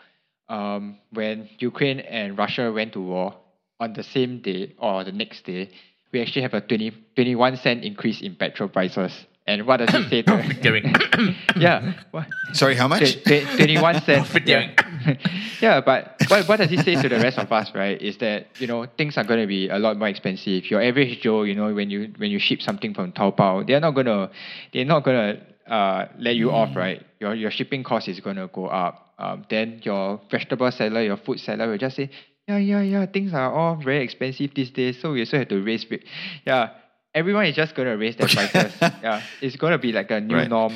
um, 0.48 0.98
when 1.10 1.48
Ukraine 1.58 2.00
and 2.00 2.38
Russia 2.38 2.70
went 2.70 2.92
to 2.92 3.00
war 3.00 3.34
on 3.80 3.92
the 3.94 4.02
same 4.02 4.40
day 4.40 4.74
or 4.78 5.04
the 5.04 5.12
next 5.12 5.44
day, 5.44 5.70
we 6.12 6.20
actually 6.20 6.42
have 6.42 6.54
a 6.54 6.60
20, 6.60 6.90
21 7.16 7.56
cent 7.56 7.84
increase 7.84 8.20
in 8.20 8.36
petrol 8.36 8.68
prices. 8.68 9.12
And 9.46 9.66
what 9.66 9.78
does 9.78 9.92
it 9.92 10.08
say 10.08 10.22
to 10.22 10.54
During. 10.62 10.94
Yeah. 11.56 11.94
What? 12.12 12.26
Sorry, 12.52 12.74
how 12.76 12.88
much? 12.88 13.02
Tw- 13.16 13.24
tw- 13.24 13.56
21 13.56 14.02
cents. 14.06 14.30
Yeah. 14.46 14.70
yeah, 15.60 15.80
but 15.80 16.16
what, 16.28 16.48
what 16.48 16.56
does 16.58 16.70
it 16.72 16.80
say 16.84 16.94
to 17.00 17.08
the 17.08 17.18
rest 17.18 17.38
of 17.38 17.50
us, 17.52 17.70
right? 17.74 18.00
Is 18.00 18.18
that, 18.18 18.46
you 18.58 18.66
know, 18.66 18.86
things 18.96 19.16
are 19.18 19.24
going 19.24 19.40
to 19.40 19.46
be 19.46 19.68
a 19.68 19.78
lot 19.78 19.96
more 19.98 20.08
expensive. 20.08 20.70
Your 20.70 20.80
average 20.82 21.20
Joe, 21.20 21.42
you 21.42 21.54
know, 21.54 21.74
when 21.74 21.90
you 21.90 22.12
when 22.18 22.30
you 22.30 22.38
ship 22.38 22.62
something 22.62 22.94
from 22.94 23.12
Taobao, 23.12 23.66
they're 23.66 23.80
not 23.80 23.94
going 23.94 24.06
to 24.06 24.30
they're 24.72 24.84
not 24.84 25.02
going 25.04 25.36
to 25.66 25.72
uh, 25.74 26.08
let 26.18 26.36
you 26.36 26.50
off, 26.50 26.76
right? 26.76 27.04
Your 27.20 27.34
your 27.34 27.50
shipping 27.50 27.82
cost 27.82 28.08
is 28.08 28.20
going 28.20 28.36
to 28.36 28.48
go 28.52 28.66
up. 28.66 29.12
Um, 29.18 29.44
then 29.50 29.80
your 29.82 30.20
vegetable 30.30 30.70
seller, 30.70 31.02
your 31.02 31.16
food 31.16 31.38
seller 31.40 31.68
will 31.68 31.78
just 31.78 31.96
say, 31.96 32.10
yeah, 32.48 32.58
yeah, 32.58 32.82
yeah, 32.82 33.06
things 33.06 33.32
are 33.34 33.52
all 33.52 33.76
very 33.76 34.02
expensive 34.02 34.50
these 34.54 34.70
days, 34.70 35.00
so 35.00 35.12
we 35.12 35.20
also 35.20 35.38
have 35.38 35.48
to 35.48 35.62
raise. 35.62 35.86
ra- 35.90 35.98
Yeah, 36.44 36.70
everyone 37.14 37.46
is 37.46 37.54
just 37.56 37.74
gonna 37.74 37.96
raise 37.96 38.16
their 38.16 38.28
prices. 38.28 38.72
yeah, 38.80 39.22
it's 39.40 39.56
gonna 39.56 39.78
be 39.78 39.92
like 39.92 40.10
a 40.10 40.20
new 40.20 40.36
Right. 40.36 40.48
norm. 40.48 40.74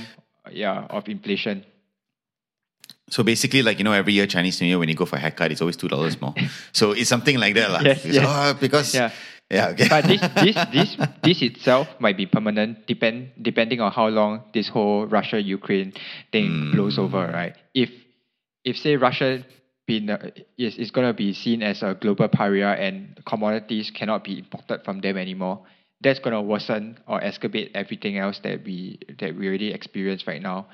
Yeah, 0.52 0.86
of 0.90 1.08
inflation. 1.08 1.64
So 3.08 3.22
basically, 3.22 3.62
like 3.62 3.78
you 3.78 3.84
know, 3.84 3.92
every 3.92 4.12
year 4.12 4.26
Chinese 4.26 4.60
New 4.60 4.66
Year 4.68 4.78
when 4.78 4.88
you 4.88 4.94
go 4.94 5.06
for 5.06 5.16
a 5.16 5.20
haircut, 5.20 5.52
it's 5.52 5.60
always 5.60 5.76
two 5.76 5.88
dollars 5.88 6.20
more. 6.20 6.34
so 6.72 6.92
it's 6.92 7.08
something 7.08 7.38
like 7.38 7.54
that, 7.54 7.70
lah. 7.70 7.80
Yes, 7.80 8.02
Because, 8.02 8.14
yes. 8.14 8.26
oh, 8.26 8.54
because 8.60 8.94
Yeah. 8.94 9.10
yeah, 9.50 9.68
okay. 9.70 9.88
but 9.88 10.04
this 10.06 10.20
this 10.42 10.56
this 10.72 10.90
this 11.22 11.42
itself 11.42 11.86
might 12.00 12.16
be 12.16 12.26
permanent 12.26 12.86
depend 12.86 13.30
depending 13.40 13.80
on 13.80 13.92
how 13.92 14.08
long 14.08 14.42
this 14.52 14.68
whole 14.68 15.06
Russia 15.06 15.40
Ukraine 15.40 15.92
thing 16.32 16.72
blows 16.74 16.98
over, 16.98 17.26
right? 17.30 17.54
If 17.74 17.90
if 18.64 18.76
say 18.76 18.96
Russia 18.96 19.44
been 19.86 20.10
uh, 20.10 20.30
is 20.58 20.74
is 20.78 20.90
going 20.90 21.06
to 21.06 21.14
be 21.14 21.32
seen 21.32 21.62
as 21.62 21.82
a 21.86 21.94
global 21.94 22.26
pariah 22.26 22.74
and 22.74 23.18
commodities 23.24 23.90
cannot 23.94 24.24
be 24.24 24.38
imported 24.42 24.82
from 24.84 24.98
them 24.98 25.16
anymore, 25.16 25.62
that's 26.02 26.18
going 26.18 26.34
to 26.34 26.42
worsen 26.42 26.98
or 27.08 27.20
escalate 27.20 27.70
everything 27.74 28.18
else 28.18 28.38
that 28.44 28.62
we 28.64 28.98
that 29.18 29.34
we 29.34 29.48
already 29.48 29.72
experience 29.72 30.26
right 30.26 30.42
now. 30.42 30.66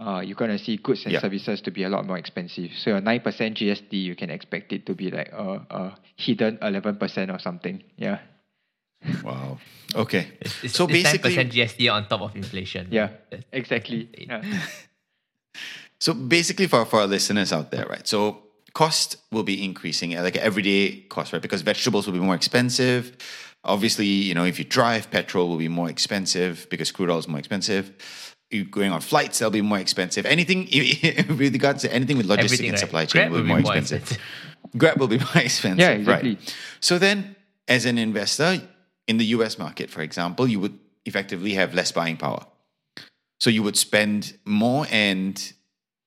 Uh, 0.00 0.20
you're 0.24 0.36
going 0.36 0.50
to 0.50 0.58
see 0.58 0.76
goods 0.76 1.04
and 1.04 1.12
Yeah. 1.12 1.20
services 1.20 1.60
to 1.62 1.70
be 1.70 1.82
a 1.82 1.88
lot 1.88 2.06
more 2.06 2.16
expensive. 2.18 2.70
So 2.78 2.90
your 2.90 3.00
nine 3.00 3.20
percent 3.20 3.56
GST, 3.56 3.92
you 3.92 4.14
can 4.14 4.30
expect 4.30 4.72
it 4.72 4.86
to 4.86 4.94
be 4.94 5.10
like 5.10 5.30
a, 5.32 5.66
a 5.70 5.98
hidden 6.16 6.58
eleven 6.62 6.96
percent 6.96 7.30
or 7.30 7.38
something. 7.40 7.82
Yeah. 7.96 8.18
wow. 9.24 9.58
Okay. 9.94 10.28
It's, 10.40 10.74
so 10.74 10.84
it's 10.84 10.92
basically, 10.92 11.34
10% 11.34 11.52
GST 11.52 11.92
on 11.92 12.08
top 12.08 12.20
of 12.20 12.36
inflation. 12.36 12.88
Yeah, 12.90 13.10
exactly. 13.52 14.08
Yeah. 14.16 14.42
So 16.00 16.14
basically, 16.14 16.68
for, 16.68 16.84
for 16.84 17.00
our 17.00 17.06
listeners 17.06 17.52
out 17.52 17.70
there, 17.72 17.84
right? 17.86 18.06
So 18.06 18.42
cost 18.72 19.16
will 19.32 19.42
be 19.42 19.64
increasing, 19.64 20.12
like 20.12 20.36
everyday 20.36 21.00
cost, 21.08 21.32
right? 21.32 21.42
Because 21.42 21.62
vegetables 21.62 22.06
will 22.06 22.12
be 22.14 22.20
more 22.20 22.36
expensive. 22.36 23.16
Obviously, 23.64 24.06
you 24.06 24.34
know, 24.34 24.44
if 24.44 24.58
you 24.58 24.64
drive, 24.64 25.10
petrol 25.10 25.48
will 25.48 25.58
be 25.58 25.68
more 25.68 25.90
expensive 25.90 26.66
because 26.70 26.92
crude 26.92 27.10
oil 27.10 27.18
is 27.18 27.28
more 27.28 27.38
expensive. 27.38 27.92
You 28.50 28.64
going 28.64 28.92
on 28.92 29.00
flights, 29.00 29.38
they'll 29.38 29.50
be 29.50 29.60
more 29.60 29.78
expensive. 29.78 30.24
Anything 30.24 30.60
with 31.28 31.52
regards 31.52 31.82
to 31.82 31.92
anything 31.92 32.16
with 32.16 32.26
logistics 32.26 32.60
Everything, 32.60 32.68
and 32.70 32.74
right? 32.74 32.80
supply 32.80 33.04
chain 33.04 33.22
Grab 33.22 33.32
will 33.32 33.42
be 33.42 33.48
more, 33.48 33.60
expensive. 33.60 34.18
Grab 34.76 35.00
will 35.00 35.08
be 35.08 35.18
more 35.34 35.36
expensive. 35.36 35.78
Yeah, 35.78 35.90
exactly. 35.90 36.36
Right. 36.36 36.54
So 36.80 36.98
then, 36.98 37.36
as 37.66 37.84
an 37.84 37.98
investor 37.98 38.62
in 39.06 39.18
the 39.18 39.26
US 39.26 39.58
market, 39.58 39.90
for 39.90 40.02
example, 40.02 40.48
you 40.48 40.60
would 40.60 40.78
effectively 41.04 41.54
have 41.54 41.74
less 41.74 41.92
buying 41.92 42.16
power. 42.16 42.46
So 43.40 43.50
you 43.50 43.62
would 43.62 43.76
spend 43.76 44.38
more 44.44 44.86
and 44.90 45.52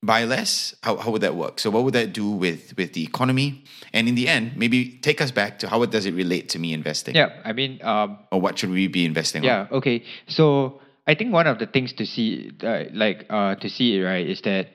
buy 0.04 0.24
less. 0.26 0.76
How, 0.84 0.98
how 0.98 1.12
would 1.12 1.22
that 1.22 1.36
work? 1.36 1.60
So 1.60 1.70
what 1.70 1.84
would 1.84 1.94
that 1.94 2.14
do 2.14 2.30
with 2.30 2.74
with 2.78 2.94
the 2.94 3.04
economy? 3.04 3.64
And 3.94 4.08
in 4.08 4.16
the 4.16 4.28
end, 4.28 4.58
maybe 4.58 4.98
take 5.02 5.22
us 5.22 5.32
back 5.32 5.60
to 5.60 5.70
how 5.70 5.84
does 5.86 6.06
it 6.06 6.14
relate 6.14 6.50
to 6.50 6.60
me 6.60 6.74
investing? 6.74 7.16
Yeah, 7.16 7.30
I 7.44 7.54
mean, 7.54 7.80
um, 7.84 8.20
Or 8.32 8.40
what 8.42 8.58
should 8.58 8.70
we 8.72 8.88
be 8.88 9.06
investing 9.06 9.42
on? 9.42 9.46
yeah, 9.46 9.68
okay. 9.72 10.04
So 10.28 10.82
I 11.08 11.16
think 11.16 11.34
one 11.34 11.48
of 11.48 11.60
the 11.60 11.66
things 11.68 11.94
to 11.94 12.06
see, 12.06 12.52
uh, 12.64 12.84
like, 12.94 13.26
uh, 13.30 13.56
to 13.56 13.70
see 13.70 13.98
it 13.98 14.04
right, 14.04 14.26
is 14.26 14.42
that 14.42 14.68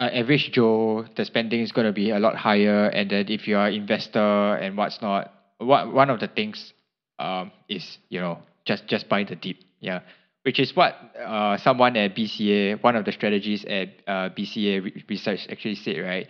uh, 0.00 0.04
average 0.12 0.50
Joe, 0.52 1.04
the 1.16 1.24
spending 1.24 1.60
is 1.60 1.70
going 1.70 1.86
to 1.86 1.92
be 1.92 2.10
a 2.10 2.18
lot 2.18 2.34
higher, 2.36 2.86
and 2.86 3.10
that 3.10 3.30
if 3.30 3.46
you 3.46 3.56
are 3.56 3.68
investor 3.68 4.54
and 4.56 4.76
what's 4.76 5.00
not, 5.02 5.32
what 5.58 5.92
one 5.92 6.10
of 6.10 6.18
the 6.18 6.28
things, 6.28 6.72
um, 7.18 7.52
is 7.68 7.98
you 8.08 8.20
know 8.20 8.38
just 8.64 8.86
just 8.88 9.08
buy 9.08 9.22
the 9.24 9.36
dip, 9.36 9.56
yeah. 9.80 10.00
Which 10.42 10.58
is 10.58 10.74
what 10.74 10.96
uh, 11.24 11.56
someone 11.58 11.96
at 11.96 12.16
BCA, 12.16 12.82
one 12.82 12.96
of 12.96 13.04
the 13.04 13.12
strategies 13.12 13.64
at 13.64 13.88
uh, 14.08 14.28
BCA 14.30 15.08
research 15.08 15.46
actually 15.48 15.76
said, 15.76 15.98
right? 15.98 16.26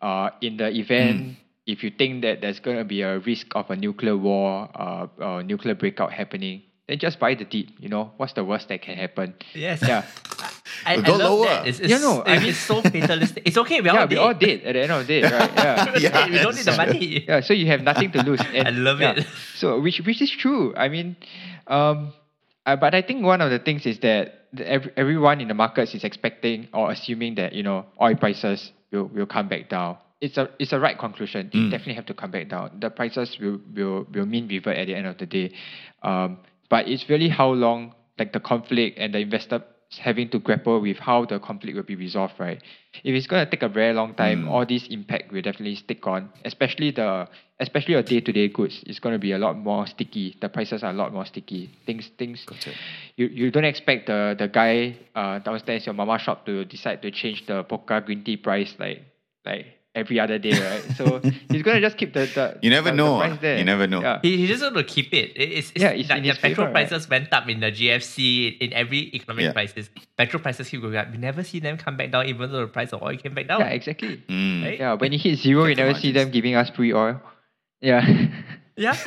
Uh, 0.00 0.30
in 0.40 0.56
the 0.56 0.68
event 0.70 1.36
if 1.66 1.82
you 1.82 1.90
think 1.90 2.22
that 2.22 2.40
there's 2.40 2.60
going 2.60 2.76
to 2.78 2.84
be 2.84 3.02
a 3.02 3.18
risk 3.18 3.48
of 3.56 3.68
a 3.70 3.76
nuclear 3.76 4.16
war, 4.16 4.70
uh, 4.74 5.06
or 5.18 5.42
nuclear 5.42 5.74
breakout 5.74 6.12
happening, 6.12 6.62
then 6.86 6.98
just 6.98 7.18
buy 7.18 7.34
the 7.34 7.44
deep. 7.44 7.70
You 7.80 7.88
know, 7.88 8.12
what's 8.18 8.34
the 8.34 8.44
worst 8.44 8.68
that 8.68 8.82
can 8.82 8.96
happen? 8.96 9.34
Yes. 9.52 9.82
Yeah, 9.82 10.04
I, 10.86 10.94
I 10.94 11.00
Go 11.00 11.16
love 11.16 11.20
lower. 11.20 11.46
that. 11.46 11.66
It's, 11.66 11.80
it's, 11.80 11.88
Yeah, 11.90 11.98
no, 11.98 12.22
I 12.22 12.36
it's 12.36 12.44
mean- 12.44 12.54
so 12.54 12.82
fatalistic. 12.82 13.42
It's 13.44 13.56
okay. 13.58 13.80
We 13.80 13.86
yeah, 13.90 13.98
all 13.98 14.06
we 14.06 14.14
did. 14.14 14.18
all 14.18 14.34
did 14.34 14.62
at 14.62 14.72
the 14.74 14.82
end 14.82 14.92
of 14.92 15.06
the 15.06 15.20
day, 15.20 15.22
right? 15.28 15.50
Yeah. 15.56 15.98
Yeah. 15.98 16.30
we 16.30 16.38
don't 16.38 16.54
need 16.54 16.64
the 16.64 16.76
money. 16.76 17.24
yeah, 17.26 17.40
so 17.40 17.52
you 17.52 17.66
have 17.66 17.82
nothing 17.82 18.12
to 18.12 18.22
lose. 18.22 18.40
And, 18.54 18.68
I 18.68 18.70
love 18.70 19.00
yeah, 19.00 19.14
it. 19.18 19.26
So 19.56 19.80
which 19.80 19.98
which 20.06 20.22
is 20.22 20.30
true. 20.30 20.72
I 20.76 20.88
mean, 20.88 21.16
um, 21.66 22.12
uh, 22.66 22.76
but 22.76 22.94
I 22.94 23.02
think 23.02 23.24
one 23.24 23.40
of 23.40 23.50
the 23.50 23.58
things 23.58 23.86
is 23.86 23.98
that 24.00 24.48
the, 24.52 24.68
every, 24.68 24.92
everyone 24.96 25.40
in 25.40 25.48
the 25.48 25.54
markets 25.54 25.94
is 25.94 26.04
expecting 26.04 26.68
or 26.74 26.90
assuming 26.90 27.36
that 27.36 27.52
you 27.52 27.62
know 27.62 27.86
oil 28.02 28.16
prices 28.16 28.72
will, 28.92 29.06
will 29.06 29.26
come 29.26 29.48
back 29.48 29.68
down. 29.68 29.96
It's 30.20 30.36
a 30.36 30.50
it's 30.58 30.72
a 30.72 30.80
right 30.80 30.98
conclusion. 30.98 31.50
It 31.52 31.70
definitely 31.70 31.94
have 31.94 32.06
to 32.06 32.14
come 32.14 32.30
back 32.30 32.48
down. 32.48 32.78
The 32.80 32.90
prices 32.90 33.36
will 33.40 33.60
will 33.74 34.06
will 34.12 34.26
mean 34.26 34.48
revert 34.48 34.76
at 34.76 34.86
the 34.86 34.94
end 34.94 35.06
of 35.06 35.18
the 35.18 35.26
day. 35.26 35.52
Um, 36.02 36.38
but 36.68 36.88
it's 36.88 37.08
really 37.08 37.28
how 37.28 37.50
long 37.50 37.94
like 38.18 38.32
the 38.32 38.40
conflict 38.40 38.98
and 38.98 39.14
the 39.14 39.18
investor 39.18 39.62
having 40.00 40.28
to 40.30 40.38
grapple 40.38 40.80
with 40.80 40.96
how 40.98 41.24
the 41.24 41.38
conflict 41.38 41.76
will 41.76 41.84
be 41.84 41.94
resolved, 41.94 42.34
right? 42.38 42.60
If 43.04 43.14
it's 43.14 43.26
going 43.26 43.44
to 43.44 43.50
take 43.50 43.62
a 43.62 43.68
very 43.68 43.94
long 43.94 44.14
time, 44.14 44.48
all 44.48 44.66
this 44.66 44.86
impact 44.88 45.32
will 45.32 45.42
definitely 45.42 45.76
stick 45.76 46.06
on, 46.06 46.30
especially 46.44 46.90
the 46.90 47.28
especially 47.60 47.92
your 47.94 48.02
day 48.02 48.20
to 48.20 48.32
day 48.32 48.48
goods. 48.48 48.82
It's 48.86 48.98
going 48.98 49.14
to 49.14 49.18
be 49.18 49.32
a 49.32 49.38
lot 49.38 49.56
more 49.56 49.86
sticky. 49.86 50.36
The 50.40 50.48
prices 50.48 50.82
are 50.82 50.90
a 50.90 50.94
lot 50.94 51.12
more 51.12 51.24
sticky. 51.26 51.70
Things 51.86 52.10
things 52.18 52.44
Got 52.44 52.66
it. 52.66 52.74
you, 53.16 53.26
you 53.26 53.50
don't 53.50 53.64
expect 53.64 54.06
the 54.06 54.34
the 54.38 54.48
guy 54.48 54.96
uh, 55.14 55.38
downstairs 55.40 55.86
your 55.86 55.94
mama 55.94 56.18
shop 56.18 56.44
to 56.46 56.64
decide 56.64 57.02
to 57.02 57.10
change 57.10 57.46
the 57.46 57.64
Pokka 57.64 58.04
green 58.04 58.22
tea 58.24 58.36
price 58.36 58.74
like 58.78 59.02
like 59.44 59.66
every 59.94 60.20
other 60.20 60.36
day, 60.38 60.52
right? 60.52 60.84
So 60.98 61.20
he's 61.50 61.62
gonna 61.62 61.80
just 61.80 61.96
keep 61.96 62.12
the, 62.12 62.26
the 62.34 62.58
You 62.60 62.68
never 62.68 62.90
the, 62.90 62.96
know, 62.96 63.16
The 63.18 63.24
ah. 63.24 63.28
price 63.28 63.40
there. 63.40 63.56
You 63.56 63.64
never 63.64 63.86
know. 63.86 64.02
Yeah. 64.02 64.18
He, 64.20 64.36
he 64.36 64.46
just 64.46 64.60
want 64.62 64.76
to 64.76 64.84
keep 64.84 65.08
it. 65.14 65.32
It- 65.34 65.52
It's, 65.56 65.70
it's 65.74 65.80
Yeah, 65.82 65.96
it's 65.96 66.10
like 66.10 66.18
in 66.18 66.24
the 66.24 66.28
his 66.30 66.38
petrol 66.38 66.66
favor, 66.66 66.74
right? 66.74 66.88
prices 66.88 67.08
went 67.08 67.32
up 67.32 67.48
in 67.48 67.60
the 67.60 67.72
GFC 67.72 68.58
in 68.60 68.74
every 68.74 69.08
economic 69.16 69.44
Yeah. 69.44 69.52
crisis. 69.56 69.88
Petrol 70.18 70.42
prices 70.42 70.68
keep 70.68 70.82
going 70.82 70.96
up. 70.96 71.10
We 71.10 71.16
never 71.16 71.42
see 71.42 71.60
them 71.60 71.78
come 71.78 71.96
back 71.96 72.10
down, 72.12 72.26
even 72.26 72.52
though 72.52 72.60
the 72.60 72.66
price 72.66 72.92
of 72.92 73.00
oil 73.02 73.16
came 73.16 73.32
back 73.32 73.48
down. 73.48 73.60
Yeah, 73.60 73.68
exactly. 73.68 74.22
Mm. 74.28 74.64
Right? 74.64 74.78
Yeah, 74.80 74.92
when 75.00 75.14
it 75.14 75.18
hits 75.22 75.40
zero, 75.40 75.64
you 75.64 75.70
Check 75.74 75.76
the 75.76 75.82
never 75.84 75.98
see 75.98 76.08
margins. 76.12 76.24
them 76.26 76.30
giving 76.30 76.54
us 76.56 76.68
free 76.76 76.92
oil. 76.92 77.18
Yeah. 77.80 78.28
Yeah. 78.76 78.96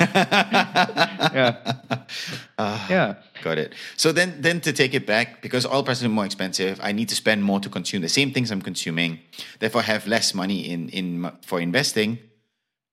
yeah. 1.34 1.72
Ah, 2.58 2.86
Yeah. 2.90 3.14
Got 3.42 3.58
it. 3.58 3.74
So 3.96 4.12
then, 4.12 4.42
then 4.42 4.60
to 4.62 4.72
take 4.72 4.92
it 4.94 5.06
back, 5.06 5.40
because 5.42 5.64
oil 5.64 5.82
prices 5.82 6.04
are 6.04 6.08
more 6.08 6.26
expensive, 6.26 6.78
I 6.82 6.92
need 6.92 7.08
to 7.08 7.14
spend 7.14 7.42
more 7.42 7.60
to 7.60 7.68
consume 7.70 8.02
the 8.02 8.08
same 8.08 8.32
things 8.32 8.50
I'm 8.50 8.60
consuming. 8.60 9.20
Therefore, 9.60 9.80
I 9.80 9.84
have 9.84 10.06
less 10.06 10.34
money 10.34 10.68
in 10.68 10.88
in 10.90 11.30
for 11.46 11.60
investing, 11.60 12.18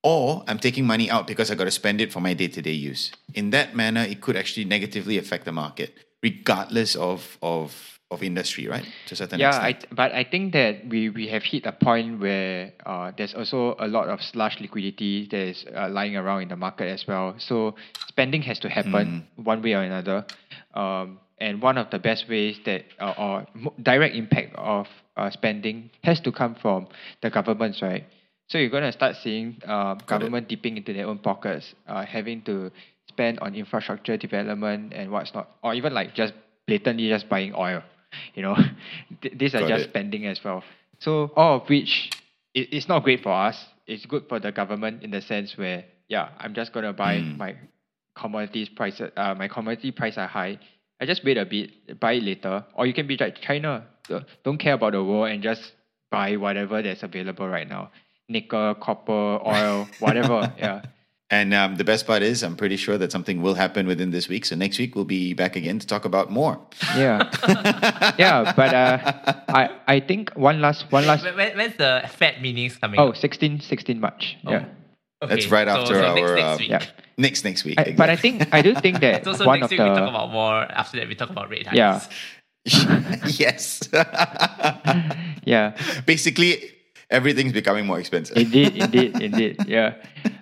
or 0.03 0.43
I'm 0.47 0.59
taking 0.59 0.85
money 0.85 1.09
out 1.11 1.27
because 1.27 1.51
I 1.51 1.55
got 1.55 1.65
to 1.65 1.71
spend 1.71 1.99
it 1.99 2.13
for 2.13 2.21
my 2.21 2.33
day 2.33 2.47
to 2.47 2.61
day 2.61 2.71
use. 2.91 3.11
In 3.33 3.49
that 3.49 3.75
manner, 3.75 4.03
it 4.03 4.21
could 4.21 4.37
actually 4.37 4.65
negatively 4.65 5.17
affect 5.17 5.43
the 5.45 5.51
market, 5.51 5.97
regardless 6.23 6.95
of 6.95 7.37
of 7.41 7.96
of 8.09 8.23
industry, 8.23 8.67
right? 8.67 8.85
To 9.07 9.13
a 9.13 9.17
certain 9.17 9.39
Yeah, 9.39 9.51
I, 9.51 9.77
but 9.91 10.13
I 10.13 10.23
think 10.23 10.53
that 10.53 10.87
we, 10.87 11.09
we 11.09 11.27
have 11.27 11.43
hit 11.43 11.65
a 11.65 11.73
point 11.73 12.19
where 12.19 12.71
uh, 12.85 13.11
there's 13.17 13.33
also 13.33 13.75
a 13.79 13.87
lot 13.87 14.07
of 14.07 14.21
slush 14.21 14.59
liquidity 14.61 15.27
that 15.29 15.39
is 15.39 15.65
uh, 15.75 15.89
lying 15.89 16.15
around 16.15 16.43
in 16.43 16.47
the 16.47 16.55
market 16.55 16.87
as 16.87 17.05
well. 17.07 17.35
So 17.37 17.75
spending 18.07 18.41
has 18.43 18.59
to 18.59 18.69
happen 18.69 19.27
one 19.35 19.61
way 19.61 19.73
or 19.73 19.83
another. 19.83 20.25
Um, 20.73 21.19
and 21.39 21.61
one 21.61 21.77
of 21.77 21.89
the 21.91 21.99
best 21.99 22.27
ways 22.29 22.57
that, 22.65 22.85
uh, 22.99 23.13
or 23.17 23.45
direct 23.83 24.15
impact 24.15 24.55
of 24.55 24.87
uh, 25.17 25.29
spending 25.29 25.91
has 26.03 26.19
to 26.21 26.31
come 26.31 26.55
from 26.55 26.87
the 27.21 27.29
governments, 27.29 27.81
right? 27.81 28.05
So 28.47 28.57
you're 28.57 28.69
going 28.69 28.83
to 28.83 28.91
start 28.93 29.17
seeing 29.21 29.61
uh, 29.67 29.95
government 29.95 30.47
dipping 30.47 30.77
into 30.77 30.93
their 30.93 31.07
own 31.07 31.19
pockets, 31.19 31.75
uh, 31.87 32.05
having 32.05 32.41
to 32.43 32.71
spend 33.09 33.39
on 33.39 33.53
infrastructure 33.53 34.15
development 34.15 34.93
and 34.93 35.11
what's 35.11 35.33
not, 35.33 35.49
or 35.61 35.73
even 35.73 35.93
like 35.93 36.15
just 36.15 36.33
blatantly 36.65 37.09
just 37.09 37.27
buying 37.27 37.53
oil. 37.53 37.83
You 38.35 38.43
know, 38.43 38.55
Th- 39.21 39.37
these 39.37 39.55
are 39.55 39.59
Got 39.61 39.69
just 39.69 39.85
it. 39.85 39.89
spending 39.89 40.25
as 40.25 40.39
well. 40.43 40.63
So 40.99 41.31
all 41.35 41.57
of 41.61 41.69
which 41.69 42.09
it, 42.53 42.69
it's 42.71 42.87
not 42.87 43.03
great 43.03 43.21
for 43.23 43.31
us. 43.31 43.65
It's 43.85 44.05
good 44.05 44.25
for 44.27 44.39
the 44.39 44.51
government 44.51 45.03
in 45.03 45.11
the 45.11 45.21
sense 45.21 45.57
where 45.57 45.85
yeah, 46.09 46.29
I'm 46.39 46.53
just 46.53 46.73
gonna 46.73 46.93
buy 46.93 47.17
Mm. 47.17 47.37
my 47.37 47.55
commodities 48.15 48.69
prices. 48.69 49.11
Uh, 49.15 49.35
my 49.35 49.47
commodity 49.47 49.91
price 49.91 50.17
are 50.17 50.27
high. 50.27 50.59
I 50.99 51.05
just 51.05 51.23
wait 51.23 51.37
a 51.37 51.45
bit, 51.45 51.99
buy 51.99 52.13
it 52.13 52.23
later. 52.23 52.65
Or 52.73 52.85
you 52.87 52.93
can 52.93 53.05
be 53.07 53.17
like 53.17 53.39
China, 53.41 53.85
don't 54.43 54.57
care 54.57 54.73
about 54.73 54.93
the 54.93 55.03
world 55.03 55.29
and 55.29 55.43
just 55.43 55.73
buy 56.09 56.35
whatever 56.37 56.81
that's 56.81 57.03
available 57.03 57.47
right 57.47 57.67
now. 57.69 57.91
Nickel, 58.29 58.73
copper, 58.75 59.39
oil, 59.45 59.87
whatever. 59.99 60.51
yeah. 60.57 60.81
And 61.29 61.53
um, 61.53 61.75
the 61.75 61.83
best 61.83 62.07
part 62.07 62.21
is, 62.23 62.41
I'm 62.41 62.55
pretty 62.55 62.77
sure 62.77 62.97
that 62.97 63.11
something 63.11 63.41
will 63.41 63.55
happen 63.55 63.85
within 63.85 64.11
this 64.11 64.29
week. 64.29 64.45
So 64.45 64.55
next 64.55 64.79
week 64.79 64.95
we'll 64.95 65.03
be 65.03 65.33
back 65.33 65.57
again 65.57 65.77
to 65.79 65.85
talk 65.85 66.05
about 66.05 66.31
more. 66.31 66.57
Yeah. 66.95 67.29
yeah, 68.17 68.53
but 68.55 68.73
uh, 68.73 69.33
I 69.49 69.69
I 69.87 69.99
think 69.99 70.31
one 70.35 70.61
last 70.61 70.89
one 70.89 71.05
last 71.05 71.25
When, 71.25 71.35
when- 71.35 71.57
when's 71.57 71.75
the 71.75 72.03
Fed 72.15 72.41
meetings 72.41 72.77
coming? 72.77 72.97
oh 72.99 73.09
up? 73.09 73.17
16 73.17 73.59
16 73.59 73.99
March. 73.99 74.37
Oh. 74.45 74.51
Yeah. 74.51 74.65
Okay, 75.21 75.35
That's 75.35 75.47
right 75.51 75.67
so- 75.67 75.81
after 75.81 75.95
so 75.95 76.05
our 76.05 76.15
next, 76.15 76.31
next 76.31 76.43
uh, 76.43 76.57
week. 76.59 76.69
Yeah. 76.69 76.85
next 77.17 77.43
next 77.43 77.63
week. 77.65 77.77
I, 77.79 77.95
but 77.97 78.09
I 78.09 78.15
think 78.15 78.47
I 78.53 78.61
do 78.61 78.73
think 78.75 79.01
that 79.01 79.23
So, 79.27 79.33
so 79.33 79.45
one 79.45 79.59
next 79.59 79.65
of 79.65 79.71
week 79.71 79.79
the 79.79 79.89
we 79.89 79.99
talk 79.99 80.07
about 80.09 80.31
more. 80.31 80.55
After 80.71 80.95
that, 80.99 81.07
we 81.09 81.15
talk 81.15 81.29
about 81.29 81.49
rate 81.49 81.67
hikes. 81.67 81.75
yeah 81.75 81.99
yes. 83.27 83.79
yeah 85.43 85.75
Basically, 86.05 86.71
everything's 87.09 87.53
becoming 87.53 87.85
more 87.85 87.99
expensive. 87.99 88.37
indeed 88.37 88.75
indeed 88.75 89.21
indeed 89.21 89.55
yeah 89.67 89.95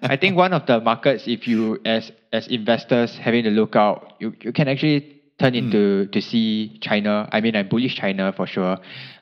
I 0.10 0.18
think 0.18 0.38
one 0.38 0.54
of 0.54 0.66
the 0.66 0.80
markets, 0.80 1.24
if 1.28 1.48
you 1.48 1.80
as 1.86 2.12
as 2.32 2.48
investors 2.48 3.18
having 3.18 3.44
to 3.44 3.50
look 3.50 3.76
out, 3.76 4.14
you, 4.20 4.34
you 4.42 4.52
can 4.52 4.68
actually 4.68 5.22
turn 5.40 5.56
into 5.56 6.06
to 6.08 6.22
see 6.22 6.78
China. 6.82 7.28
I 7.32 7.42
mean, 7.42 7.56
I'm 7.56 7.68
bullish 7.68 7.96
China 7.96 8.34
for 8.36 8.46
sure. 8.48 8.78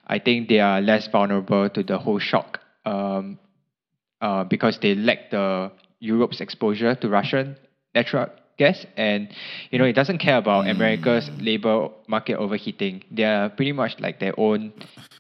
I 0.08 0.20
think 0.20 0.50
they 0.50 0.60
are 0.60 0.82
less 0.82 1.08
vulnerable 1.08 1.70
to 1.70 1.84
the 1.84 1.98
whole 1.98 2.20
shock 2.20 2.60
um, 2.86 3.40
uh, 4.22 4.44
because 4.44 4.80
they 4.80 4.96
lack 4.96 5.32
the 5.32 5.72
Europe's 6.00 6.42
exposure 6.42 6.96
to 6.96 7.08
Russian 7.08 7.56
natural 7.96 8.28
gas, 8.58 8.86
and 8.98 9.30
you 9.72 9.80
know 9.80 9.86
it 9.86 9.94
doesn't 9.94 10.18
care 10.18 10.38
about 10.38 10.68
America's 10.68 11.30
labor 11.40 11.90
market 12.08 12.36
overheating. 12.36 13.04
They 13.10 13.24
are 13.24 13.50
pretty 13.50 13.72
much 13.72 14.00
like 14.00 14.20
their 14.20 14.38
own 14.38 14.74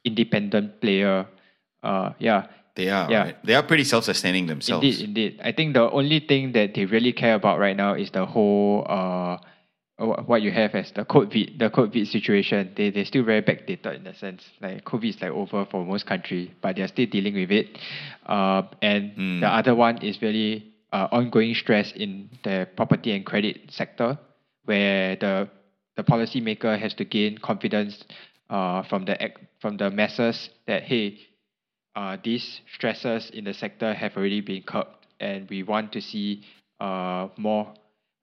independent 0.03 0.81
player. 0.81 1.25
Uh, 1.83 2.13
yeah, 2.19 2.47
They 2.75 2.89
are. 2.89 3.05
Yeah. 3.11 3.23
Right? 3.23 3.37
They 3.45 3.53
are 3.55 3.61
pretty 3.63 3.83
self-sustaining 3.83 4.47
themselves. 4.47 4.83
Indeed, 4.83 5.03
indeed. 5.09 5.41
I 5.43 5.51
think 5.51 5.73
the 5.75 5.85
only 5.91 6.19
thing 6.21 6.53
that 6.53 6.73
they 6.73 6.85
really 6.85 7.13
care 7.13 7.35
about 7.35 7.59
right 7.59 7.77
now 7.77 7.93
is 7.93 8.09
the 8.11 8.25
whole 8.25 8.85
uh, 8.89 9.37
wh- 9.99 10.27
what 10.27 10.41
you 10.41 10.51
have 10.51 10.73
as 10.73 10.91
the 10.91 11.05
COVID, 11.05 11.59
the 11.59 11.69
COVID 11.69 12.07
situation. 12.07 12.71
They 12.75 12.89
they're 12.89 13.05
still 13.05 13.23
very 13.23 13.41
backdated 13.43 13.93
in 13.99 14.07
a 14.07 14.15
sense 14.15 14.41
like 14.61 14.83
COVID 14.85 15.09
is 15.09 15.21
like 15.21 15.31
over 15.31 15.65
for 15.69 15.85
most 15.85 16.05
country, 16.07 16.51
but 16.63 16.75
they're 16.75 16.87
still 16.87 17.05
dealing 17.05 17.35
with 17.35 17.51
it. 17.51 17.77
Uh, 18.25 18.63
and 18.81 19.11
Mm. 19.17 19.41
the 19.41 19.49
other 19.59 19.75
one 19.75 19.97
is 20.01 20.17
really 20.21 20.73
uh, 20.93 21.07
ongoing 21.11 21.53
stress 21.53 21.91
in 21.93 22.29
the 22.43 22.67
property 22.75 23.11
and 23.15 23.25
credit 23.25 23.69
sector, 23.69 24.17
where 24.65 25.15
the 25.17 25.47
the 25.95 26.03
policymaker 26.03 26.73
has 26.79 26.93
to 26.95 27.05
gain 27.05 27.37
confidence 27.37 28.03
uh, 28.49 28.81
from 28.89 29.05
the 29.05 29.15
from 29.61 29.77
the 29.77 29.91
masses 29.91 30.49
that 30.65 30.83
hey, 30.83 31.19
uh, 31.95 32.17
these 32.23 32.61
stresses 32.73 33.29
in 33.31 33.43
the 33.45 33.53
sector 33.53 33.93
have 33.93 34.15
already 34.17 34.41
been 34.41 34.63
curbed, 34.63 35.05
and 35.19 35.49
we 35.49 35.63
want 35.63 35.91
to 35.93 36.01
see 36.01 36.43
uh, 36.79 37.27
more 37.37 37.73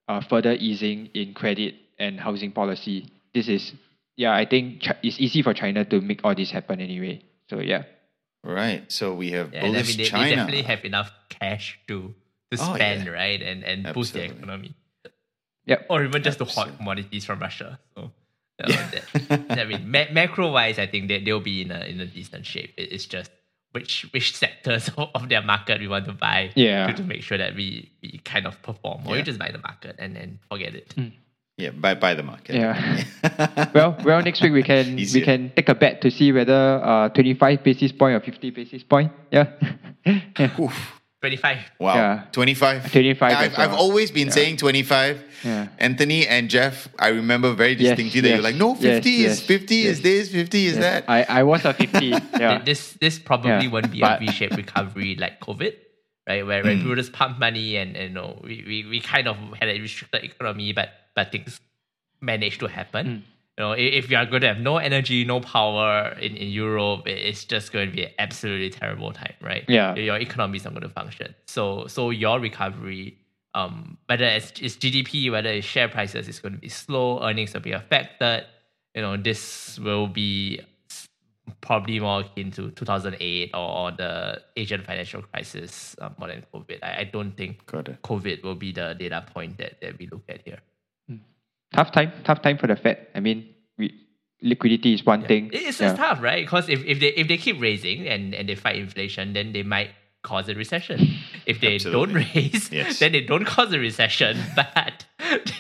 uh, 0.09 0.21
further 0.29 0.53
easing 0.53 1.07
in 1.15 1.35
credit 1.35 1.75
and 1.99 2.19
housing 2.21 2.53
policy. 2.53 3.07
This 3.35 3.49
is, 3.49 3.73
yeah, 4.17 4.35
I 4.35 4.45
think 4.47 4.83
Chi- 4.83 4.99
it's 5.03 5.21
easy 5.21 5.43
for 5.43 5.55
China 5.55 5.85
to 5.85 6.01
make 6.01 6.21
all 6.25 6.35
this 6.35 6.51
happen 6.51 6.81
anyway. 6.81 7.23
So 7.49 7.61
yeah, 7.61 7.85
Right. 8.43 8.91
So 8.91 9.15
we 9.15 9.33
have 9.33 9.53
Yeah, 9.53 9.67
and 9.67 9.77
I 9.77 9.83
mean, 9.83 9.97
they, 9.99 10.05
they 10.05 10.31
definitely 10.35 10.63
have 10.63 10.85
enough 10.85 11.13
cash 11.29 11.79
to 11.89 12.15
to 12.51 12.59
Oh, 12.59 12.75
spend, 12.75 13.05
yeah. 13.07 13.13
right? 13.13 13.41
And 13.41 13.63
and 13.65 13.95
boost 13.95 14.15
the 14.15 14.25
economy. 14.25 14.75
Yep. 15.67 15.87
Or 15.91 16.03
even 16.05 16.23
just 16.23 16.39
to 16.39 16.45
hoard 16.45 16.69
Absolutely. 16.69 16.77
commodities 16.79 17.25
from 17.25 17.39
Russia. 17.39 17.79
So, 17.95 18.11
Yeah. 18.61 18.91
that, 18.91 19.61
I 19.61 19.65
mean, 19.65 19.91
ma- 19.91 20.11
macro 20.13 20.51
wise, 20.51 20.79
I 20.79 20.87
think 20.87 21.09
that 21.09 21.25
they'll 21.25 21.41
be 21.41 21.63
in 21.63 21.71
a 21.71 21.81
in 21.85 22.01
a 22.01 22.07
decent 22.07 22.45
shape. 22.47 22.75
It, 22.77 22.93
it's 22.93 23.07
just 23.07 23.31
which 23.73 24.07
which 24.13 24.37
sectors 24.37 24.91
of 25.15 25.29
their 25.29 25.43
market 25.43 25.81
we 25.81 25.89
want 25.89 26.05
to 26.07 26.13
buy 26.13 26.51
Yeah. 26.55 26.87
to, 26.89 26.95
to 26.95 27.03
make 27.03 27.23
sure 27.23 27.39
that 27.39 27.55
we, 27.55 27.91
we 28.03 28.19
kind 28.25 28.47
of 28.47 28.61
perform. 28.63 29.07
Or 29.07 29.13
Yeah. 29.13 29.19
you 29.19 29.23
just 29.25 29.39
buy 29.39 29.51
the 29.53 29.59
market 29.59 29.97
and 29.99 30.17
then 30.17 30.39
forget 30.51 30.75
it. 30.75 30.95
yeah, 31.57 31.71
buy 31.71 31.95
buy 31.95 32.15
the 32.15 32.23
market. 32.23 32.55
Yeah. 32.57 33.71
well, 33.75 33.97
well, 34.05 34.23
next 34.23 34.43
week 34.43 34.53
we 34.53 34.63
can 34.63 34.99
Easier. 34.99 35.21
we 35.21 35.25
can 35.25 35.53
take 35.55 35.69
a 35.69 35.75
bet 35.75 36.01
to 36.03 36.11
see 36.11 36.33
whether 36.33 36.81
uh, 36.83 37.09
twenty 37.11 37.35
five 37.35 37.63
basis 37.63 37.93
point 37.93 38.15
or 38.17 38.21
fifty 38.21 38.51
basis 38.51 38.83
point. 38.83 39.13
Yeah. 39.31 39.47
yeah. 40.07 40.51
Oof. 40.61 41.00
25. 41.21 41.59
Wow. 41.79 41.95
Yeah. 41.95 42.23
25. 42.33 42.93
25 42.93 43.33
I've, 43.33 43.53
as 43.53 43.59
I've 43.59 43.75
always 43.75 44.11
been 44.11 44.29
Yeah. 44.29 44.33
saying 44.33 44.57
25. 44.57 45.23
Yeah. 45.45 45.69
Anthony 45.79 46.27
and 46.27 46.49
Jeff, 46.49 46.89
I 46.99 47.09
remember 47.09 47.53
very 47.53 47.73
Yes, 47.73 47.97
distinctly 47.97 48.21
that 48.23 48.29
you're 48.29 48.43
like, 48.43 48.57
no, 48.57 48.75
50 48.75 48.87
yes, 48.89 49.05
is 49.05 49.41
yes, 49.41 49.41
50 49.41 49.81
is 49.83 49.85
yes. 49.85 50.01
this, 50.01 50.33
50 50.33 50.67
is 50.67 50.77
Yes. 50.77 50.83
that. 50.83 51.05
I, 51.09 51.41
I 51.41 51.43
was 51.43 51.65
a 51.65 51.75
fifty. 51.75 52.09
Yeah. 52.41 52.63
This 52.65 52.93
this 53.01 53.19
probably 53.19 53.51
Yeah, 53.51 53.69
won't 53.69 53.91
be 53.93 54.01
but- 54.01 54.23
a 54.23 54.25
V-shaped 54.25 54.57
recovery 54.57 55.17
like 55.17 55.41
COVID, 55.41 55.75
right? 56.27 56.47
Where, 56.47 56.63
where 56.65 56.75
hmm. 56.75 56.81
people 56.81 56.97
just 56.97 57.13
pump 57.13 57.39
money 57.39 57.77
and, 57.77 57.97
and 57.97 58.09
you 58.09 58.15
know 58.15 58.41
we, 58.43 58.65
we, 58.67 58.87
we 58.89 59.01
kind 59.01 59.29
of 59.29 59.37
had 59.61 59.69
a 59.69 59.79
restricted 59.79 60.25
economy, 60.25 60.73
but 60.73 60.89
but 61.15 61.33
things 61.33 61.61
managed 62.21 62.61
to 62.61 62.67
happen. 62.67 63.07
Hmm. 63.07 63.19
You 63.59 63.65
know, 63.65 63.73
if 63.73 64.11
you 64.11 64.17
are 64.17 64.25
going 64.27 64.41
to 64.43 64.49
have 64.49 64.59
no 64.59 64.79
energy, 64.79 65.25
no 65.25 65.41
power 65.41 66.17
in, 66.21 66.37
in 66.37 66.49
Europe, 66.49 67.03
it's 67.07 67.45
just 67.45 67.73
going 67.73 67.91
to 67.91 67.97
be 67.97 68.05
an 68.05 68.13
absolutely 68.19 68.71
terrible 68.71 69.13
time, 69.13 69.35
right? 69.43 69.65
Yeah. 69.69 69.95
your 69.97 70.17
economy 70.17 70.57
is 70.57 70.65
not 70.65 70.73
going 70.73 70.83
to 70.83 70.89
function. 70.89 71.35
So 71.47 71.87
so 71.87 72.11
your 72.11 72.41
recovery, 72.41 73.19
um, 73.55 73.99
whether 74.07 74.25
it's, 74.25 74.53
it's 74.61 74.77
GDP, 74.77 75.31
whether 75.31 75.51
it's 75.51 75.67
share 75.67 75.89
prices, 75.89 76.29
is 76.29 76.39
going 76.39 76.55
to 76.55 76.59
be 76.59 76.69
slow. 76.69 77.23
Earnings 77.23 77.53
will 77.53 77.61
be 77.61 77.73
affected. 77.73 78.47
You 78.95 79.03
know, 79.03 79.17
this 79.17 79.79
will 79.79 80.07
be 80.07 80.61
probably 81.61 82.01
more 82.01 82.21
akin 82.21 82.51
to 82.53 82.71
2008 82.71 83.51
or, 83.55 83.59
or 83.59 83.91
the 83.93 84.41
Asian 84.57 84.83
financial 84.83 85.23
crisis 85.23 85.97
um, 86.01 86.15
more 86.19 86.29
than 86.29 86.45
COVID. 86.53 86.79
I, 86.83 87.01
I 87.01 87.05
don't 87.05 87.37
think 87.37 87.67
COVID 87.67 88.43
will 88.43 88.55
be 88.55 88.73
the 88.73 88.95
data 88.99 89.25
point 89.33 89.59
that, 89.59 89.81
that 89.81 89.99
we 89.99 90.07
look 90.07 90.23
at 90.29 90.43
here. 90.45 90.59
Tough 91.75 91.93
time. 91.93 92.13
Tough 92.25 92.43
time 92.43 92.59
for 92.59 92.67
the 92.67 92.77
Fed. 92.77 93.07
I 93.15 93.21
mean, 93.21 93.49
we, 93.79 93.95
liquidity 94.43 94.95
is 94.95 95.05
one 95.05 95.25
thing. 95.27 95.51
It- 95.53 95.63
It's 95.63 95.81
Yeah. 95.81 95.95
tough, 95.95 96.21
right? 96.23 96.45
Because 96.45 96.69
if, 96.69 96.85
if 96.85 97.01
they 97.01 97.09
if 97.09 97.29
they 97.29 97.37
keep 97.37 97.61
raising 97.61 98.07
and, 98.09 98.35
and 98.35 98.49
they 98.49 98.55
fight 98.55 98.77
inflation, 98.77 99.33
then 99.33 99.53
they 99.53 99.63
might 99.63 99.91
cause 100.23 100.49
a 100.51 100.55
recession. 100.55 101.01
If 101.47 101.61
they 101.61 101.79
don't 101.79 102.13
raise, 102.13 102.71
Yes. 102.71 102.99
then 103.01 103.13
they 103.13 103.23
don't 103.23 103.47
cause 103.47 103.73
a 103.73 103.79
recession, 103.79 104.37
but 104.57 105.07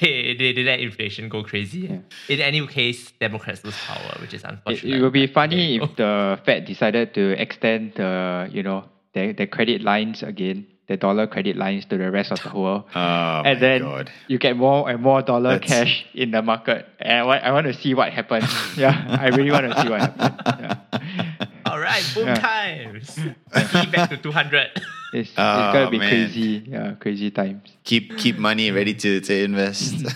they, 0.00 0.36
they, 0.38 0.52
they 0.52 0.62
let 0.64 0.80
inflation 0.80 1.28
go 1.30 1.42
crazy. 1.42 1.86
In 2.28 2.40
any 2.40 2.66
case, 2.66 3.11
Democrats 3.12 3.64
lose 3.64 3.78
power, 3.86 4.12
which 4.20 4.34
is 4.34 4.44
unfortunate. 4.44 4.96
it 4.96 5.00
will 5.00 5.11
be 5.11 5.26
funny 5.26 5.76
if 5.80 5.96
the 5.96 6.38
Fed 6.44 6.66
decided 6.66 7.14
to 7.14 7.40
extend 7.40 7.94
the 7.94 8.48
you 8.52 8.62
know 8.62 8.84
their, 9.14 9.32
their 9.32 9.46
credit 9.46 9.80
lines 9.82 10.22
again, 10.22 10.66
the 10.91 10.97
dollar 10.97 11.28
credit 11.28 11.55
lines 11.57 11.86
to 11.86 11.97
the 11.97 12.11
rest 12.11 12.32
of 12.32 12.43
the 12.43 12.51
world. 12.59 12.82
Oh, 12.95 12.99
my 12.99 13.43
and 13.47 13.62
then 13.62 13.82
God. 13.82 14.11
you 14.26 14.38
get 14.38 14.57
more 14.57 14.91
and 14.91 15.01
more 15.01 15.22
dollar 15.22 15.53
That's- 15.59 15.70
cash 15.70 16.05
in 16.14 16.32
the 16.32 16.43
market. 16.43 16.84
And 16.99 17.18
I 17.18 17.22
want, 17.22 17.43
I 17.45 17.53
want 17.53 17.66
to 17.68 17.74
see 17.74 17.95
what 17.95 18.12
happens. 18.12 18.51
yeah, 18.76 19.16
I 19.20 19.28
really 19.28 19.53
want 19.53 19.70
to 19.72 19.80
see 19.80 19.88
what 19.88 20.01
happens. 20.01 20.34
Yeah. 20.61 21.47
All 21.66 21.78
right, 21.78 22.03
boom 22.14 22.26
Yeah. 22.26 22.34
times. 22.34 23.14
Sea 23.14 23.86
back 23.95 24.11
to 24.11 24.16
200. 24.18 24.70
It's, 25.12 25.30
it's 25.30 25.38
Oh, 25.38 25.72
gonna 25.72 25.91
be 25.91 25.99
man. 25.99 26.09
crazy. 26.09 26.62
Yeah, 26.68 26.95
crazy 26.95 27.32
times. 27.32 27.66
keep 27.82 28.16
keep 28.16 28.38
money 28.38 28.70
ready 28.70 28.95
to, 28.95 29.20
to 29.20 29.34
invest. 29.43 30.07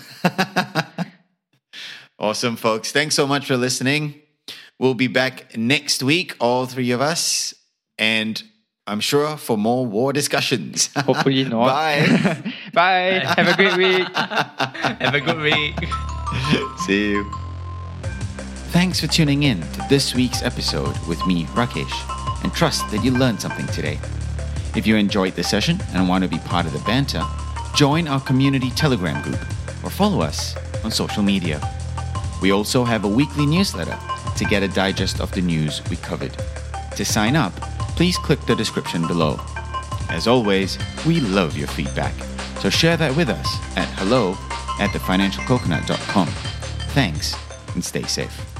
awesome, 2.17 2.55
folks. 2.55 2.93
Thanks 2.93 3.13
so 3.15 3.27
much 3.27 3.45
for 3.45 3.57
listening. 3.57 4.21
We'll 4.79 4.93
be 4.93 5.07
back 5.07 5.57
next 5.57 6.01
week, 6.01 6.37
all 6.39 6.65
three 6.65 6.91
of 6.91 7.01
us, 7.01 7.53
and 7.97 8.41
I'm 8.87 8.99
sure 8.99 9.35
for 9.35 9.57
more 9.57 9.83
war 9.83 10.13
discussions. 10.13 10.91
Hopefully 10.97 11.43
not. 11.45 11.65
Bye. 11.69 12.53
Bye. 12.71 13.33
Have 13.35 13.47
a 13.47 13.55
great 13.55 13.77
week. 13.77 14.07
Have 14.15 15.15
a 15.15 15.21
good 15.21 15.39
week. 15.41 15.73
See 16.85 17.09
you. 17.09 17.31
Thanks 18.69 18.99
for 18.99 19.07
tuning 19.07 19.41
in 19.41 19.61
to 19.61 19.85
this 19.89 20.13
week's 20.13 20.43
episode 20.43 20.95
with 21.07 21.25
me, 21.25 21.45
Rakesh, 21.55 22.43
and 22.43 22.53
trust 22.53 22.87
that 22.91 23.03
you 23.03 23.09
learned 23.09 23.41
something 23.41 23.65
today. 23.67 23.97
If 24.75 24.85
you 24.85 24.97
enjoyed 24.97 25.33
the 25.33 25.43
session 25.43 25.79
and 25.95 26.07
want 26.07 26.23
to 26.23 26.29
be 26.29 26.37
part 26.39 26.67
of 26.67 26.73
the 26.73 26.79
banter, 26.79 27.23
join 27.73 28.07
our 28.07 28.19
community 28.21 28.69
Telegram 28.71 29.23
group 29.23 29.41
or 29.83 29.89
follow 29.89 30.21
us 30.21 30.55
on 30.83 30.91
social 30.91 31.23
media. 31.23 31.59
We 32.39 32.51
also 32.51 32.83
have 32.83 33.03
a 33.03 33.07
weekly 33.07 33.47
newsletter 33.47 33.97
to 34.37 34.45
get 34.45 34.61
a 34.61 34.67
digest 34.67 35.21
of 35.21 35.31
the 35.31 35.41
news 35.41 35.81
we 35.89 35.95
covered. 35.95 36.37
To 36.97 37.03
sign 37.03 37.35
up, 37.35 37.53
please 37.95 38.17
click 38.17 38.39
the 38.41 38.55
description 38.55 39.07
below. 39.07 39.39
As 40.09 40.27
always, 40.27 40.77
we 41.05 41.19
love 41.21 41.57
your 41.57 41.67
feedback, 41.67 42.13
so 42.59 42.69
share 42.69 42.97
that 42.97 43.15
with 43.15 43.29
us 43.29 43.47
at 43.77 43.87
hello 43.97 44.31
at 44.79 44.89
thefinancialcoconut.com. 44.91 46.27
Thanks 46.93 47.35
and 47.73 47.83
stay 47.83 48.03
safe. 48.03 48.54